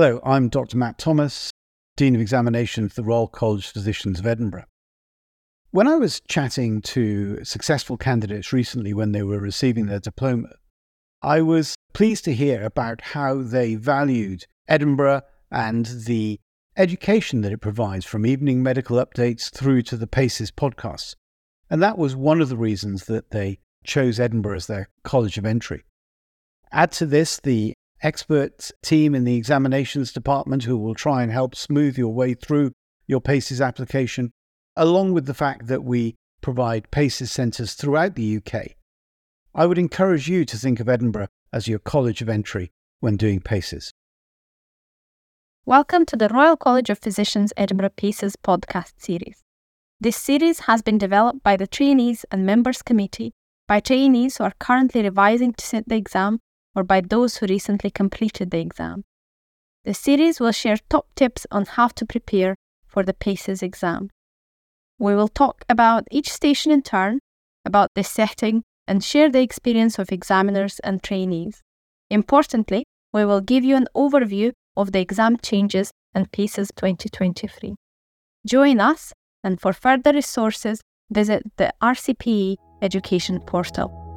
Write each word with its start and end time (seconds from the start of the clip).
Hello, 0.00 0.20
I'm 0.22 0.48
Dr. 0.48 0.76
Matt 0.76 0.96
Thomas, 0.96 1.50
Dean 1.96 2.14
of 2.14 2.20
Examination 2.20 2.88
for 2.88 2.94
the 2.94 3.02
Royal 3.02 3.26
College 3.26 3.66
of 3.66 3.72
Physicians 3.72 4.20
of 4.20 4.28
Edinburgh. 4.28 4.66
When 5.72 5.88
I 5.88 5.96
was 5.96 6.20
chatting 6.28 6.82
to 6.82 7.44
successful 7.44 7.96
candidates 7.96 8.52
recently 8.52 8.94
when 8.94 9.10
they 9.10 9.24
were 9.24 9.40
receiving 9.40 9.86
their 9.86 9.98
diploma, 9.98 10.50
I 11.20 11.42
was 11.42 11.74
pleased 11.94 12.24
to 12.26 12.32
hear 12.32 12.62
about 12.62 13.00
how 13.00 13.42
they 13.42 13.74
valued 13.74 14.44
Edinburgh 14.68 15.22
and 15.50 15.86
the 15.86 16.38
education 16.76 17.40
that 17.40 17.50
it 17.50 17.58
provides 17.60 18.04
from 18.04 18.24
evening 18.24 18.62
medical 18.62 19.04
updates 19.04 19.50
through 19.50 19.82
to 19.82 19.96
the 19.96 20.06
PACES 20.06 20.52
podcasts. 20.52 21.16
And 21.68 21.82
that 21.82 21.98
was 21.98 22.14
one 22.14 22.40
of 22.40 22.50
the 22.50 22.56
reasons 22.56 23.06
that 23.06 23.32
they 23.32 23.58
chose 23.82 24.20
Edinburgh 24.20 24.58
as 24.58 24.68
their 24.68 24.90
college 25.02 25.38
of 25.38 25.44
entry. 25.44 25.82
Add 26.70 26.92
to 26.92 27.06
this 27.06 27.40
the 27.42 27.74
expert 28.02 28.70
team 28.82 29.14
in 29.14 29.24
the 29.24 29.36
examinations 29.36 30.12
department 30.12 30.64
who 30.64 30.76
will 30.76 30.94
try 30.94 31.22
and 31.22 31.32
help 31.32 31.54
smooth 31.54 31.98
your 31.98 32.12
way 32.12 32.34
through 32.34 32.72
your 33.06 33.20
PACES 33.20 33.60
application, 33.60 34.30
along 34.76 35.12
with 35.12 35.26
the 35.26 35.34
fact 35.34 35.66
that 35.66 35.82
we 35.82 36.14
provide 36.40 36.90
PACES 36.90 37.32
centres 37.32 37.74
throughout 37.74 38.14
the 38.14 38.36
UK. 38.36 38.72
I 39.54 39.66
would 39.66 39.78
encourage 39.78 40.28
you 40.28 40.44
to 40.44 40.56
think 40.56 40.78
of 40.78 40.88
Edinburgh 40.88 41.28
as 41.52 41.66
your 41.66 41.80
college 41.80 42.22
of 42.22 42.28
entry 42.28 42.70
when 43.00 43.16
doing 43.16 43.40
PACES. 43.40 43.92
Welcome 45.66 46.06
to 46.06 46.16
the 46.16 46.28
Royal 46.28 46.56
College 46.56 46.90
of 46.90 46.98
Physicians 46.98 47.52
Edinburgh 47.56 47.90
PACES 47.96 48.36
podcast 48.36 48.92
series. 48.98 49.42
This 50.00 50.16
series 50.16 50.60
has 50.60 50.80
been 50.80 50.98
developed 50.98 51.42
by 51.42 51.56
the 51.56 51.66
Trainees 51.66 52.24
and 52.30 52.46
Members 52.46 52.82
Committee 52.82 53.32
by 53.66 53.80
trainees 53.80 54.36
who 54.36 54.44
are 54.44 54.54
currently 54.60 55.02
revising 55.02 55.52
to 55.52 55.66
sit 55.66 55.88
the 55.88 55.96
exam 55.96 56.40
or 56.78 56.84
by 56.84 57.00
those 57.00 57.38
who 57.38 57.46
recently 57.46 57.90
completed 57.90 58.52
the 58.52 58.60
exam. 58.60 59.02
The 59.84 59.94
series 59.94 60.38
will 60.38 60.52
share 60.52 60.76
top 60.88 61.06
tips 61.16 61.44
on 61.50 61.64
how 61.64 61.88
to 61.88 62.06
prepare 62.06 62.54
for 62.86 63.02
the 63.02 63.14
PACES 63.14 63.64
exam. 63.64 64.10
We 64.96 65.16
will 65.16 65.26
talk 65.26 65.64
about 65.68 66.06
each 66.12 66.30
station 66.30 66.70
in 66.70 66.82
turn, 66.82 67.18
about 67.64 67.90
the 67.96 68.04
setting, 68.04 68.62
and 68.86 69.02
share 69.02 69.28
the 69.28 69.42
experience 69.42 69.98
of 69.98 70.12
examiners 70.12 70.78
and 70.84 71.02
trainees. 71.02 71.62
Importantly, 72.10 72.84
we 73.12 73.24
will 73.24 73.40
give 73.40 73.64
you 73.64 73.74
an 73.74 73.88
overview 73.96 74.52
of 74.76 74.92
the 74.92 75.00
exam 75.00 75.36
changes 75.38 75.90
and 76.14 76.30
PACES 76.30 76.70
2023. 76.76 77.74
Join 78.46 78.78
us, 78.78 79.12
and 79.42 79.60
for 79.60 79.72
further 79.72 80.12
resources, 80.12 80.80
visit 81.10 81.42
the 81.56 81.72
RCPE 81.82 82.54
education 82.82 83.40
portal. 83.40 84.07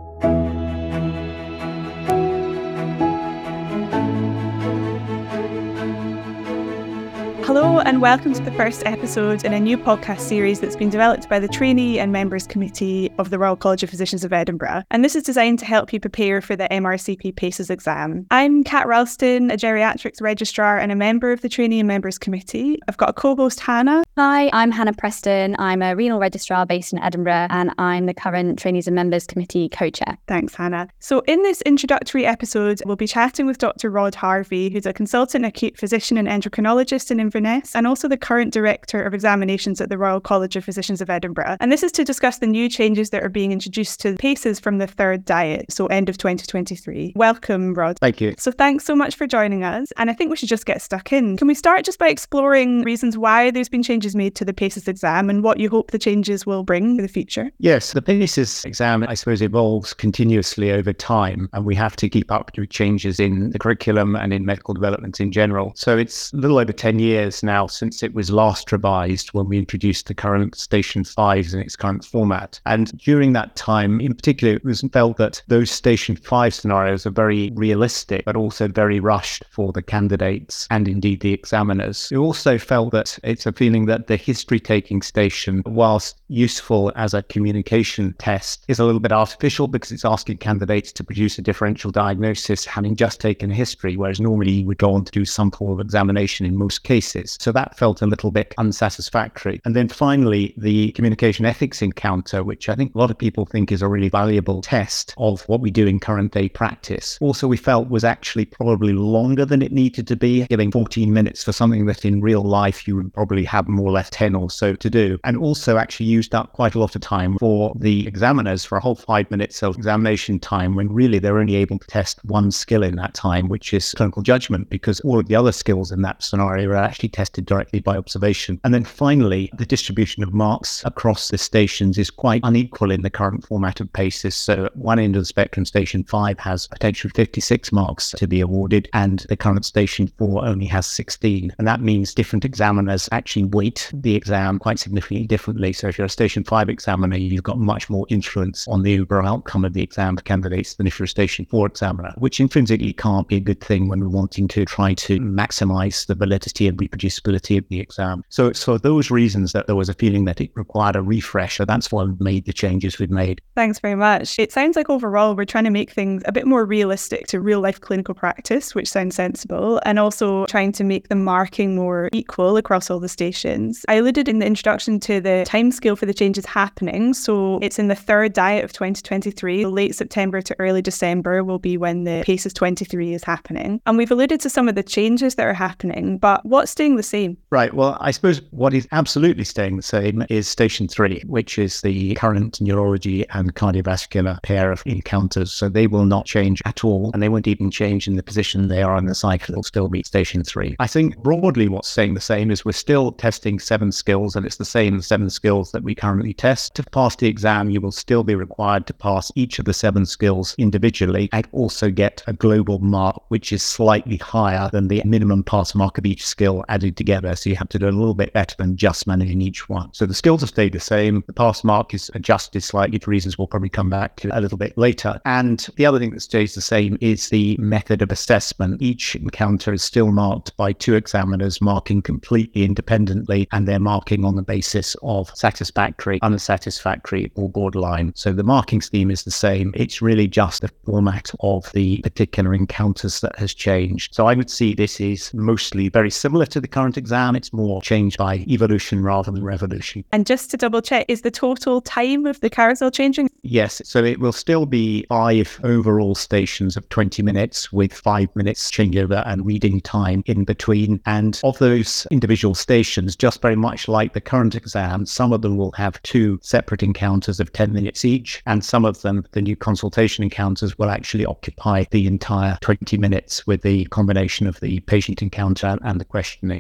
Hello, 7.54 7.80
and 7.80 8.02
welcome 8.02 8.32
to 8.34 8.42
the 8.42 8.52
first 8.54 8.82
episode 8.86 9.44
in 9.44 9.52
a 9.52 9.60
new 9.60 9.78
podcast 9.78 10.22
series 10.22 10.62
that's 10.62 10.78
been 10.78 10.90
developed 10.90 11.28
by 11.28 11.38
the 11.38 11.50
Trainee 11.50 12.00
and 12.00 12.10
Members 12.10 12.48
Committee 12.48 13.12
of 13.18 13.30
the 13.30 13.38
Royal 13.38 13.58
College 13.58 13.84
of 13.84 13.90
Physicians 13.90 14.24
of 14.24 14.32
Edinburgh. 14.32 14.84
And 14.90 15.04
this 15.04 15.18
is 15.18 15.24
designed 15.24 15.60
to 15.60 15.66
help 15.66 15.92
you 15.92 16.00
prepare 16.00 16.40
for 16.40 16.56
the 16.56 16.70
MRCP 16.70 17.36
PACES 17.36 17.70
exam. 17.70 18.26
I'm 18.32 18.64
Kat 18.64 18.88
Ralston, 18.88 19.52
a 19.52 19.58
geriatrics 19.58 20.22
registrar 20.22 20.78
and 20.78 20.94
a 20.94 20.96
member 20.96 21.34
of 21.34 21.42
the 21.42 21.50
Trainee 21.50 21.82
and 21.82 21.88
Members 21.90 22.18
Committee. 22.18 22.80
I've 22.88 22.96
got 22.96 23.10
a 23.10 23.14
co 23.14 23.36
host, 23.36 23.60
Hannah. 23.60 24.04
Hi, 24.16 24.50
I'm 24.54 24.72
Hannah 24.72 24.94
Preston. 24.94 25.58
I'm 25.60 25.82
a 25.82 25.94
renal 25.94 26.20
registrar 26.20 26.66
based 26.66 26.94
in 26.94 27.00
Edinburgh, 27.00 27.48
and 27.50 27.74
I'm 27.78 28.06
the 28.06 28.14
current 28.14 28.60
Trainees 28.60 28.88
and 28.88 28.96
Members 28.96 29.28
Committee 29.28 29.68
co 29.68 29.90
chair. 29.90 30.18
Thanks, 30.26 30.56
Hannah. 30.56 30.88
So, 31.00 31.20
in 31.28 31.44
this 31.44 31.62
introductory 31.64 32.26
episode, 32.26 32.82
we'll 32.86 32.96
be 32.96 33.08
chatting 33.08 33.46
with 33.46 33.58
Dr. 33.58 33.90
Rod 33.90 34.16
Harvey, 34.16 34.70
who's 34.70 34.86
a 34.86 34.94
consultant 34.94 35.46
acute 35.46 35.78
physician 35.78 36.18
and 36.18 36.30
endocrinologist 36.30 37.12
in 37.12 37.20
Inverness 37.20 37.41
Inverness 37.42 37.76
and 37.76 37.88
also 37.88 38.08
the 38.08 38.18
current 38.18 38.54
Director 38.54 39.02
of 39.02 39.16
Examinations 39.16 39.82
at 39.82 39.90
the 39.90 39.98
Royal 39.98 40.20
College 40.20 40.56
of 40.56 40.64
Physicians 40.64 41.02
of 41.02 41.10
Edinburgh. 41.10 41.58
And 41.60 41.72
this 41.72 41.82
is 41.82 41.92
to 41.94 42.04
discuss 42.04 42.38
the 42.38 42.46
new 42.46 42.70
changes 42.70 43.10
that 43.10 43.24
are 43.24 43.30
being 43.30 43.52
introduced 43.52 44.00
to 44.02 44.12
the 44.12 44.18
PACES 44.18 44.60
from 44.60 44.78
the 44.78 44.86
third 44.86 45.26
diet, 45.26 45.66
so 45.72 45.88
end 45.88 46.08
of 46.08 46.20
2023. 46.20 47.14
Welcome, 47.16 47.74
Rod. 47.74 47.98
Thank 48.00 48.22
you. 48.22 48.36
So 48.38 48.52
thanks 48.52 48.86
so 48.86 48.96
much 48.96 49.16
for 49.16 49.26
joining 49.26 49.64
us. 49.64 49.92
And 49.98 50.12
I 50.12 50.14
think 50.14 50.30
we 50.30 50.36
should 50.36 50.50
just 50.50 50.68
get 50.68 50.84
stuck 50.84 51.12
in. 51.12 51.36
Can 51.36 51.48
we 51.48 51.56
start 51.56 51.84
just 51.84 51.98
by 51.98 52.10
exploring 52.10 52.84
reasons 52.84 53.18
why 53.18 53.50
there's 53.50 53.70
been 53.70 53.82
changes 53.82 54.16
made 54.16 54.36
to 54.36 54.46
the 54.46 54.54
PACES 54.54 54.88
exam 54.88 55.28
and 55.28 55.44
what 55.44 55.60
you 55.60 55.68
hope 55.68 55.90
the 55.90 56.00
changes 56.00 56.46
will 56.46 56.64
bring 56.64 56.98
in 56.98 57.02
the 57.02 57.08
future? 57.08 57.50
Yes, 57.58 57.94
the 57.94 58.04
PACES 58.04 58.66
exam, 58.66 59.04
I 59.08 59.16
suppose, 59.16 59.42
evolves 59.42 59.96
continuously 59.96 60.72
over 60.72 60.94
time, 60.94 61.50
and 61.54 61.66
we 61.66 61.74
have 61.74 61.96
to 61.96 62.08
keep 62.08 62.32
up 62.32 62.52
with 62.56 62.70
changes 62.70 63.20
in 63.20 63.50
the 63.50 63.58
curriculum 63.58 64.16
and 64.16 64.32
in 64.32 64.46
medical 64.46 64.76
development 64.76 65.20
in 65.20 65.32
general. 65.32 65.72
So 65.76 65.98
it's 65.98 66.32
a 66.34 66.38
little 66.38 66.60
over 66.60 66.72
10 66.72 67.00
years 67.00 67.31
years 67.32 67.44
now 67.44 67.68
since 67.68 68.04
it 68.04 68.14
was 68.14 68.30
last 68.30 68.72
revised 68.72 69.30
when 69.30 69.48
we 69.48 69.58
introduced 69.58 70.08
the 70.08 70.14
current 70.14 70.56
Station 70.56 71.04
5s 71.04 71.54
in 71.54 71.60
its 71.60 71.76
current 71.76 72.04
format. 72.04 72.60
And 72.66 72.98
during 72.98 73.34
that 73.34 73.56
time, 73.56 74.02
in 74.02 74.14
particular, 74.14 74.56
it 74.56 74.66
was 74.66 74.82
felt 74.92 75.18
that 75.18 75.42
those 75.48 75.72
Station 75.72 76.16
5 76.16 76.54
scenarios 76.54 77.06
are 77.06 77.12
very 77.12 77.52
realistic, 77.56 78.26
but 78.26 78.36
also 78.36 78.68
very 78.68 79.00
rushed 79.00 79.44
for 79.50 79.72
the 79.72 79.82
candidates 79.82 80.68
and 80.70 80.88
indeed 80.88 81.22
the 81.22 81.34
examiners. 81.34 82.10
We 82.12 82.18
also 82.18 82.58
felt 82.58 82.92
that 82.92 83.18
it's 83.24 83.46
a 83.46 83.54
feeling 83.54 83.86
that 83.86 84.08
the 84.08 84.18
history 84.18 84.60
taking 84.60 85.02
station, 85.02 85.64
whilst 85.66 86.20
useful 86.28 86.92
as 86.96 87.14
a 87.14 87.24
communication 87.24 88.14
test, 88.20 88.66
is 88.68 88.80
a 88.80 88.86
little 88.86 89.00
bit 89.00 89.12
artificial 89.12 89.68
because 89.68 89.92
it's 89.92 90.06
asking 90.06 90.38
candidates 90.38 90.92
to 90.94 91.04
produce 91.04 91.38
a 91.38 91.42
differential 91.42 91.92
diagnosis 91.92 92.66
having 92.66 92.96
just 92.96 93.22
taken 93.22 93.50
history, 93.50 93.96
whereas 93.96 94.20
normally 94.20 94.52
you 94.52 94.66
would 94.66 94.78
go 94.78 94.94
on 94.94 95.06
to 95.06 95.12
do 95.12 95.24
some 95.24 95.52
form 95.52 95.72
of 95.72 95.80
examination 95.80 96.46
in 96.46 96.58
most 96.58 96.84
cases. 96.84 97.21
So 97.40 97.52
that 97.52 97.78
felt 97.78 98.02
a 98.02 98.08
little 98.08 98.32
bit 98.32 98.54
unsatisfactory. 98.58 99.62
And 99.66 99.76
then 99.76 99.88
finally, 99.88 100.54
the 100.58 100.92
communication 100.92 101.46
ethics 101.46 101.82
encounter, 101.82 102.44
which 102.44 102.70
I 102.70 102.76
think 102.76 102.96
a 102.96 102.98
lot 102.98 103.12
of 103.12 103.18
people 103.18 103.46
think 103.46 103.72
is 103.72 103.82
a 103.82 103.88
really 103.88 104.10
valuable 104.10 104.62
test 104.62 105.14
of 105.18 105.42
what 105.44 105.62
we 105.62 105.72
do 105.72 105.88
in 105.88 106.00
current 106.00 106.32
day 106.32 106.50
practice. 106.50 107.18
Also, 107.22 107.48
we 107.48 107.58
felt 107.58 107.90
was 107.90 108.04
actually 108.04 108.46
probably 108.46 108.94
longer 108.94 109.46
than 109.46 109.62
it 109.62 109.72
needed 109.72 110.08
to 110.08 110.16
be, 110.16 110.46
giving 110.48 110.72
14 110.72 111.12
minutes 111.14 111.44
for 111.44 111.52
something 111.52 111.86
that 111.86 112.06
in 112.06 112.22
real 112.22 112.44
life 112.44 112.88
you 112.88 112.96
would 112.96 113.14
probably 113.14 113.44
have 113.44 113.68
more 113.68 113.88
or 113.88 113.92
less 113.92 114.10
10 114.12 114.36
or 114.36 114.50
so 114.50 114.76
to 114.76 114.90
do. 114.90 115.18
And 115.24 115.38
also 115.38 115.78
actually 115.78 116.08
used 116.08 116.34
up 116.36 116.54
quite 116.54 116.76
a 116.76 116.80
lot 116.80 116.96
of 116.96 117.02
time 117.02 117.38
for 117.38 117.74
the 117.78 118.08
examiners 118.08 118.66
for 118.66 118.78
a 118.78 118.82
whole 118.82 118.96
five 118.96 119.30
minutes 119.32 119.64
of 119.64 119.76
examination 119.76 120.40
time 120.40 120.76
when 120.76 120.92
really 120.92 121.20
they're 121.20 121.40
only 121.40 121.56
able 121.56 121.80
to 121.80 121.88
test 121.88 122.24
one 122.26 122.52
skill 122.52 122.84
in 122.84 122.96
that 122.96 123.14
time, 123.14 123.48
which 123.50 123.74
is 123.74 123.94
clinical 123.94 124.22
judgment, 124.22 124.70
because 124.70 125.00
all 125.02 125.20
of 125.20 125.28
the 125.28 125.36
other 125.36 125.52
skills 125.52 125.92
in 125.92 126.02
that 126.02 126.24
scenario 126.24 126.70
are 126.70 126.76
actually 127.02 127.10
tested 127.10 127.48
directly 127.48 127.80
by 127.80 127.98
observation. 127.98 128.60
And 128.64 128.72
then 128.72 128.84
finally, 128.84 129.50
the 129.58 129.66
distribution 129.66 130.22
of 130.22 130.34
marks 130.34 130.84
across 130.86 131.30
the 131.30 131.38
stations 131.40 131.98
is 131.98 132.12
quite 132.12 132.42
unequal 132.44 132.92
in 132.92 133.02
the 133.02 133.10
current 133.10 133.44
format 133.44 133.80
of 133.80 133.92
PACES. 133.92 134.36
So 134.36 134.66
at 134.66 134.78
one 134.78 135.00
end 135.00 135.16
of 135.16 135.24
the 135.24 135.26
spectrum, 135.26 135.66
station 135.66 136.04
five 136.04 136.38
has 136.38 136.68
potentially 136.68 137.12
56 137.16 137.72
marks 137.72 138.12
to 138.12 138.28
be 138.28 138.40
awarded, 138.40 138.88
and 138.94 139.26
the 139.30 139.36
current 139.36 139.66
station 139.66 140.12
four 140.20 140.46
only 140.46 140.68
has 140.68 140.86
16. 140.86 141.52
And 141.58 141.68
that 141.68 141.82
means 141.82 142.14
different 142.14 142.46
examiners 142.46 143.10
actually 143.12 143.46
weight 143.46 143.90
the 143.92 144.14
exam 144.16 144.60
quite 144.60 144.78
significantly 144.78 145.26
differently. 145.26 145.74
So 145.74 145.88
if 145.88 145.98
you're 145.98 146.06
a 146.06 146.10
station 146.10 146.44
five 146.44 146.70
examiner, 146.70 147.18
you've 147.18 147.42
got 147.42 147.58
much 147.58 147.90
more 147.90 148.06
influence 148.10 148.68
on 148.68 148.84
the 148.84 149.00
overall 149.00 149.26
outcome 149.26 149.66
of 149.66 149.74
the 149.74 149.82
exam 149.82 150.18
for 150.18 150.24
candidates 150.24 150.76
than 150.76 150.86
if 150.86 151.00
you're 151.00 151.06
a 151.06 151.10
station 151.10 151.46
four 151.46 151.66
examiner, 151.66 152.14
which 152.18 152.40
intrinsically 152.40 152.94
can't 152.94 153.28
be 153.28 153.38
a 153.38 153.40
good 153.40 153.62
thing 153.62 153.88
when 153.88 154.02
we're 154.02 154.08
wanting 154.08 154.48
to 154.50 154.66
try 154.66 154.94
to 154.94 155.20
maximize 155.20 156.06
the 156.06 156.14
validity 156.14 156.68
and 156.68 156.78
reproducibility 156.92 157.58
of 157.58 157.68
the 157.70 157.80
exam. 157.80 158.24
So 158.30 158.48
it's 158.48 158.64
for 158.64 158.78
those 158.78 159.12
reasons 159.12 159.54
that 159.54 159.68
there 159.68 159.76
was 159.76 159.90
a 159.90 159.94
feeling 159.94 160.26
that 160.26 160.42
it 160.42 160.52
required 160.56 160.96
a 160.96 161.02
refresh. 161.02 161.58
So 161.58 161.66
that's 161.66 161.92
why 161.92 162.04
we 162.04 162.14
made 162.20 162.46
the 162.46 162.54
changes 162.54 163.00
we've 163.00 163.10
made. 163.10 163.42
Thanks 163.56 163.80
very 163.80 163.96
much. 163.96 164.38
It 164.40 164.52
sounds 164.52 164.76
like 164.76 164.90
overall 164.90 165.36
we're 165.36 165.46
trying 165.46 165.64
to 165.66 165.70
make 165.70 165.92
things 165.92 166.24
a 166.26 166.32
bit 166.32 166.46
more 166.46 166.66
realistic 166.66 167.28
to 167.28 167.40
real 167.40 167.62
life 167.62 167.80
clinical 167.82 168.14
practice, 168.14 168.76
which 168.76 168.90
sounds 168.90 169.16
sensible, 169.16 169.82
and 169.86 170.00
also 170.00 170.46
trying 170.46 170.72
to 170.74 170.84
make 170.84 171.10
the 171.10 171.16
marking 171.16 171.76
more 171.76 172.10
equal 172.12 172.58
across 172.58 172.90
all 172.90 173.00
the 173.00 173.10
stations. 173.10 173.86
I 173.88 173.96
alluded 173.96 174.28
in 174.28 174.40
the 174.40 174.46
introduction 174.46 175.00
to 175.02 175.22
the 175.22 175.46
timescale 175.48 175.98
for 175.98 176.06
the 176.06 176.14
changes 176.14 176.46
happening. 176.46 177.14
So 177.14 177.60
it's 177.62 177.80
in 177.80 177.88
the 177.88 177.96
third 177.96 178.34
diet 178.34 178.64
of 178.64 178.74
2023. 178.74 179.66
Late 179.66 179.96
September 179.96 180.42
to 180.42 180.56
early 180.60 180.82
December 180.82 181.44
will 181.44 181.60
be 181.60 181.78
when 181.78 182.04
the 182.04 182.24
PACES 182.26 182.54
23 182.54 183.14
is 183.14 183.24
happening. 183.24 183.82
And 183.86 183.98
we've 183.98 184.12
alluded 184.12 184.40
to 184.42 184.50
some 184.50 184.68
of 184.68 184.76
the 184.76 184.84
changes 184.84 185.36
that 185.36 185.46
are 185.46 185.54
happening, 185.54 186.18
but 186.18 186.46
what 186.46 186.68
staying 186.82 186.96
the 186.96 187.04
same? 187.04 187.38
Right. 187.52 187.72
Well, 187.72 187.96
I 188.02 188.10
suppose 188.10 188.42
what 188.50 188.74
is 188.74 188.88
absolutely 188.92 189.44
staying 189.44 189.78
the 189.78 189.84
same 189.84 190.26
is 190.30 190.48
station 190.48 190.88
three, 190.88 191.22
which 191.28 191.60
is 191.60 191.82
the 191.82 192.16
current 192.16 192.60
neurology 192.60 193.24
and 193.30 193.54
cardiovascular 193.54 194.42
pair 194.42 194.72
of 194.72 194.82
encounters. 194.88 195.52
So 195.52 195.70
they 195.70 195.86
will 195.86 196.06
not 196.06 196.26
change 196.26 196.60
at 196.66 196.84
all, 196.84 197.12
and 197.14 197.22
they 197.22 197.30
won't 197.30 197.48
even 197.48 197.70
change 197.70 198.08
in 198.08 198.16
the 198.16 198.24
position 198.24 198.68
they 198.68 198.82
are 198.82 198.96
on 198.96 199.06
the 199.06 199.14
cycle. 199.14 199.54
It'll 199.54 199.62
still 199.62 199.90
be 199.90 200.02
station 200.02 200.44
three. 200.44 200.76
I 200.80 200.88
think 200.88 201.18
broadly 201.18 201.68
what's 201.68 201.88
staying 201.88 202.16
the 202.16 202.20
same 202.20 202.50
is 202.50 202.66
we're 202.66 202.72
still 202.72 203.12
testing 203.12 203.60
seven 203.60 203.92
skills, 203.92 204.36
and 204.36 204.44
it's 204.44 204.56
the 204.56 204.66
same 204.66 205.02
seven 205.02 205.30
skills 205.30 205.72
that 205.74 205.84
we 205.84 205.94
currently 205.94 206.34
test. 206.34 206.74
To 206.76 206.84
pass 206.84 207.16
the 207.16 207.28
exam, 207.28 207.70
you 207.70 207.80
will 207.80 207.92
still 207.92 208.24
be 208.24 208.34
required 208.34 208.88
to 208.88 208.94
pass 208.96 209.32
each 209.36 209.60
of 209.60 209.66
the 209.66 209.74
seven 209.74 210.04
skills 210.04 210.56
individually 210.58 211.30
and 211.32 211.48
also 211.52 211.92
get 211.92 212.24
a 212.26 212.34
global 212.34 212.80
mark, 212.80 213.22
which 213.28 213.54
is 213.54 213.62
slightly 213.62 214.18
higher 214.18 214.68
than 214.72 214.88
the 214.88 215.04
minimum 215.06 215.44
pass 215.44 215.76
mark 215.76 216.00
of 216.00 216.08
each 216.08 216.26
skill 216.26 216.66
added 216.72 216.96
together. 216.96 217.36
So 217.36 217.50
you 217.50 217.58
have 217.58 217.70
to 217.70 217.80
do 217.80 217.88
a 217.88 217.92
little 217.92 218.14
bit 218.14 218.34
better 218.34 218.56
than 218.58 218.78
just 218.78 219.06
managing 219.06 219.42
each 219.42 219.68
one. 219.70 219.94
So 219.94 220.06
the 220.06 220.14
skills 220.14 220.42
have 220.42 220.50
stayed 220.50 220.74
the 220.74 220.80
same. 220.80 221.24
The 221.28 221.34
pass 221.34 221.64
mark 221.64 221.94
is 221.94 222.10
adjusted 222.16 222.64
slightly 222.64 222.98
for 222.98 223.12
reasons 223.12 223.38
we'll 223.38 223.48
probably 223.48 223.70
come 223.70 223.90
back 223.90 224.16
to 224.18 224.38
a 224.38 224.40
little 224.40 224.58
bit 224.58 224.78
later. 224.78 225.20
And 225.26 225.68
the 225.76 225.86
other 225.86 226.00
thing 226.00 226.12
that 226.12 226.22
stays 226.22 226.56
the 226.56 226.62
same 226.62 226.98
is 227.02 227.30
the 227.30 227.58
method 227.58 228.02
of 228.02 228.12
assessment. 228.12 228.82
Each 228.82 229.16
encounter 229.16 229.74
is 229.74 229.84
still 229.84 230.12
marked 230.12 230.56
by 230.56 230.72
two 230.72 230.96
examiners 230.96 231.60
marking 231.62 232.02
completely 232.02 232.64
independently, 232.64 233.48
and 233.52 233.68
they're 233.68 233.80
marking 233.80 234.24
on 234.24 234.36
the 234.36 234.42
basis 234.42 234.96
of 235.04 235.30
satisfactory, 235.36 236.20
unsatisfactory, 236.22 237.32
or 237.36 237.50
borderline. 237.50 238.14
So 238.16 238.32
the 238.32 238.44
marking 238.44 238.82
scheme 238.82 239.12
is 239.12 239.24
the 239.24 239.32
same. 239.32 239.74
It's 239.76 240.02
really 240.02 240.28
just 240.28 240.62
the 240.62 240.72
format 240.86 241.32
of 241.42 241.70
the 241.74 241.98
particular 242.02 242.54
encounters 242.54 243.20
that 243.20 243.38
has 243.38 243.54
changed. 243.54 244.16
So 244.16 244.28
I 244.28 244.36
would 244.36 244.50
see 244.50 244.74
this 244.74 245.02
is 245.02 245.34
mostly 245.34 245.90
very 245.90 246.12
similar 246.12 246.46
to 246.46 246.61
the 246.62 246.68
current 246.68 246.98
exam. 246.98 247.36
It's 247.36 247.54
more 247.54 247.82
changed 247.82 248.18
by 248.18 248.46
evolution 248.48 249.04
rather 249.04 249.32
than 249.32 249.44
revolution. 249.44 250.04
And 250.12 250.26
just 250.26 250.52
to 250.52 250.58
double 250.58 250.82
check, 250.82 251.06
is 251.08 251.22
the 251.22 251.32
total 251.32 251.82
time 251.82 252.26
of 252.26 252.40
the 252.42 252.50
carousel 252.50 252.92
changing? 252.92 253.30
Yes. 253.44 253.82
So 253.86 254.04
it 254.04 254.20
will 254.20 254.32
still 254.32 254.66
be 254.66 255.06
five 255.10 255.60
overall 255.64 256.16
stations 256.16 256.78
of 256.78 256.88
20 256.90 257.24
minutes 257.24 257.72
with 257.72 257.94
five 257.94 258.34
minutes 258.36 258.72
changeover 258.72 259.24
and 259.26 259.46
reading 259.46 259.82
time 259.82 260.24
in 260.26 260.44
between. 260.44 261.02
And 261.06 261.40
of 261.44 261.58
those 261.58 262.08
individual 262.12 262.56
stations, 262.56 263.16
just 263.16 263.42
very 263.42 263.56
much 263.56 263.88
like 263.88 264.14
the 264.14 264.22
current 264.22 264.56
exam, 264.56 265.06
some 265.06 265.34
of 265.34 265.42
them 265.42 265.58
will 265.58 265.72
have 265.74 266.02
two 266.04 266.40
separate 266.42 266.84
encounters 266.84 267.40
of 267.40 267.52
10 267.54 267.74
minutes 267.74 268.06
each. 268.06 268.42
And 268.46 268.64
some 268.64 268.86
of 268.86 269.02
them, 269.02 269.26
the 269.32 269.42
new 269.42 269.56
consultation 269.56 270.24
encounters, 270.24 270.78
will 270.78 270.90
actually 270.90 271.26
occupy 271.26 271.86
the 271.92 272.08
entire 272.08 272.58
20 272.62 272.98
minutes 272.98 273.46
with 273.48 273.62
the 273.62 273.86
combination 273.86 274.48
of 274.48 274.60
the 274.60 274.80
patient 274.82 275.22
encounter 275.22 275.78
and 275.84 276.00
the 276.00 276.06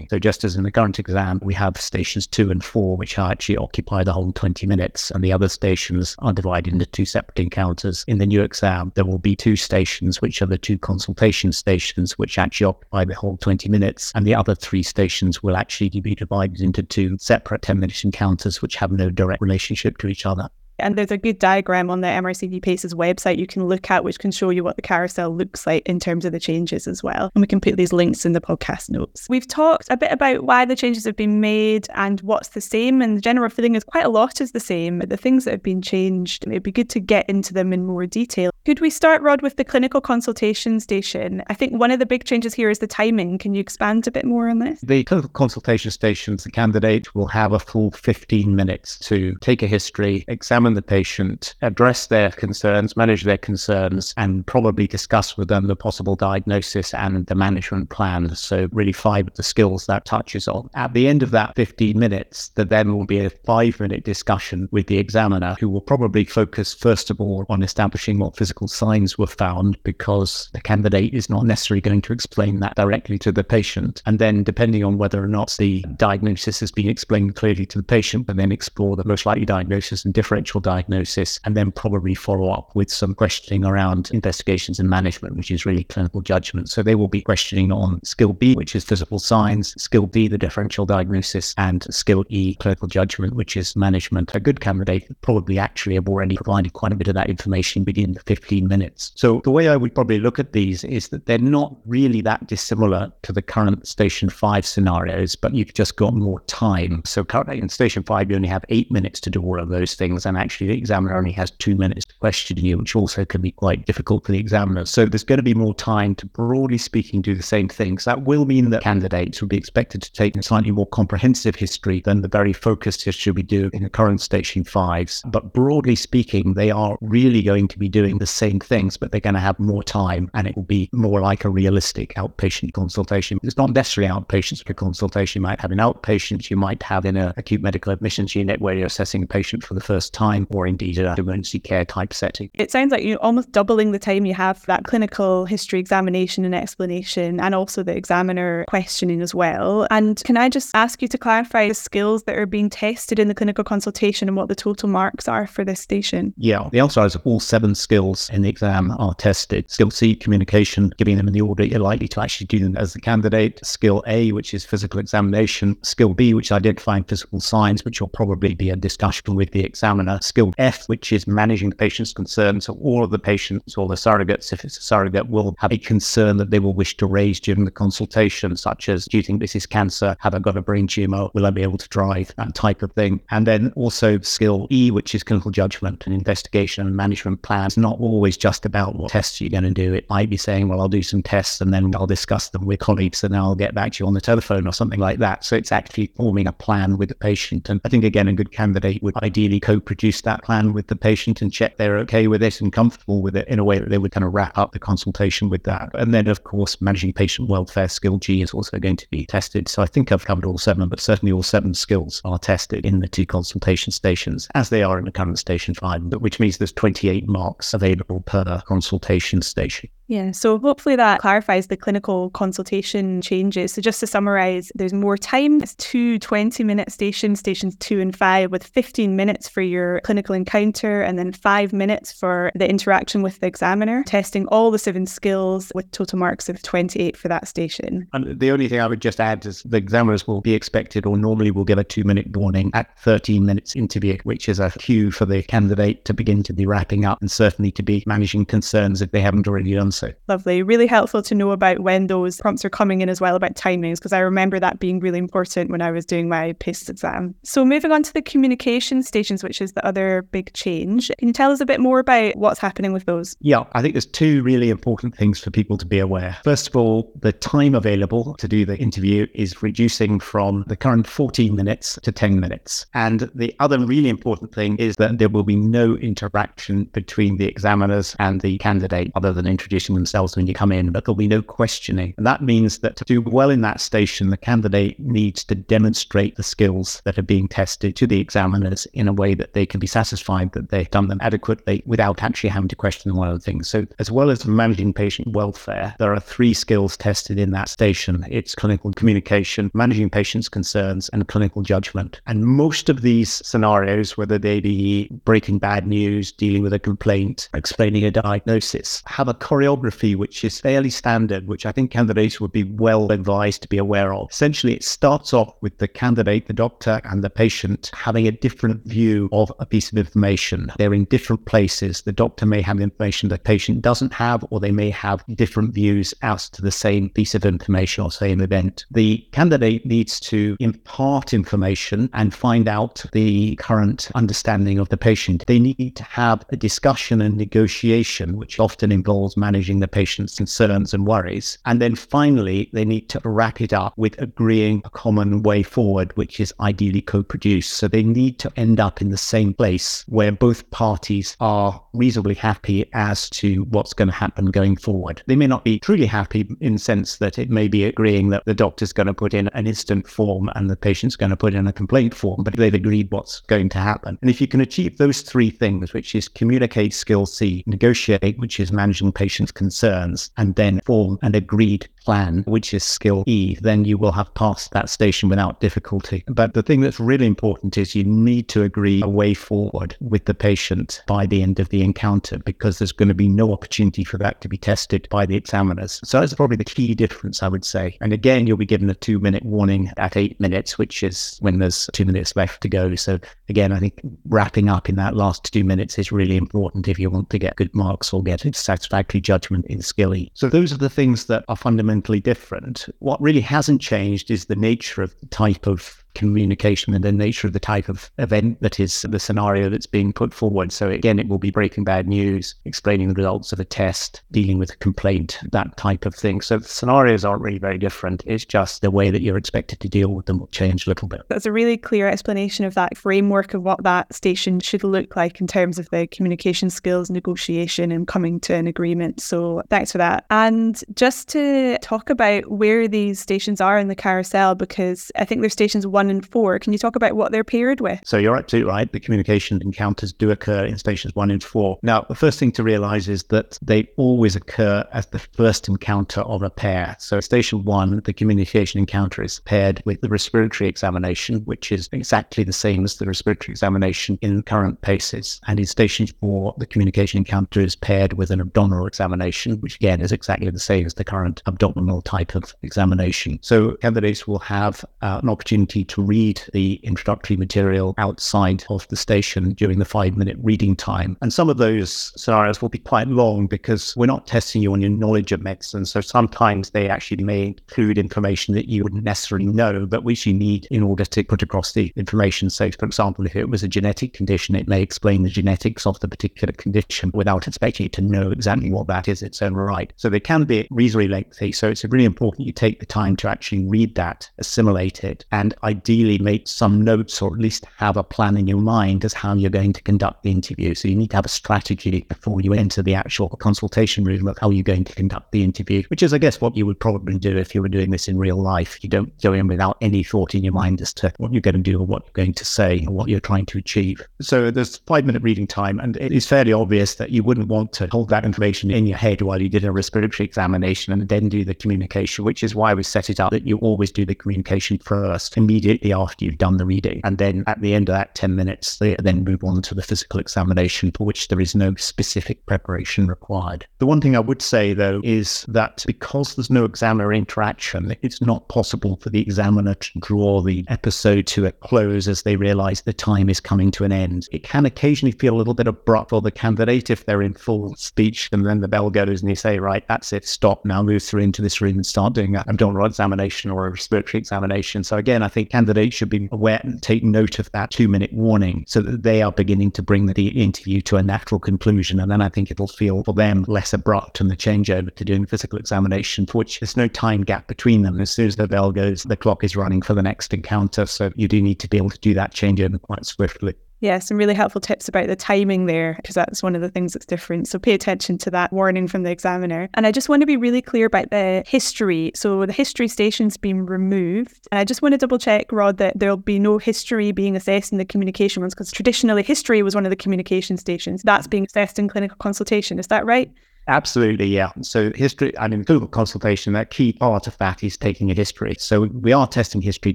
So 0.09 0.19
just 0.19 0.43
as 0.43 0.55
in 0.55 0.63
the 0.63 0.71
current 0.71 0.99
exam, 0.99 1.39
we 1.43 1.53
have 1.53 1.77
stations 1.77 2.27
two 2.27 2.51
and 2.51 2.63
four, 2.63 2.97
which 2.97 3.17
actually 3.19 3.57
occupy 3.57 4.03
the 4.03 4.13
whole 4.13 4.31
20 4.31 4.65
minutes, 4.67 5.11
and 5.11 5.23
the 5.23 5.33
other 5.33 5.49
stations 5.49 6.15
are 6.19 6.33
divided 6.33 6.73
into 6.73 6.85
two 6.85 7.05
separate 7.05 7.39
encounters. 7.39 8.05
In 8.07 8.17
the 8.17 8.25
new 8.25 8.41
exam, 8.41 8.91
there 8.95 9.05
will 9.05 9.17
be 9.19 9.35
two 9.35 9.55
stations, 9.55 10.21
which 10.21 10.41
are 10.41 10.47
the 10.47 10.57
two 10.57 10.77
consultation 10.77 11.51
stations, 11.51 12.17
which 12.17 12.37
actually 12.37 12.65
occupy 12.65 13.05
the 13.05 13.15
whole 13.15 13.37
20 13.37 13.69
minutes, 13.69 14.11
and 14.15 14.25
the 14.25 14.35
other 14.35 14.55
three 14.55 14.83
stations 14.83 15.43
will 15.43 15.55
actually 15.55 15.89
be 16.01 16.15
divided 16.15 16.61
into 16.61 16.83
two 16.83 17.17
separate 17.19 17.61
10 17.61 17.79
minute 17.79 18.03
encounters, 18.03 18.61
which 18.61 18.75
have 18.75 18.91
no 18.91 19.09
direct 19.09 19.41
relationship 19.41 19.97
to 19.97 20.07
each 20.07 20.25
other. 20.25 20.49
And 20.81 20.97
there's 20.97 21.11
a 21.11 21.17
good 21.17 21.39
diagram 21.39 21.89
on 21.89 22.01
the 22.01 22.07
MRCP 22.07 22.61
Paces 22.61 22.93
website 22.93 23.37
you 23.37 23.47
can 23.47 23.65
look 23.65 23.89
at, 23.89 24.03
which 24.03 24.19
can 24.19 24.31
show 24.31 24.49
you 24.49 24.63
what 24.63 24.75
the 24.75 24.81
carousel 24.81 25.35
looks 25.35 25.65
like 25.67 25.87
in 25.87 25.99
terms 25.99 26.25
of 26.25 26.31
the 26.31 26.39
changes 26.39 26.87
as 26.87 27.03
well. 27.03 27.31
And 27.35 27.41
we 27.41 27.47
can 27.47 27.61
put 27.61 27.77
these 27.77 27.93
links 27.93 28.25
in 28.25 28.33
the 28.33 28.41
podcast 28.41 28.89
notes. 28.89 29.27
We've 29.29 29.47
talked 29.47 29.87
a 29.89 29.97
bit 29.97 30.11
about 30.11 30.43
why 30.43 30.65
the 30.65 30.75
changes 30.75 31.05
have 31.05 31.15
been 31.15 31.39
made 31.39 31.87
and 31.93 32.19
what's 32.21 32.49
the 32.49 32.61
same. 32.61 33.01
And 33.01 33.17
the 33.17 33.21
general 33.21 33.49
feeling 33.49 33.75
is 33.75 33.83
quite 33.83 34.05
a 34.05 34.09
lot 34.09 34.41
is 34.41 34.51
the 34.51 34.59
same. 34.59 34.99
But 34.99 35.09
the 35.09 35.17
things 35.17 35.45
that 35.45 35.51
have 35.51 35.63
been 35.63 35.81
changed, 35.81 36.45
it'd 36.47 36.63
be 36.63 36.71
good 36.71 36.89
to 36.89 36.99
get 36.99 37.29
into 37.29 37.53
them 37.53 37.73
in 37.73 37.85
more 37.85 38.05
detail. 38.05 38.51
Could 38.65 38.79
we 38.79 38.89
start, 38.91 39.23
Rod, 39.23 39.41
with 39.41 39.55
the 39.55 39.63
clinical 39.63 40.01
consultation 40.01 40.79
station? 40.79 41.43
I 41.47 41.55
think 41.55 41.73
one 41.73 41.89
of 41.89 41.99
the 41.99 42.05
big 42.05 42.25
changes 42.25 42.53
here 42.53 42.69
is 42.69 42.79
the 42.79 42.87
timing. 42.87 43.39
Can 43.39 43.55
you 43.55 43.61
expand 43.61 44.07
a 44.07 44.11
bit 44.11 44.23
more 44.25 44.49
on 44.49 44.59
this? 44.59 44.81
The 44.81 45.03
clinical 45.03 45.31
consultation 45.31 45.89
stations, 45.89 46.43
the 46.43 46.51
candidate 46.51 47.15
will 47.15 47.27
have 47.27 47.53
a 47.53 47.59
full 47.59 47.91
15 47.91 48.55
minutes 48.55 48.99
to 48.99 49.35
take 49.41 49.63
a 49.63 49.67
history, 49.67 50.25
examine 50.27 50.70
the 50.73 50.81
patient, 50.81 51.55
address 51.61 52.07
their 52.07 52.31
concerns, 52.31 52.95
manage 52.95 53.23
their 53.23 53.37
concerns, 53.37 54.13
and 54.17 54.45
probably 54.45 54.87
discuss 54.87 55.37
with 55.37 55.47
them 55.47 55.67
the 55.67 55.75
possible 55.75 56.15
diagnosis 56.15 56.93
and 56.93 57.25
the 57.25 57.35
management 57.35 57.89
plan. 57.89 58.35
So, 58.35 58.69
really, 58.71 58.93
five 58.93 59.27
of 59.27 59.33
the 59.33 59.43
skills 59.43 59.85
that 59.87 60.05
touches 60.05 60.47
on. 60.47 60.69
At 60.75 60.93
the 60.93 61.07
end 61.07 61.23
of 61.23 61.31
that 61.31 61.55
15 61.55 61.97
minutes, 61.97 62.49
there 62.49 62.65
then 62.65 62.95
will 62.95 63.05
be 63.05 63.19
a 63.19 63.29
five 63.29 63.79
minute 63.79 64.03
discussion 64.03 64.69
with 64.71 64.87
the 64.87 64.97
examiner 64.97 65.55
who 65.59 65.69
will 65.69 65.81
probably 65.81 66.25
focus, 66.25 66.73
first 66.73 67.09
of 67.09 67.19
all, 67.19 67.45
on 67.49 67.63
establishing 67.63 68.19
what 68.19 68.37
physical 68.37 68.51
physical 68.51 68.67
signs 68.67 69.17
were 69.17 69.27
found 69.27 69.81
because 69.83 70.49
the 70.53 70.61
candidate 70.61 71.13
is 71.13 71.29
not 71.29 71.45
necessarily 71.45 71.81
going 71.81 72.01
to 72.01 72.13
explain 72.13 72.59
that 72.59 72.75
directly 72.75 73.17
to 73.17 73.31
the 73.31 73.43
patient. 73.43 74.01
And 74.05 74.19
then, 74.19 74.43
depending 74.43 74.83
on 74.83 74.97
whether 74.97 75.23
or 75.23 75.27
not 75.27 75.55
the 75.57 75.83
diagnosis 75.97 76.59
has 76.59 76.71
been 76.71 76.89
explained 76.89 77.35
clearly 77.35 77.65
to 77.67 77.77
the 77.77 77.83
patient, 77.83 78.27
but 78.27 78.35
then 78.35 78.51
explore 78.51 78.95
the 78.95 79.05
most 79.05 79.25
likely 79.25 79.45
diagnosis 79.45 80.05
and 80.05 80.13
differential 80.13 80.60
diagnosis, 80.61 81.39
and 81.45 81.57
then 81.57 81.71
probably 81.71 82.15
follow 82.15 82.51
up 82.51 82.71
with 82.75 82.91
some 82.91 83.13
questioning 83.13 83.65
around 83.65 84.09
investigations 84.13 84.79
and 84.79 84.89
management, 84.89 85.35
which 85.35 85.51
is 85.51 85.65
really 85.65 85.83
clinical 85.83 86.21
judgment. 86.21 86.69
So 86.69 86.83
they 86.83 86.95
will 86.95 87.07
be 87.07 87.21
questioning 87.21 87.71
on 87.71 87.99
skill 88.03 88.33
B, 88.33 88.53
which 88.55 88.75
is 88.75 88.83
physical 88.83 89.19
signs, 89.19 89.79
skill 89.81 90.05
D, 90.05 90.27
the 90.27 90.37
differential 90.37 90.85
diagnosis, 90.85 91.53
and 91.57 91.83
skill 91.93 92.23
E, 92.29 92.55
clinical 92.55 92.87
judgment, 92.87 93.35
which 93.35 93.57
is 93.57 93.75
management. 93.75 94.33
A 94.35 94.39
good 94.39 94.61
candidate 94.61 95.07
probably 95.21 95.59
actually 95.59 95.95
have 95.95 96.07
already 96.07 96.35
provided 96.35 96.73
quite 96.73 96.91
a 96.91 96.95
bit 96.95 97.07
of 97.07 97.15
that 97.15 97.29
information 97.29 97.83
within 97.85 98.13
the 98.13 98.21
15 98.21 98.67
minutes. 98.67 99.11
So 99.15 99.41
the 99.43 99.51
way 99.51 99.69
I 99.69 99.75
would 99.75 99.95
probably 99.95 100.19
look 100.19 100.39
at 100.39 100.53
these 100.53 100.83
is 100.83 101.09
that 101.09 101.25
they're 101.25 101.37
not 101.37 101.75
really 101.85 102.21
that 102.21 102.47
dissimilar 102.47 103.11
to 103.23 103.33
the 103.33 103.41
current 103.41 103.87
Station 103.87 104.29
5 104.29 104.65
scenarios, 104.65 105.35
but 105.35 105.53
you've 105.53 105.73
just 105.73 105.95
got 105.95 106.13
more 106.13 106.41
time. 106.41 107.01
So 107.05 107.23
currently 107.23 107.59
in 107.59 107.69
Station 107.69 108.03
5, 108.03 108.29
you 108.29 108.35
only 108.35 108.47
have 108.47 108.65
eight 108.69 108.91
minutes 108.91 109.19
to 109.21 109.29
do 109.29 109.41
all 109.41 109.59
of 109.59 109.69
those 109.69 109.95
things, 109.95 110.25
and 110.25 110.37
actually 110.41 110.67
the 110.67 110.77
examiner 110.77 111.15
only 111.15 111.31
has 111.31 111.51
two 111.51 111.75
minutes 111.75 112.05
to 112.05 112.15
question 112.15 112.57
you, 112.57 112.77
which 112.77 112.95
also 112.95 113.23
can 113.25 113.41
be 113.41 113.51
quite 113.51 113.85
difficult 113.85 114.25
for 114.25 114.31
the 114.31 114.39
examiner. 114.39 114.85
So 114.85 115.05
there's 115.05 115.23
going 115.23 115.37
to 115.37 115.43
be 115.43 115.53
more 115.53 115.75
time 115.75 116.15
to, 116.15 116.25
broadly 116.25 116.77
speaking, 116.77 117.21
do 117.21 117.35
the 117.35 117.43
same 117.43 117.69
things. 117.69 118.05
That 118.05 118.23
will 118.23 118.45
mean 118.45 118.69
that 118.71 118.83
candidates 118.83 119.41
will 119.41 119.47
be 119.47 119.57
expected 119.57 120.01
to 120.01 120.11
take 120.11 120.35
a 120.35 120.43
slightly 120.43 120.71
more 120.71 120.87
comprehensive 120.87 121.55
history 121.55 122.01
than 122.03 122.21
the 122.21 122.27
very 122.27 122.53
focused 122.53 123.03
history 123.03 123.31
we 123.31 123.43
do 123.43 123.69
in 123.73 123.83
the 123.83 123.89
current 123.89 124.21
Station 124.21 124.63
5s. 124.63 125.21
But 125.31 125.53
broadly 125.53 125.95
speaking, 125.95 126.53
they 126.53 126.71
are 126.71 126.97
really 127.01 127.41
going 127.41 127.67
to 127.69 127.79
be 127.79 127.89
doing 127.89 128.17
the 128.17 128.25
same 128.25 128.59
things, 128.59 128.97
but 128.97 129.11
they're 129.11 129.21
going 129.21 129.35
to 129.35 129.39
have 129.39 129.59
more 129.59 129.83
time 129.83 130.29
and 130.33 130.47
it 130.47 130.55
will 130.55 130.63
be 130.63 130.89
more 130.91 131.21
like 131.21 131.45
a 131.45 131.49
realistic 131.49 132.15
outpatient 132.15 132.73
consultation. 132.73 133.39
It's 133.43 133.57
not 133.57 133.71
necessarily 133.71 134.11
outpatient 134.11 134.61
consultation. 134.75 135.41
You 135.41 135.43
might 135.43 135.61
have 135.61 135.71
an 135.71 135.77
outpatient, 135.77 136.49
you 136.49 136.57
might 136.57 136.81
have 136.83 137.05
in 137.05 137.17
an 137.17 137.33
acute 137.37 137.61
medical 137.61 137.91
admissions 137.91 138.35
unit 138.35 138.61
where 138.61 138.75
you're 138.75 138.87
assessing 138.87 139.23
a 139.23 139.27
patient 139.27 139.63
for 139.63 139.73
the 139.73 139.81
first 139.81 140.13
time, 140.13 140.30
or 140.51 140.67
indeed 140.67 140.97
an 140.97 141.19
emergency 141.19 141.59
care 141.59 141.85
type 141.85 142.13
setting. 142.13 142.49
It 142.53 142.71
sounds 142.71 142.91
like 142.91 143.03
you're 143.03 143.19
almost 143.19 143.51
doubling 143.51 143.91
the 143.91 143.99
time 143.99 144.25
you 144.25 144.33
have 144.33 144.57
for 144.57 144.67
that 144.67 144.85
clinical 144.85 145.45
history 145.45 145.79
examination 145.79 146.45
and 146.45 146.55
explanation, 146.55 147.39
and 147.39 147.55
also 147.55 147.83
the 147.83 147.95
examiner 147.95 148.65
questioning 148.67 149.21
as 149.21 149.35
well. 149.35 149.87
And 149.91 150.21
can 150.23 150.37
I 150.37 150.49
just 150.49 150.71
ask 150.75 151.01
you 151.01 151.07
to 151.09 151.17
clarify 151.17 151.67
the 151.67 151.73
skills 151.73 152.23
that 152.23 152.37
are 152.37 152.45
being 152.45 152.69
tested 152.69 153.19
in 153.19 153.27
the 153.27 153.35
clinical 153.35 153.63
consultation 153.63 154.27
and 154.27 154.37
what 154.37 154.47
the 154.47 154.55
total 154.55 154.89
marks 154.89 155.27
are 155.27 155.47
for 155.47 155.63
this 155.63 155.79
station? 155.79 156.33
Yeah, 156.37 156.69
the 156.71 156.79
answer 156.79 157.05
is 157.05 157.15
all 157.17 157.39
seven 157.39 157.75
skills 157.75 158.29
in 158.31 158.41
the 158.41 158.49
exam 158.49 158.91
are 158.99 159.13
tested. 159.15 159.69
Skill 159.69 159.91
C, 159.91 160.15
communication, 160.15 160.93
giving 160.97 161.17
them 161.17 161.27
in 161.27 161.33
the 161.33 161.41
order 161.41 161.63
you're 161.63 161.79
likely 161.79 162.07
to 162.09 162.21
actually 162.21 162.47
do 162.47 162.59
them 162.59 162.75
as 162.77 162.93
the 162.93 163.01
candidate. 163.01 163.59
Skill 163.65 164.03
A, 164.07 164.31
which 164.31 164.53
is 164.53 164.65
physical 164.65 164.99
examination. 164.99 165.77
Skill 165.83 166.13
B, 166.13 166.33
which 166.33 166.47
is 166.47 166.51
identifying 166.51 167.03
physical 167.03 167.39
signs, 167.39 167.83
which 167.85 168.01
will 168.01 168.07
probably 168.07 168.53
be 168.53 168.69
a 168.69 168.75
discussion 168.75 169.35
with 169.35 169.51
the 169.51 169.63
examiner. 169.63 170.19
Skill 170.23 170.53
F, 170.57 170.87
which 170.87 171.11
is 171.11 171.27
managing 171.27 171.69
the 171.69 171.75
patient's 171.75 172.13
concerns. 172.13 172.65
So 172.65 172.73
all 172.81 173.03
of 173.03 173.11
the 173.11 173.19
patients 173.19 173.77
or 173.77 173.87
the 173.87 173.95
surrogates, 173.95 174.53
if 174.53 174.63
it's 174.63 174.77
a 174.77 174.81
surrogate, 174.81 175.29
will 175.29 175.55
have 175.59 175.71
a 175.71 175.77
concern 175.77 176.37
that 176.37 176.51
they 176.51 176.59
will 176.59 176.73
wish 176.73 176.97
to 176.97 177.05
raise 177.05 177.39
during 177.39 177.65
the 177.65 177.71
consultation, 177.71 178.55
such 178.55 178.89
as, 178.89 179.05
do 179.05 179.17
you 179.17 179.23
think 179.23 179.39
this 179.39 179.55
is 179.55 179.65
cancer? 179.65 180.15
Have 180.19 180.35
I 180.35 180.39
got 180.39 180.57
a 180.57 180.61
brain 180.61 180.87
tumor? 180.87 181.29
Will 181.33 181.45
I 181.45 181.49
be 181.49 181.63
able 181.63 181.77
to 181.77 181.89
drive? 181.89 182.33
That 182.37 182.55
type 182.55 182.81
of 182.81 182.91
thing. 182.93 183.21
And 183.31 183.47
then 183.47 183.71
also 183.75 184.19
skill 184.19 184.67
E, 184.71 184.91
which 184.91 185.15
is 185.15 185.23
clinical 185.23 185.51
judgment 185.51 186.05
and 186.05 186.13
investigation 186.13 186.87
and 186.87 186.95
management 186.95 187.41
plan. 187.41 187.67
It's 187.67 187.77
not 187.77 187.99
always 187.99 188.37
just 188.37 188.65
about 188.65 188.95
what 188.95 189.11
tests 189.11 189.41
you're 189.41 189.49
going 189.49 189.63
to 189.63 189.71
do. 189.71 189.93
It 189.93 190.09
might 190.09 190.29
be 190.29 190.37
saying, 190.37 190.67
well, 190.67 190.81
I'll 190.81 190.89
do 190.89 191.03
some 191.03 191.23
tests 191.23 191.61
and 191.61 191.73
then 191.73 191.93
I'll 191.95 192.07
discuss 192.07 192.49
them 192.49 192.65
with 192.65 192.79
colleagues 192.79 193.23
and 193.23 193.35
I'll 193.35 193.55
get 193.55 193.73
back 193.73 193.93
to 193.93 194.03
you 194.03 194.07
on 194.07 194.13
the 194.13 194.21
telephone 194.21 194.67
or 194.67 194.73
something 194.73 194.99
like 194.99 195.19
that. 195.19 195.43
So 195.45 195.55
it's 195.55 195.71
actually 195.71 196.11
forming 196.15 196.47
a 196.47 196.51
plan 196.51 196.97
with 196.97 197.09
the 197.09 197.15
patient. 197.15 197.69
And 197.69 197.81
I 197.83 197.89
think, 197.89 198.03
again, 198.03 198.27
a 198.27 198.33
good 198.33 198.51
candidate 198.51 199.01
would 199.03 199.15
ideally 199.17 199.59
co 199.59 199.79
produce 199.79 200.10
introduce 200.11 200.23
that 200.23 200.43
plan 200.43 200.73
with 200.73 200.87
the 200.87 200.95
patient 200.95 201.41
and 201.41 201.53
check 201.53 201.77
they're 201.77 201.97
okay 201.97 202.27
with 202.27 202.43
it 202.43 202.59
and 202.59 202.73
comfortable 202.73 203.21
with 203.21 203.33
it 203.33 203.47
in 203.47 203.59
a 203.59 203.63
way 203.63 203.79
that 203.79 203.87
they 203.89 203.97
would 203.97 204.11
kind 204.11 204.25
of 204.25 204.33
wrap 204.33 204.57
up 204.57 204.73
the 204.73 204.79
consultation 204.79 205.47
with 205.49 205.63
that. 205.63 205.89
And 205.93 206.13
then, 206.13 206.27
of 206.27 206.43
course, 206.43 206.81
managing 206.81 207.13
patient 207.13 207.47
welfare 207.47 207.87
skill 207.87 208.17
G 208.17 208.41
is 208.41 208.51
also 208.51 208.77
going 208.77 208.97
to 208.97 209.09
be 209.09 209.25
tested. 209.25 209.69
So 209.69 209.81
I 209.81 209.85
think 209.85 210.11
I've 210.11 210.25
covered 210.25 210.43
all 210.43 210.57
seven, 210.57 210.89
but 210.89 210.99
certainly 210.99 211.31
all 211.31 211.43
seven 211.43 211.73
skills 211.73 212.21
are 212.25 212.37
tested 212.37 212.85
in 212.85 212.99
the 212.99 213.07
two 213.07 213.25
consultation 213.25 213.91
stations 213.91 214.49
as 214.53 214.67
they 214.69 214.83
are 214.83 214.99
in 214.99 215.05
the 215.05 215.11
current 215.11 215.39
station 215.39 215.73
five, 215.75 216.01
which 216.19 216.41
means 216.41 216.57
there's 216.57 216.73
28 216.73 217.25
marks 217.29 217.73
available 217.73 218.19
per 218.25 218.61
consultation 218.65 219.41
station. 219.41 219.89
Yeah, 220.11 220.31
so 220.31 220.59
hopefully 220.59 220.97
that 220.97 221.21
clarifies 221.21 221.67
the 221.67 221.77
clinical 221.77 222.31
consultation 222.31 223.21
changes. 223.21 223.71
So 223.71 223.81
just 223.81 224.01
to 224.01 224.07
summarise, 224.07 224.69
there's 224.75 224.91
more 224.91 225.15
time. 225.15 225.61
It's 225.61 225.73
two 225.75 226.19
20 226.19 226.65
minute 226.65 226.91
stations, 226.91 227.39
stations 227.39 227.77
two 227.77 228.01
and 228.01 228.13
five, 228.13 228.51
with 228.51 228.61
15 228.61 229.15
minutes 229.15 229.47
for 229.47 229.61
your 229.61 230.01
clinical 230.01 230.35
encounter 230.35 231.01
and 231.01 231.17
then 231.17 231.31
five 231.31 231.71
minutes 231.71 232.11
for 232.11 232.51
the 232.55 232.69
interaction 232.69 233.21
with 233.21 233.39
the 233.39 233.47
examiner, 233.47 234.03
testing 234.03 234.45
all 234.47 234.69
the 234.69 234.77
seven 234.77 235.05
skills 235.05 235.71
with 235.73 235.89
total 235.91 236.19
marks 236.19 236.49
of 236.49 236.61
28 236.61 237.15
for 237.15 237.29
that 237.29 237.47
station. 237.47 238.05
And 238.11 238.37
the 238.37 238.51
only 238.51 238.67
thing 238.67 238.81
I 238.81 238.87
would 238.87 239.01
just 239.01 239.21
add 239.21 239.45
is 239.45 239.63
the 239.63 239.77
examiners 239.77 240.27
will 240.27 240.41
be 240.41 240.53
expected 240.53 241.05
or 241.05 241.17
normally 241.17 241.51
will 241.51 241.63
give 241.63 241.77
a 241.77 241.85
two 241.85 242.03
minute 242.03 242.35
warning 242.35 242.69
at 242.73 242.99
13 242.99 243.45
minutes 243.45 243.77
interview, 243.77 244.17
which 244.25 244.49
is 244.49 244.59
a 244.59 244.71
cue 244.71 245.09
for 245.09 245.25
the 245.25 245.41
candidate 245.43 246.03
to 246.03 246.13
begin 246.13 246.43
to 246.43 246.51
be 246.51 246.65
wrapping 246.65 247.05
up 247.05 247.21
and 247.21 247.31
certainly 247.31 247.71
to 247.71 247.81
be 247.81 248.03
managing 248.05 248.43
concerns 248.43 249.01
if 249.01 249.11
they 249.11 249.21
haven't 249.21 249.47
already 249.47 249.73
done 249.73 249.89
so 250.00 250.00
so. 250.01 250.11
Lovely. 250.27 250.63
Really 250.63 250.87
helpful 250.87 251.21
to 251.21 251.35
know 251.35 251.51
about 251.51 251.79
when 251.79 252.07
those 252.07 252.37
prompts 252.41 252.65
are 252.65 252.69
coming 252.69 253.01
in 253.01 253.09
as 253.09 253.21
well 253.21 253.35
about 253.35 253.53
timings, 253.55 253.95
because 253.95 254.13
I 254.13 254.19
remember 254.19 254.59
that 254.59 254.79
being 254.79 254.99
really 254.99 255.19
important 255.19 255.69
when 255.69 255.81
I 255.81 255.91
was 255.91 256.05
doing 256.05 256.27
my 256.27 256.53
PACE 256.53 256.89
exam. 256.89 257.35
So 257.43 257.63
moving 257.63 257.91
on 257.91 258.03
to 258.03 258.13
the 258.13 258.21
communication 258.21 259.03
stations, 259.03 259.43
which 259.43 259.61
is 259.61 259.73
the 259.73 259.85
other 259.85 260.23
big 260.31 260.51
change. 260.53 261.11
Can 261.19 261.29
you 261.29 261.33
tell 261.33 261.51
us 261.51 261.61
a 261.61 261.65
bit 261.65 261.79
more 261.79 261.99
about 261.99 262.35
what's 262.35 262.59
happening 262.59 262.91
with 262.91 263.05
those? 263.05 263.35
Yeah, 263.39 263.63
I 263.73 263.81
think 263.81 263.93
there's 263.93 264.05
two 264.05 264.41
really 264.43 264.69
important 264.69 265.15
things 265.15 265.39
for 265.39 265.51
people 265.51 265.77
to 265.77 265.85
be 265.85 265.99
aware. 265.99 266.37
First 266.43 266.67
of 266.67 266.75
all, 266.75 267.11
the 267.21 267.31
time 267.31 267.75
available 267.75 268.35
to 268.35 268.47
do 268.47 268.65
the 268.65 268.77
interview 268.77 269.27
is 269.35 269.61
reducing 269.61 270.19
from 270.19 270.63
the 270.67 270.75
current 270.75 271.05
14 271.05 271.55
minutes 271.55 271.99
to 272.01 272.11
10 272.11 272.39
minutes. 272.39 272.87
And 272.95 273.29
the 273.35 273.55
other 273.59 273.79
really 273.79 274.09
important 274.09 274.53
thing 274.53 274.77
is 274.77 274.95
that 274.95 275.19
there 275.19 275.29
will 275.29 275.43
be 275.43 275.55
no 275.55 275.95
interaction 275.97 276.85
between 276.85 277.37
the 277.37 277.45
examiners 277.45 278.15
and 278.17 278.41
the 278.41 278.57
candidate 278.57 279.11
other 279.15 279.31
than 279.31 279.45
introducing 279.45 279.90
introducing 279.91 279.95
themselves 279.95 280.35
when 280.35 280.47
you 280.47 280.53
come 280.53 280.71
in, 280.71 280.91
but 280.91 281.05
there'll 281.05 281.15
be 281.15 281.27
no 281.27 281.41
questioning. 281.41 282.13
And 282.17 282.25
that 282.25 282.41
means 282.41 282.79
that 282.79 282.95
to 282.97 283.05
do 283.05 283.21
well 283.21 283.49
in 283.49 283.61
that 283.61 283.81
station, 283.81 284.29
the 284.29 284.37
candidate 284.37 284.99
needs 284.99 285.43
to 285.45 285.55
demonstrate 285.55 286.35
the 286.35 286.43
skills 286.43 287.01
that 287.05 287.17
are 287.17 287.23
being 287.23 287.47
tested 287.47 287.95
to 287.95 288.07
the 288.07 288.19
examiners 288.19 288.87
in 288.93 289.07
a 289.07 289.13
way 289.13 289.35
that 289.35 289.53
they 289.53 289.65
can 289.65 289.79
be 289.79 289.87
satisfied 289.87 290.51
that 290.53 290.69
they've 290.69 290.91
done 290.91 291.07
them 291.07 291.19
adequately 291.21 291.83
without 291.85 292.23
actually 292.23 292.49
having 292.49 292.69
to 292.69 292.75
question 292.75 293.15
one 293.15 293.29
of 293.29 293.33
the 293.33 293.43
things. 293.43 293.69
So, 293.69 293.85
as 293.99 294.11
well 294.11 294.29
as 294.29 294.45
managing 294.45 294.93
patient 294.93 295.33
welfare, 295.33 295.95
there 295.99 296.13
are 296.13 296.19
three 296.19 296.53
skills 296.53 296.97
tested 296.97 297.37
in 297.37 297.51
that 297.51 297.69
station 297.69 298.25
it's 298.29 298.55
clinical 298.55 298.91
communication, 298.93 299.71
managing 299.73 300.09
patients' 300.09 300.49
concerns, 300.49 301.09
and 301.09 301.27
clinical 301.27 301.61
judgment. 301.61 302.21
And 302.27 302.45
most 302.45 302.89
of 302.89 303.01
these 303.01 303.45
scenarios, 303.45 304.17
whether 304.17 304.37
they 304.37 304.59
be 304.59 305.09
breaking 305.25 305.59
bad 305.59 305.87
news, 305.87 306.31
dealing 306.31 306.63
with 306.63 306.73
a 306.73 306.79
complaint, 306.79 307.49
explaining 307.53 308.03
a 308.03 308.11
diagnosis, 308.11 309.01
have 309.05 309.27
a 309.27 309.33
choreography 309.33 309.70
which 309.75 310.43
is 310.43 310.59
fairly 310.59 310.89
standard, 310.89 311.47
which 311.47 311.65
I 311.65 311.71
think 311.71 311.91
candidates 311.91 312.39
would 312.39 312.51
be 312.51 312.63
well 312.63 313.11
advised 313.11 313.61
to 313.63 313.69
be 313.69 313.77
aware 313.77 314.13
of. 314.13 314.29
Essentially, 314.31 314.73
it 314.73 314.83
starts 314.83 315.33
off 315.33 315.53
with 315.61 315.77
the 315.77 315.87
candidate, 315.87 316.47
the 316.47 316.53
doctor, 316.53 317.01
and 317.05 317.23
the 317.23 317.29
patient 317.29 317.91
having 317.93 318.27
a 318.27 318.31
different 318.31 318.85
view 318.85 319.29
of 319.31 319.51
a 319.59 319.65
piece 319.65 319.91
of 319.91 319.97
information. 319.97 320.71
They're 320.77 320.93
in 320.93 321.05
different 321.05 321.45
places. 321.45 322.01
The 322.01 322.11
doctor 322.11 322.45
may 322.45 322.61
have 322.61 322.79
information 322.79 323.29
the 323.29 323.37
patient 323.37 323.81
doesn't 323.81 324.13
have, 324.13 324.45
or 324.49 324.59
they 324.59 324.71
may 324.71 324.89
have 324.89 325.23
different 325.35 325.73
views 325.73 326.13
as 326.21 326.49
to 326.49 326.61
the 326.61 326.71
same 326.71 327.09
piece 327.09 327.35
of 327.35 327.45
information 327.45 328.03
or 328.03 328.11
same 328.11 328.41
event. 328.41 328.85
The 328.91 329.25
candidate 329.31 329.85
needs 329.85 330.19
to 330.21 330.57
impart 330.59 331.33
information 331.33 332.09
and 332.13 332.33
find 332.33 332.67
out 332.67 333.03
the 333.13 333.55
current 333.57 334.09
understanding 334.15 334.79
of 334.79 334.89
the 334.89 334.97
patient. 334.97 335.45
They 335.47 335.59
need 335.59 335.95
to 335.95 336.03
have 336.03 336.45
a 336.49 336.57
discussion 336.57 337.21
and 337.21 337.37
negotiation, 337.37 338.37
which 338.37 338.59
often 338.59 338.91
involves 338.91 339.37
managing 339.37 339.60
managing 339.61 339.79
the 339.79 339.87
patient's 339.87 340.37
concerns 340.37 340.91
and 340.91 341.05
worries. 341.05 341.59
And 341.67 341.79
then 341.79 341.93
finally, 341.93 342.71
they 342.73 342.83
need 342.83 343.09
to 343.09 343.21
wrap 343.23 343.61
it 343.61 343.73
up 343.73 343.93
with 343.95 344.19
agreeing 344.19 344.81
a 344.85 344.89
common 344.89 345.43
way 345.43 345.61
forward, 345.61 346.17
which 346.17 346.39
is 346.39 346.51
ideally 346.59 347.01
co 347.01 347.21
produced. 347.21 347.73
So 347.73 347.87
they 347.87 348.01
need 348.01 348.39
to 348.39 348.51
end 348.55 348.79
up 348.79 349.01
in 349.01 349.11
the 349.11 349.17
same 349.17 349.53
place 349.53 350.03
where 350.07 350.31
both 350.31 350.67
parties 350.71 351.37
are 351.39 351.79
reasonably 351.93 352.33
happy 352.33 352.89
as 352.93 353.29
to 353.41 353.65
what's 353.65 353.93
going 353.93 354.07
to 354.07 354.15
happen 354.15 354.45
going 354.47 354.77
forward. 354.77 355.21
They 355.27 355.35
may 355.35 355.45
not 355.45 355.63
be 355.63 355.77
truly 355.77 356.07
happy 356.07 356.47
in 356.59 356.73
the 356.73 356.79
sense 356.79 357.17
that 357.17 357.37
it 357.37 357.51
may 357.51 357.67
be 357.67 357.83
agreeing 357.83 358.29
that 358.29 358.45
the 358.45 358.55
doctor's 358.55 358.93
going 358.93 359.07
to 359.07 359.13
put 359.13 359.35
in 359.35 359.47
an 359.49 359.67
instant 359.67 360.07
form 360.07 360.49
and 360.55 360.71
the 360.71 360.75
patient's 360.75 361.15
going 361.15 361.29
to 361.29 361.37
put 361.37 361.53
in 361.53 361.67
a 361.67 361.73
complaint 361.73 362.15
form, 362.15 362.43
but 362.43 362.55
they've 362.55 362.73
agreed 362.73 363.11
what's 363.11 363.41
going 363.41 363.69
to 363.69 363.77
happen. 363.77 364.17
And 364.21 364.29
if 364.31 364.41
you 364.41 364.47
can 364.47 364.61
achieve 364.61 364.97
those 364.97 365.21
three 365.21 365.51
things, 365.51 365.93
which 365.93 366.15
is 366.15 366.27
communicate 366.27 366.95
skill 366.95 367.27
C, 367.27 367.63
negotiate, 367.67 368.39
which 368.39 368.59
is 368.59 368.71
managing 368.71 369.11
patients' 369.11 369.50
concerns 369.53 370.31
and 370.37 370.55
then 370.55 370.79
form 370.85 371.17
an 371.21 371.35
agreed 371.35 371.87
plan, 372.05 372.43
which 372.47 372.73
is 372.73 372.83
skill 372.83 373.23
E, 373.27 373.55
then 373.61 373.85
you 373.85 373.97
will 373.97 374.11
have 374.11 374.33
passed 374.33 374.71
that 374.71 374.89
station 374.89 375.29
without 375.29 375.59
difficulty. 375.59 376.23
But 376.27 376.53
the 376.53 376.63
thing 376.63 376.81
that's 376.81 376.99
really 376.99 377.25
important 377.25 377.77
is 377.77 377.95
you 377.95 378.03
need 378.03 378.47
to 378.49 378.63
agree 378.63 379.01
a 379.03 379.09
way 379.09 379.33
forward 379.33 379.95
with 380.01 380.25
the 380.25 380.33
patient 380.33 381.03
by 381.07 381.25
the 381.25 381.41
end 381.41 381.59
of 381.59 381.69
the 381.69 381.81
encounter 381.81 382.39
because 382.39 382.79
there's 382.79 382.91
going 382.91 383.09
to 383.09 383.15
be 383.15 383.29
no 383.29 383.53
opportunity 383.53 384.03
for 384.03 384.17
that 384.17 384.41
to 384.41 384.49
be 384.49 384.57
tested 384.57 385.07
by 385.09 385.25
the 385.25 385.35
examiners. 385.35 385.99
So 386.03 386.19
that's 386.19 386.33
probably 386.33 386.57
the 386.57 386.63
key 386.63 386.93
difference, 386.95 387.43
I 387.43 387.47
would 387.47 387.65
say. 387.65 387.97
And 388.01 388.13
again, 388.13 388.47
you'll 388.47 388.57
be 388.57 388.65
given 388.65 388.89
a 388.89 388.95
two 388.95 389.19
minute 389.19 389.45
warning 389.45 389.91
at 389.97 390.17
eight 390.17 390.39
minutes, 390.39 390.77
which 390.77 391.03
is 391.03 391.37
when 391.41 391.59
there's 391.59 391.89
two 391.93 392.05
minutes 392.05 392.35
left 392.35 392.61
to 392.61 392.69
go. 392.69 392.95
So 392.95 393.19
again, 393.49 393.71
I 393.71 393.79
think 393.79 393.99
wrapping 394.25 394.69
up 394.69 394.89
in 394.89 394.95
that 394.95 395.15
last 395.15 395.51
two 395.51 395.63
minutes 395.63 395.99
is 395.99 396.11
really 396.11 396.37
important 396.37 396.87
if 396.87 396.99
you 396.99 397.09
want 397.09 397.29
to 397.29 397.39
get 397.39 397.55
good 397.55 397.73
marks 397.75 398.13
or 398.13 398.23
get 398.23 398.45
a 398.45 398.53
satisfactory 398.53 399.21
judgment 399.21 399.65
in 399.67 399.81
skill 399.81 400.15
E. 400.15 400.31
So 400.33 400.49
those 400.49 400.73
are 400.73 400.77
the 400.77 400.89
things 400.89 401.25
that 401.25 401.43
are 401.47 401.55
fundamental 401.55 401.90
fundamentally 401.91 402.21
different. 402.21 402.87
What 402.99 403.21
really 403.21 403.41
hasn't 403.41 403.81
changed 403.81 404.31
is 404.31 404.45
the 404.45 404.55
nature 404.55 405.01
of 405.01 405.13
the 405.19 405.25
type 405.25 405.67
of 405.67 406.00
communication 406.15 406.93
and 406.93 407.03
the 407.03 407.11
nature 407.11 407.47
of 407.47 407.53
the 407.53 407.59
type 407.59 407.89
of 407.89 408.09
event 408.17 408.61
that 408.61 408.79
is 408.79 409.03
the 409.09 409.19
scenario 409.19 409.69
that's 409.69 409.85
being 409.85 410.13
put 410.13 410.33
forward. 410.33 410.71
So 410.71 410.89
again, 410.89 411.19
it 411.19 411.27
will 411.27 411.37
be 411.37 411.51
breaking 411.51 411.83
bad 411.83 412.07
news, 412.07 412.55
explaining 412.65 413.09
the 413.09 413.15
results 413.15 413.51
of 413.53 413.59
a 413.59 413.65
test, 413.65 414.21
dealing 414.31 414.57
with 414.57 414.71
a 414.71 414.77
complaint, 414.77 415.39
that 415.51 415.75
type 415.77 416.05
of 416.05 416.15
thing. 416.15 416.41
So 416.41 416.59
the 416.59 416.67
scenarios 416.67 417.25
aren't 417.25 417.41
really 417.41 417.59
very 417.59 417.77
different. 417.77 418.23
It's 418.25 418.45
just 418.45 418.81
the 418.81 418.91
way 418.91 419.11
that 419.11 419.21
you're 419.21 419.37
expected 419.37 419.79
to 419.81 419.89
deal 419.89 420.09
with 420.09 420.25
them 420.25 420.39
will 420.39 420.47
change 420.47 420.87
a 420.87 420.89
little 420.89 421.07
bit. 421.07 421.21
That's 421.29 421.45
a 421.45 421.51
really 421.51 421.77
clear 421.77 422.07
explanation 422.07 422.65
of 422.65 422.73
that 422.75 422.97
framework 422.97 423.53
of 423.53 423.63
what 423.63 423.83
that 423.83 424.13
station 424.13 424.59
should 424.59 424.83
look 424.83 425.15
like 425.15 425.41
in 425.41 425.47
terms 425.47 425.79
of 425.79 425.89
the 425.89 426.07
communication 426.07 426.69
skills, 426.69 427.09
negotiation, 427.09 427.91
and 427.91 428.07
coming 428.07 428.39
to 428.41 428.53
an 428.53 428.67
agreement. 428.67 429.21
So 429.21 429.63
thanks 429.69 429.91
for 429.91 429.97
that. 429.97 430.25
And 430.29 430.81
just 430.95 431.27
to 431.29 431.77
talk 431.81 432.09
about 432.09 432.49
where 432.51 432.87
these 432.87 433.19
stations 433.19 433.61
are 433.61 433.77
in 433.77 433.87
the 433.87 433.95
carousel, 433.95 434.55
because 434.55 435.11
I 435.15 435.25
think 435.25 435.41
there's 435.41 435.53
stations 435.53 435.85
one 435.85 436.00
one 436.01 436.09
and 436.09 436.27
four. 436.27 436.57
Can 436.57 436.73
you 436.73 436.79
talk 436.79 436.95
about 436.95 437.13
what 437.15 437.31
they're 437.31 437.43
paired 437.43 437.79
with? 437.79 437.99
So 438.03 438.17
you're 438.17 438.35
absolutely 438.35 438.71
right. 438.71 438.91
The 438.91 438.99
communication 438.99 439.61
encounters 439.61 440.11
do 440.11 440.31
occur 440.31 440.65
in 440.65 440.79
stations 440.79 441.13
one 441.13 441.29
and 441.29 441.43
four. 441.43 441.77
Now, 441.83 442.01
the 442.09 442.15
first 442.15 442.39
thing 442.39 442.51
to 442.53 442.63
realize 442.63 443.07
is 443.07 443.23
that 443.25 443.59
they 443.61 443.87
always 443.97 444.35
occur 444.35 444.83
as 444.93 445.05
the 445.07 445.19
first 445.19 445.67
encounter 445.67 446.21
of 446.21 446.41
a 446.41 446.49
pair. 446.49 446.95
So 446.97 447.19
station 447.19 447.63
one, 447.65 448.01
the 448.05 448.13
communication 448.13 448.79
encounter 448.79 449.21
is 449.21 449.39
paired 449.41 449.83
with 449.85 450.01
the 450.01 450.09
respiratory 450.09 450.67
examination, 450.67 451.41
which 451.45 451.71
is 451.71 451.87
exactly 451.91 452.43
the 452.43 452.53
same 452.53 452.83
as 452.83 452.95
the 452.95 453.05
respiratory 453.05 453.53
examination 453.53 454.17
in 454.23 454.41
current 454.41 454.81
PACES. 454.81 455.39
And 455.45 455.59
in 455.59 455.67
station 455.67 456.07
four, 456.19 456.55
the 456.57 456.65
communication 456.65 457.19
encounter 457.19 457.61
is 457.61 457.75
paired 457.75 458.13
with 458.13 458.31
an 458.31 458.41
abdominal 458.41 458.87
examination, 458.87 459.61
which 459.61 459.75
again 459.75 460.01
is 460.01 460.11
exactly 460.11 460.49
the 460.49 460.59
same 460.59 460.87
as 460.87 460.95
the 460.95 461.03
current 461.03 461.43
abdominal 461.45 462.01
type 462.01 462.33
of 462.33 462.55
examination. 462.63 463.37
So 463.43 463.75
candidates 463.75 464.27
will 464.27 464.39
have 464.39 464.83
uh, 465.03 465.19
an 465.21 465.29
opportunity 465.29 465.85
to 465.91 466.01
read 466.01 466.41
the 466.53 466.79
introductory 466.83 467.37
material 467.37 467.93
outside 467.97 468.63
of 468.69 468.87
the 468.87 468.95
station 468.95 469.53
during 469.53 469.79
the 469.79 469.85
five 469.85 470.17
minute 470.17 470.37
reading 470.41 470.75
time. 470.75 471.17
And 471.21 471.33
some 471.33 471.49
of 471.49 471.57
those 471.57 472.13
scenarios 472.15 472.61
will 472.61 472.69
be 472.69 472.77
quite 472.77 473.07
long 473.07 473.47
because 473.47 473.95
we're 473.95 474.05
not 474.05 474.27
testing 474.27 474.61
you 474.61 474.73
on 474.73 474.81
your 474.81 474.89
knowledge 474.89 475.31
of 475.31 475.41
medicine. 475.41 475.85
So 475.85 476.01
sometimes 476.01 476.69
they 476.69 476.89
actually 476.89 477.23
may 477.23 477.47
include 477.47 477.97
information 477.97 478.55
that 478.55 478.69
you 478.69 478.83
wouldn't 478.83 479.03
necessarily 479.03 479.47
know, 479.47 479.85
but 479.85 480.03
which 480.03 480.25
you 480.25 480.33
need 480.33 480.67
in 480.71 480.83
order 480.83 481.05
to 481.05 481.23
put 481.23 481.41
across 481.41 481.73
the 481.73 481.91
information. 481.95 482.49
So, 482.49 482.71
for 482.71 482.85
example, 482.85 483.25
if 483.25 483.35
it 483.35 483.49
was 483.49 483.63
a 483.63 483.67
genetic 483.67 484.13
condition, 484.13 484.55
it 484.55 484.67
may 484.67 484.81
explain 484.81 485.23
the 485.23 485.29
genetics 485.29 485.85
of 485.85 485.99
the 485.99 486.07
particular 486.07 486.53
condition 486.53 487.11
without 487.13 487.47
expecting 487.47 487.85
you 487.85 487.89
to 487.89 488.01
know 488.01 488.31
exactly 488.31 488.71
what 488.71 488.87
that 488.87 489.07
is 489.07 489.21
its 489.21 489.41
own 489.41 489.53
right. 489.53 489.91
So 489.97 490.09
they 490.09 490.19
can 490.19 490.45
be 490.45 490.67
reasonably 490.71 491.07
lengthy. 491.07 491.51
So 491.51 491.69
it's 491.69 491.83
really 491.85 492.05
important 492.05 492.47
you 492.47 492.53
take 492.53 492.79
the 492.79 492.85
time 492.85 493.15
to 493.17 493.29
actually 493.29 493.65
read 493.65 493.95
that, 493.95 494.29
assimilate 494.37 495.03
it, 495.03 495.25
and 495.31 495.53
I 495.61 495.73
ideally 495.81 496.19
make 496.19 496.47
some 496.47 496.81
notes 496.81 497.21
or 497.21 497.33
at 497.33 497.39
least 497.39 497.65
have 497.77 497.97
a 497.97 498.03
plan 498.03 498.37
in 498.37 498.47
your 498.47 498.61
mind 498.61 499.03
as 499.03 499.13
how 499.13 499.33
you're 499.33 499.49
going 499.49 499.73
to 499.73 499.81
conduct 499.81 500.21
the 500.21 500.29
interview. 500.31 500.75
So 500.75 500.87
you 500.87 500.95
need 500.95 501.09
to 501.09 501.15
have 501.15 501.25
a 501.25 501.29
strategy 501.29 502.05
before 502.07 502.39
you 502.41 502.53
enter 502.53 502.83
the 502.83 502.93
actual 502.93 503.29
consultation 503.29 504.03
room 504.03 504.27
of 504.27 504.37
how 504.37 504.51
you're 504.51 504.63
going 504.63 504.83
to 504.83 504.93
conduct 504.93 505.31
the 505.31 505.43
interview, 505.43 505.81
which 505.87 506.03
is, 506.03 506.13
I 506.13 506.19
guess, 506.19 506.39
what 506.39 506.55
you 506.55 506.67
would 506.67 506.79
probably 506.79 507.17
do 507.17 507.35
if 507.35 507.55
you 507.55 507.63
were 507.63 507.69
doing 507.69 507.89
this 507.89 508.07
in 508.07 508.19
real 508.19 508.37
life. 508.37 508.83
You 508.83 508.89
don't 508.89 509.19
go 509.21 509.33
in 509.33 509.47
without 509.47 509.77
any 509.81 510.03
thought 510.03 510.35
in 510.35 510.43
your 510.43 510.53
mind 510.53 510.81
as 510.81 510.93
to 510.95 511.11
what 511.17 511.31
you're 511.31 511.41
going 511.41 511.55
to 511.55 511.61
do 511.61 511.79
or 511.79 511.85
what 511.85 512.03
you're 512.05 512.25
going 512.25 512.33
to 512.35 512.45
say 512.45 512.85
or 512.87 512.93
what 512.93 513.09
you're 513.09 513.19
trying 513.19 513.47
to 513.47 513.57
achieve. 513.57 514.01
So 514.21 514.51
there's 514.51 514.77
five 514.77 515.05
minute 515.05 515.23
reading 515.23 515.47
time, 515.47 515.79
and 515.79 515.97
it 515.97 516.11
is 516.11 516.27
fairly 516.27 516.53
obvious 516.53 516.95
that 516.95 517.09
you 517.09 517.23
wouldn't 517.23 517.47
want 517.47 517.73
to 517.73 517.87
hold 517.87 518.09
that 518.09 518.23
information 518.23 518.69
in 518.69 518.85
your 518.85 518.97
head 518.97 519.23
while 519.23 519.41
you 519.41 519.49
did 519.49 519.63
a 519.63 519.71
respiratory 519.71 520.27
examination 520.27 520.93
and 520.93 521.09
then 521.09 521.27
do 521.27 521.43
the 521.43 521.55
communication, 521.55 522.23
which 522.23 522.43
is 522.43 522.53
why 522.53 522.73
we 522.73 522.83
set 522.83 523.09
it 523.09 523.19
up 523.19 523.31
that 523.31 523.47
you 523.47 523.57
always 523.57 523.91
do 523.91 524.05
the 524.05 524.15
communication 524.15 524.77
first 524.77 525.37
immediately 525.37 525.70
after 525.91 526.25
you've 526.25 526.37
done 526.37 526.57
the 526.57 526.65
reading. 526.65 527.01
And 527.03 527.17
then 527.17 527.43
at 527.47 527.61
the 527.61 527.73
end 527.73 527.89
of 527.89 527.93
that 527.93 528.15
10 528.15 528.35
minutes, 528.35 528.77
they 528.77 528.95
then 528.99 529.23
move 529.23 529.43
on 529.43 529.61
to 529.61 529.75
the 529.75 529.81
physical 529.81 530.19
examination 530.19 530.91
for 530.91 531.05
which 531.05 531.27
there 531.27 531.39
is 531.39 531.55
no 531.55 531.75
specific 531.75 532.45
preparation 532.45 533.07
required. 533.07 533.65
The 533.79 533.85
one 533.85 534.01
thing 534.01 534.15
I 534.15 534.19
would 534.19 534.41
say 534.41 534.73
though 534.73 535.01
is 535.03 535.45
that 535.47 535.83
because 535.87 536.35
there's 536.35 536.49
no 536.49 536.65
examiner 536.65 537.13
interaction, 537.13 537.95
it's 538.01 538.21
not 538.21 538.47
possible 538.47 538.97
for 538.97 539.09
the 539.09 539.21
examiner 539.21 539.75
to 539.75 539.99
draw 539.99 540.41
the 540.41 540.65
episode 540.67 541.27
to 541.27 541.45
a 541.45 541.51
close 541.51 542.07
as 542.07 542.23
they 542.23 542.35
realize 542.35 542.81
the 542.81 542.93
time 542.93 543.29
is 543.29 543.39
coming 543.39 543.71
to 543.71 543.83
an 543.83 543.91
end. 543.91 544.27
It 544.31 544.43
can 544.43 544.65
occasionally 544.65 545.11
feel 545.11 545.35
a 545.35 545.37
little 545.37 545.53
bit 545.53 545.67
abrupt 545.67 546.09
for 546.09 546.21
the 546.21 546.31
candidate 546.31 546.89
if 546.89 547.05
they're 547.05 547.21
in 547.21 547.33
full 547.33 547.75
speech 547.75 548.29
and 548.31 548.45
then 548.45 548.61
the 548.61 548.67
bell 548.67 548.89
goes 548.89 549.21
and 549.21 549.29
you 549.29 549.35
say, 549.35 549.59
right, 549.59 549.87
that's 549.87 550.13
it, 550.13 550.25
stop 550.25 550.65
now, 550.65 550.83
move 550.83 551.03
through 551.03 551.21
into 551.21 551.41
this 551.41 551.61
room 551.61 551.75
and 551.75 551.85
start 551.85 552.13
doing 552.13 552.35
an 552.35 552.43
abdominal 552.47 552.85
examination 552.85 553.51
or 553.51 553.67
a 553.67 553.71
respiratory 553.71 554.19
examination. 554.19 554.83
So 554.83 554.97
again, 554.97 555.23
I 555.23 555.27
think 555.27 555.49
candidates 555.61 555.95
should 555.95 556.09
be 556.09 556.27
aware 556.31 556.59
and 556.63 556.81
take 556.81 557.03
note 557.03 557.37
of 557.37 557.51
that 557.51 557.69
two 557.69 557.87
minute 557.87 558.11
warning 558.11 558.63
so 558.67 558.81
that 558.81 559.03
they 559.03 559.21
are 559.21 559.31
beginning 559.31 559.69
to 559.71 559.83
bring 559.83 560.07
the 560.07 560.27
interview 560.29 560.81
to 560.81 560.97
a 560.97 561.03
natural 561.03 561.39
conclusion. 561.39 561.99
And 561.99 562.11
then 562.11 562.21
I 562.21 562.29
think 562.29 562.49
it'll 562.49 562.67
feel 562.67 563.03
for 563.03 563.13
them 563.13 563.45
less 563.47 563.73
abrupt 563.73 564.19
and 564.19 564.31
the 564.31 564.35
changeover 564.35 564.93
to 564.95 565.05
doing 565.05 565.21
the 565.21 565.27
physical 565.27 565.59
examination 565.59 566.25
for 566.25 566.39
which 566.39 566.59
there's 566.59 566.77
no 566.77 566.87
time 566.87 567.23
gap 567.23 567.47
between 567.47 567.83
them. 567.83 568.01
As 568.01 568.09
soon 568.09 568.27
as 568.27 568.37
the 568.37 568.47
bell 568.47 568.71
goes, 568.71 569.03
the 569.03 569.15
clock 569.15 569.43
is 569.43 569.55
running 569.55 569.83
for 569.83 569.93
the 569.93 570.01
next 570.01 570.33
encounter. 570.33 570.87
So 570.87 571.11
you 571.15 571.27
do 571.27 571.41
need 571.41 571.59
to 571.59 571.67
be 571.67 571.77
able 571.77 571.91
to 571.91 571.99
do 571.99 572.15
that 572.15 572.33
changeover 572.33 572.81
quite 572.81 573.05
swiftly. 573.05 573.53
Yeah, 573.81 573.97
some 573.97 574.17
really 574.17 574.35
helpful 574.35 574.61
tips 574.61 574.87
about 574.87 575.07
the 575.07 575.15
timing 575.15 575.65
there, 575.65 575.95
because 575.95 576.13
that's 576.13 576.43
one 576.43 576.55
of 576.55 576.61
the 576.61 576.69
things 576.69 576.93
that's 576.93 577.05
different. 577.05 577.47
So 577.47 577.57
pay 577.57 577.73
attention 577.73 578.19
to 578.19 578.29
that 578.29 578.53
warning 578.53 578.87
from 578.87 579.01
the 579.01 579.09
examiner. 579.09 579.69
And 579.73 579.87
I 579.87 579.91
just 579.91 580.07
want 580.07 580.21
to 580.21 580.27
be 580.27 580.37
really 580.37 580.61
clear 580.61 580.85
about 580.85 581.09
the 581.09 581.43
history. 581.47 582.11
So 582.13 582.45
the 582.45 582.53
history 582.53 582.87
station's 582.87 583.37
been 583.37 583.65
removed. 583.65 584.47
And 584.51 584.59
I 584.59 584.65
just 584.65 584.83
want 584.83 584.93
to 584.93 584.99
double 584.99 585.17
check, 585.17 585.51
Rod, 585.51 585.77
that 585.77 585.97
there'll 585.97 586.15
be 586.15 586.37
no 586.37 586.59
history 586.59 587.11
being 587.11 587.35
assessed 587.35 587.71
in 587.71 587.79
the 587.79 587.85
communication 587.85 588.41
ones, 588.41 588.53
because 588.53 588.71
traditionally 588.71 589.23
history 589.23 589.63
was 589.63 589.73
one 589.73 589.87
of 589.87 589.89
the 589.89 589.95
communication 589.95 590.57
stations. 590.57 591.01
That's 591.01 591.25
being 591.25 591.45
assessed 591.45 591.79
in 591.79 591.87
clinical 591.87 592.17
consultation. 592.17 592.77
Is 592.77 592.87
that 592.87 593.03
right? 593.03 593.31
Absolutely, 593.67 594.27
yeah. 594.27 594.51
So 594.61 594.91
history, 594.95 595.37
I 595.37 595.47
mean, 595.47 595.63
clinical 595.63 595.87
consultation, 595.87 596.53
that 596.53 596.69
key 596.69 596.93
part 596.93 597.27
of 597.27 597.37
that 597.37 597.63
is 597.63 597.77
taking 597.77 598.09
a 598.11 598.13
history. 598.13 598.55
So 598.57 598.85
we 598.85 599.13
are 599.13 599.27
testing 599.27 599.61
history 599.61 599.93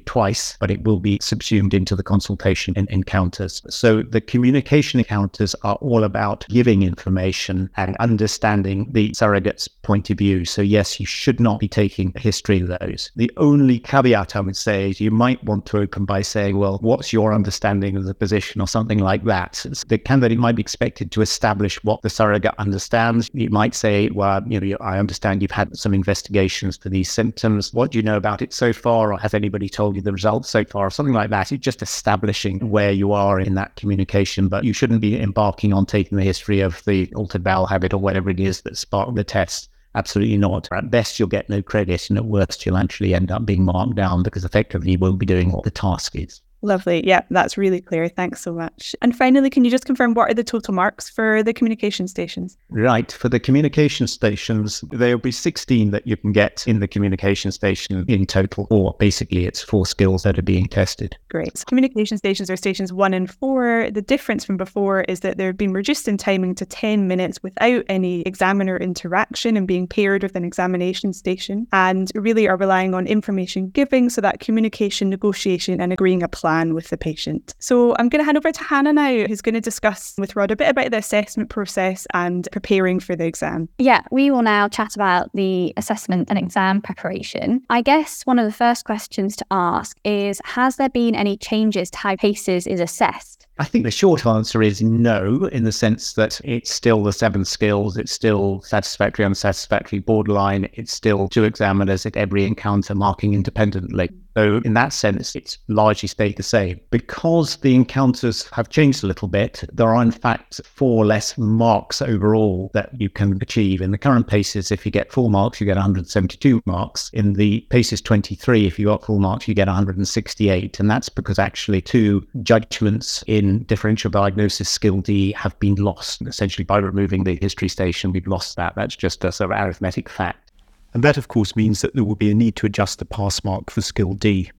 twice, 0.00 0.56
but 0.60 0.70
it 0.70 0.84
will 0.84 1.00
be 1.00 1.18
subsumed 1.20 1.74
into 1.74 1.96
the 1.96 2.02
consultation 2.02 2.74
encounters. 2.76 3.62
So 3.68 4.02
the 4.02 4.20
communication 4.20 5.00
encounters 5.00 5.54
are 5.62 5.76
all 5.76 6.04
about 6.04 6.46
giving 6.48 6.82
information 6.82 7.70
and 7.76 7.96
understanding 7.96 8.88
the 8.92 9.12
surrogate's 9.14 9.68
point 9.68 10.10
of 10.10 10.18
view. 10.18 10.44
So 10.44 10.62
yes, 10.62 11.00
you 11.00 11.06
should 11.06 11.40
not 11.40 11.60
be 11.60 11.68
taking 11.68 12.12
a 12.14 12.20
history 12.20 12.60
of 12.60 12.68
those. 12.68 13.10
The 13.16 13.30
only 13.36 13.78
caveat 13.78 14.36
I 14.36 14.40
would 14.40 14.56
say 14.56 14.90
is 14.90 15.00
you 15.00 15.10
might 15.10 15.42
want 15.44 15.66
to 15.66 15.78
open 15.78 16.04
by 16.04 16.22
saying, 16.22 16.56
well, 16.56 16.78
what's 16.82 17.12
your 17.12 17.32
understanding 17.32 17.96
of 17.96 18.04
the 18.04 18.14
position 18.14 18.60
or 18.60 18.68
something 18.68 18.98
like 18.98 19.24
that. 19.24 19.64
The 19.88 19.98
candidate 19.98 20.38
might 20.38 20.56
be 20.56 20.62
expected 20.62 21.12
to 21.12 21.22
establish 21.22 21.82
what 21.84 22.02
the 22.02 22.10
surrogate 22.10 22.54
understands. 22.58 23.30
Might 23.56 23.74
say, 23.74 24.10
well, 24.10 24.42
you 24.46 24.60
know, 24.60 24.76
I 24.82 24.98
understand 24.98 25.40
you've 25.40 25.50
had 25.50 25.74
some 25.74 25.94
investigations 25.94 26.76
for 26.76 26.90
these 26.90 27.10
symptoms. 27.10 27.72
What 27.72 27.90
do 27.90 27.98
you 27.98 28.02
know 28.02 28.18
about 28.18 28.42
it 28.42 28.52
so 28.52 28.70
far? 28.74 29.14
Or 29.14 29.18
has 29.18 29.32
anybody 29.32 29.70
told 29.70 29.96
you 29.96 30.02
the 30.02 30.12
results 30.12 30.50
so 30.50 30.62
far? 30.62 30.86
Or 30.86 30.90
something 30.90 31.14
like 31.14 31.30
that. 31.30 31.52
It's 31.52 31.64
just 31.64 31.80
establishing 31.80 32.58
mm-hmm. 32.58 32.68
where 32.68 32.92
you 32.92 33.12
are 33.12 33.40
in 33.40 33.54
that 33.54 33.76
communication, 33.76 34.48
but 34.48 34.64
you 34.64 34.74
shouldn't 34.74 35.00
be 35.00 35.18
embarking 35.18 35.72
on 35.72 35.86
taking 35.86 36.18
the 36.18 36.24
history 36.24 36.60
of 36.60 36.84
the 36.84 37.10
altered 37.14 37.42
bowel 37.42 37.64
habit 37.64 37.94
or 37.94 37.98
whatever 37.98 38.28
it 38.28 38.40
is 38.40 38.60
that 38.60 38.76
sparked 38.76 39.14
the 39.14 39.24
test. 39.24 39.70
Absolutely 39.94 40.36
not. 40.36 40.68
At 40.70 40.90
best, 40.90 41.18
you'll 41.18 41.28
get 41.28 41.48
no 41.48 41.62
credit, 41.62 42.10
and 42.10 42.18
at 42.18 42.26
worst, 42.26 42.66
you'll 42.66 42.76
actually 42.76 43.14
end 43.14 43.30
up 43.30 43.46
being 43.46 43.64
marked 43.64 43.94
down 43.94 44.22
because 44.22 44.44
effectively 44.44 44.92
you 44.92 44.98
won't 44.98 45.18
be 45.18 45.24
doing 45.24 45.50
what 45.50 45.64
the 45.64 45.70
task 45.70 46.14
is. 46.14 46.42
Lovely. 46.66 47.06
Yeah, 47.06 47.22
that's 47.30 47.56
really 47.56 47.80
clear. 47.80 48.08
Thanks 48.08 48.40
so 48.40 48.52
much. 48.52 48.96
And 49.00 49.16
finally, 49.16 49.50
can 49.50 49.64
you 49.64 49.70
just 49.70 49.84
confirm 49.84 50.14
what 50.14 50.28
are 50.28 50.34
the 50.34 50.42
total 50.42 50.74
marks 50.74 51.08
for 51.08 51.40
the 51.44 51.54
communication 51.54 52.08
stations? 52.08 52.58
Right. 52.70 53.12
For 53.12 53.28
the 53.28 53.38
communication 53.38 54.08
stations, 54.08 54.82
there'll 54.90 55.20
be 55.20 55.30
16 55.30 55.92
that 55.92 56.08
you 56.08 56.16
can 56.16 56.32
get 56.32 56.64
in 56.66 56.80
the 56.80 56.88
communication 56.88 57.52
station 57.52 58.04
in 58.08 58.26
total, 58.26 58.66
or 58.68 58.96
basically 58.98 59.46
it's 59.46 59.62
four 59.62 59.86
skills 59.86 60.24
that 60.24 60.40
are 60.40 60.42
being 60.42 60.66
tested. 60.66 61.16
Great. 61.28 61.56
So 61.56 61.64
communication 61.66 62.18
stations 62.18 62.50
are 62.50 62.56
stations 62.56 62.92
one 62.92 63.14
and 63.14 63.30
four. 63.30 63.88
The 63.92 64.02
difference 64.02 64.44
from 64.44 64.56
before 64.56 65.02
is 65.02 65.20
that 65.20 65.38
they've 65.38 65.56
been 65.56 65.72
reduced 65.72 66.08
in 66.08 66.16
timing 66.16 66.56
to 66.56 66.66
10 66.66 67.06
minutes 67.06 67.40
without 67.44 67.84
any 67.88 68.22
examiner 68.22 68.76
interaction 68.76 69.56
and 69.56 69.68
being 69.68 69.86
paired 69.86 70.24
with 70.24 70.34
an 70.34 70.44
examination 70.44 71.12
station, 71.12 71.68
and 71.72 72.10
really 72.16 72.48
are 72.48 72.56
relying 72.56 72.92
on 72.92 73.06
information 73.06 73.68
giving, 73.70 74.10
so 74.10 74.20
that 74.20 74.40
communication, 74.40 75.08
negotiation, 75.08 75.80
and 75.80 75.92
agreeing 75.92 76.24
a 76.24 76.28
plan 76.28 76.55
plan 76.56 76.74
with 76.74 76.88
the 76.88 76.96
patient. 76.96 77.54
So 77.58 77.94
I'm 77.98 78.08
going 78.08 78.20
to 78.20 78.24
hand 78.24 78.38
over 78.38 78.50
to 78.50 78.64
Hannah 78.64 78.92
now, 78.92 79.26
who's 79.26 79.42
going 79.42 79.54
to 79.54 79.60
discuss 79.60 80.14
with 80.18 80.34
Rod 80.36 80.50
a 80.50 80.56
bit 80.56 80.70
about 80.70 80.90
the 80.90 80.98
assessment 80.98 81.50
process 81.50 82.06
and 82.14 82.48
preparing 82.50 82.98
for 82.98 83.14
the 83.14 83.26
exam. 83.26 83.68
Yeah, 83.78 84.02
we 84.10 84.30
will 84.30 84.42
now 84.42 84.68
chat 84.68 84.94
about 84.94 85.30
the 85.34 85.74
assessment 85.76 86.30
and 86.30 86.38
exam 86.38 86.80
preparation. 86.80 87.62
I 87.68 87.82
guess 87.82 88.22
one 88.24 88.38
of 88.38 88.46
the 88.46 88.52
first 88.52 88.84
questions 88.84 89.36
to 89.36 89.46
ask 89.50 89.98
is 90.04 90.40
Has 90.44 90.76
there 90.76 90.88
been 90.88 91.14
any 91.14 91.36
changes 91.36 91.90
to 91.90 91.98
how 91.98 92.16
PACES 92.16 92.66
is 92.66 92.80
assessed? 92.80 93.45
I 93.58 93.64
think 93.64 93.84
the 93.84 93.90
short 93.90 94.26
answer 94.26 94.62
is 94.62 94.82
no, 94.82 95.46
in 95.46 95.64
the 95.64 95.72
sense 95.72 96.12
that 96.12 96.40
it's 96.44 96.70
still 96.70 97.02
the 97.02 97.12
seven 97.12 97.44
skills, 97.44 97.96
it's 97.96 98.12
still 98.12 98.60
satisfactory, 98.60 99.24
unsatisfactory, 99.24 100.00
borderline, 100.00 100.68
it's 100.74 100.92
still 100.92 101.26
two 101.26 101.44
examiners 101.44 102.04
at 102.04 102.18
every 102.18 102.44
encounter 102.44 102.94
marking 102.94 103.32
independently. 103.32 104.10
So, 104.36 104.60
in 104.66 104.74
that 104.74 104.92
sense, 104.92 105.34
it's 105.34 105.56
largely 105.68 106.08
stayed 106.08 106.36
the 106.36 106.42
same. 106.42 106.78
Because 106.90 107.56
the 107.56 107.74
encounters 107.74 108.46
have 108.50 108.68
changed 108.68 109.02
a 109.02 109.06
little 109.06 109.28
bit, 109.28 109.64
there 109.72 109.88
are 109.88 110.02
in 110.02 110.10
fact 110.10 110.60
four 110.62 111.06
less 111.06 111.38
marks 111.38 112.02
overall 112.02 112.70
that 112.74 112.90
you 113.00 113.08
can 113.08 113.38
achieve. 113.40 113.80
In 113.80 113.92
the 113.92 113.98
current 113.98 114.26
PACES, 114.26 114.70
if 114.70 114.84
you 114.84 114.92
get 114.92 115.10
four 115.10 115.30
marks, 115.30 115.58
you 115.58 115.64
get 115.64 115.76
172 115.76 116.60
marks. 116.66 117.08
In 117.14 117.32
the 117.32 117.66
PACES 117.70 118.02
23, 118.02 118.66
if 118.66 118.78
you 118.78 118.86
got 118.86 119.06
full 119.06 119.20
marks, 119.20 119.48
you 119.48 119.54
get 119.54 119.68
168. 119.68 120.80
And 120.80 120.90
that's 120.90 121.08
because 121.08 121.38
actually 121.38 121.80
two 121.80 122.26
judgments 122.42 123.24
in 123.26 123.45
differential 123.66 124.10
diagnosis 124.10 124.68
skill 124.68 125.00
D 125.00 125.32
have 125.32 125.58
been 125.58 125.76
lost. 125.76 126.22
Essentially, 126.22 126.64
by 126.64 126.78
removing 126.78 127.24
the 127.24 127.38
history 127.40 127.68
station, 127.68 128.12
we've 128.12 128.26
lost 128.26 128.56
that. 128.56 128.74
That's 128.74 128.96
just 128.96 129.24
a 129.24 129.32
sort 129.32 129.52
of 129.52 129.58
arithmetic 129.58 130.08
fact. 130.08 130.52
And 130.94 131.02
that, 131.04 131.16
of 131.16 131.28
course, 131.28 131.56
means 131.56 131.82
that 131.82 131.94
there 131.94 132.04
will 132.04 132.16
be 132.16 132.30
a 132.30 132.34
need 132.34 132.56
to 132.56 132.66
adjust 132.66 132.98
the 132.98 133.04
pass 133.04 133.44
mark 133.44 133.70
for 133.70 133.80
skill 133.80 134.14
D. 134.14 134.50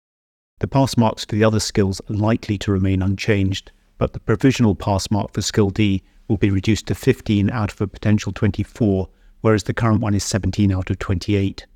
The 0.58 0.68
pass 0.68 0.96
marks 0.96 1.24
for 1.24 1.34
the 1.34 1.44
other 1.44 1.60
skills 1.60 2.00
are 2.08 2.14
likely 2.14 2.58
to 2.58 2.72
remain 2.72 3.02
unchanged, 3.02 3.72
but 3.98 4.12
the 4.12 4.20
provisional 4.20 4.74
pass 4.74 5.10
mark 5.10 5.32
for 5.32 5.42
skill 5.42 5.70
D 5.70 6.02
will 6.28 6.36
be 6.36 6.50
reduced 6.50 6.86
to 6.86 6.94
15 6.94 7.50
out 7.50 7.72
of 7.72 7.80
a 7.80 7.86
potential 7.86 8.32
24, 8.32 9.08
whereas 9.40 9.64
the 9.64 9.74
current 9.74 10.00
one 10.00 10.14
is 10.14 10.24
17 10.24 10.72
out 10.72 10.90
of 10.90 10.98
28. 10.98 11.66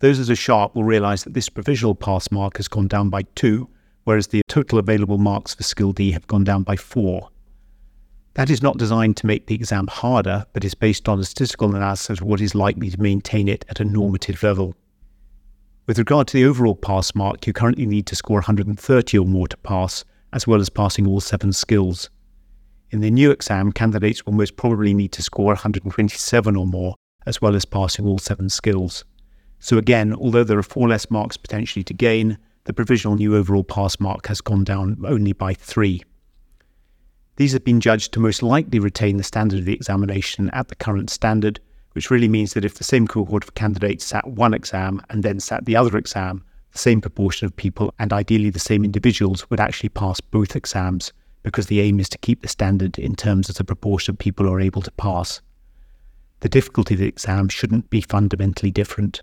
Those 0.00 0.18
as 0.18 0.28
a 0.28 0.34
sharp 0.34 0.74
will 0.74 0.84
realise 0.84 1.22
that 1.22 1.34
this 1.34 1.48
provisional 1.48 1.94
pass 1.94 2.30
mark 2.30 2.56
has 2.56 2.68
gone 2.68 2.88
down 2.88 3.08
by 3.08 3.22
2, 3.36 3.68
whereas 4.04 4.28
the 4.28 4.42
total 4.48 4.78
available 4.78 5.18
marks 5.18 5.54
for 5.54 5.62
skill 5.62 5.92
D 5.92 6.12
have 6.12 6.26
gone 6.26 6.44
down 6.44 6.62
by 6.62 6.76
4. 6.76 7.28
That 8.34 8.50
is 8.50 8.62
not 8.62 8.78
designed 8.78 9.16
to 9.18 9.26
make 9.26 9.46
the 9.46 9.54
exam 9.54 9.86
harder, 9.88 10.46
but 10.52 10.64
is 10.64 10.74
based 10.74 11.08
on 11.08 11.20
a 11.20 11.24
statistical 11.24 11.74
analysis 11.74 12.20
of 12.20 12.26
what 12.26 12.40
is 12.40 12.54
likely 12.54 12.90
to 12.90 13.00
maintain 13.00 13.46
it 13.46 13.64
at 13.68 13.80
a 13.80 13.84
normative 13.84 14.42
level. 14.42 14.74
With 15.86 15.98
regard 15.98 16.28
to 16.28 16.34
the 16.34 16.46
overall 16.46 16.74
pass 16.74 17.14
mark, 17.14 17.46
you 17.46 17.52
currently 17.52 17.86
need 17.86 18.06
to 18.06 18.16
score 18.16 18.36
130 18.36 19.18
or 19.18 19.26
more 19.26 19.48
to 19.48 19.56
pass, 19.58 20.04
as 20.32 20.46
well 20.46 20.60
as 20.60 20.70
passing 20.70 21.06
all 21.06 21.20
seven 21.20 21.52
skills. 21.52 22.08
In 22.90 23.00
the 23.00 23.10
new 23.10 23.30
exam, 23.30 23.72
candidates 23.72 24.24
will 24.24 24.32
most 24.32 24.56
probably 24.56 24.94
need 24.94 25.12
to 25.12 25.22
score 25.22 25.46
127 25.46 26.56
or 26.56 26.66
more, 26.66 26.94
as 27.26 27.42
well 27.42 27.54
as 27.54 27.64
passing 27.64 28.06
all 28.06 28.18
seven 28.18 28.48
skills. 28.48 29.04
So 29.58 29.76
again, 29.76 30.14
although 30.14 30.44
there 30.44 30.58
are 30.58 30.62
four 30.62 30.88
less 30.88 31.10
marks 31.10 31.36
potentially 31.36 31.84
to 31.84 31.94
gain, 31.94 32.38
the 32.64 32.72
provisional 32.72 33.16
new 33.16 33.36
overall 33.36 33.64
pass 33.64 33.98
mark 33.98 34.26
has 34.26 34.40
gone 34.40 34.64
down 34.64 34.96
only 35.06 35.32
by 35.32 35.54
three. 35.54 36.02
These 37.36 37.52
have 37.52 37.64
been 37.64 37.80
judged 37.80 38.12
to 38.12 38.20
most 38.20 38.42
likely 38.42 38.78
retain 38.78 39.16
the 39.16 39.24
standard 39.24 39.60
of 39.60 39.64
the 39.64 39.74
examination 39.74 40.50
at 40.50 40.68
the 40.68 40.74
current 40.74 41.10
standard, 41.10 41.58
which 41.92 42.10
really 42.10 42.28
means 42.28 42.52
that 42.52 42.64
if 42.64 42.74
the 42.74 42.84
same 42.84 43.06
cohort 43.06 43.42
of 43.42 43.54
candidates 43.54 44.04
sat 44.04 44.26
one 44.28 44.54
exam 44.54 45.02
and 45.10 45.22
then 45.22 45.40
sat 45.40 45.64
the 45.64 45.76
other 45.76 45.96
exam, 45.96 46.44
the 46.72 46.78
same 46.78 47.00
proportion 47.00 47.46
of 47.46 47.56
people 47.56 47.92
and 47.98 48.12
ideally 48.12 48.50
the 48.50 48.58
same 48.58 48.84
individuals 48.84 49.48
would 49.50 49.60
actually 49.60 49.88
pass 49.88 50.20
both 50.20 50.54
exams 50.54 51.12
because 51.42 51.66
the 51.66 51.80
aim 51.80 51.98
is 51.98 52.08
to 52.08 52.18
keep 52.18 52.42
the 52.42 52.48
standard 52.48 52.98
in 52.98 53.16
terms 53.16 53.48
of 53.48 53.56
the 53.56 53.64
proportion 53.64 54.14
of 54.14 54.18
people 54.18 54.46
who 54.46 54.52
are 54.52 54.60
able 54.60 54.82
to 54.82 54.92
pass. 54.92 55.40
The 56.40 56.48
difficulty 56.48 56.94
of 56.94 57.00
the 57.00 57.06
exam 57.06 57.48
shouldn't 57.48 57.90
be 57.90 58.00
fundamentally 58.00 58.70
different. 58.70 59.22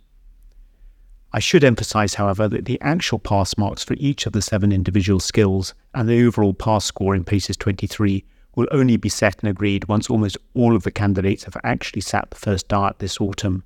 I 1.31 1.39
should 1.39 1.63
emphasize, 1.63 2.15
however, 2.15 2.47
that 2.47 2.65
the 2.65 2.81
actual 2.81 3.19
pass 3.19 3.57
marks 3.57 3.83
for 3.83 3.95
each 3.99 4.25
of 4.25 4.33
the 4.33 4.41
seven 4.41 4.71
individual 4.71 5.19
skills 5.19 5.75
and 5.93 6.09
the 6.09 6.25
overall 6.25 6.53
pass 6.53 6.85
score 6.85 7.15
in 7.15 7.23
PACES 7.23 7.57
23 7.57 8.25
will 8.55 8.67
only 8.71 8.97
be 8.97 9.09
set 9.09 9.41
and 9.41 9.49
agreed 9.49 9.87
once 9.87 10.09
almost 10.09 10.37
all 10.55 10.75
of 10.75 10.83
the 10.83 10.91
candidates 10.91 11.43
have 11.43 11.55
actually 11.63 12.01
sat 12.01 12.31
the 12.31 12.37
first 12.37 12.67
diet 12.67 12.97
this 12.97 13.21
autumn. 13.21 13.63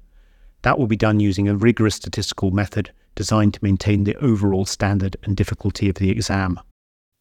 That 0.63 0.77
will 0.77 0.87
be 0.87 0.97
done 0.97 1.21
using 1.21 1.47
a 1.47 1.55
rigorous 1.55 1.95
statistical 1.95 2.51
method 2.51 2.91
designed 3.15 3.53
to 3.53 3.63
maintain 3.63 4.03
the 4.03 4.15
overall 4.17 4.65
standard 4.65 5.15
and 5.23 5.37
difficulty 5.37 5.87
of 5.87 5.95
the 5.95 6.09
exam. 6.09 6.59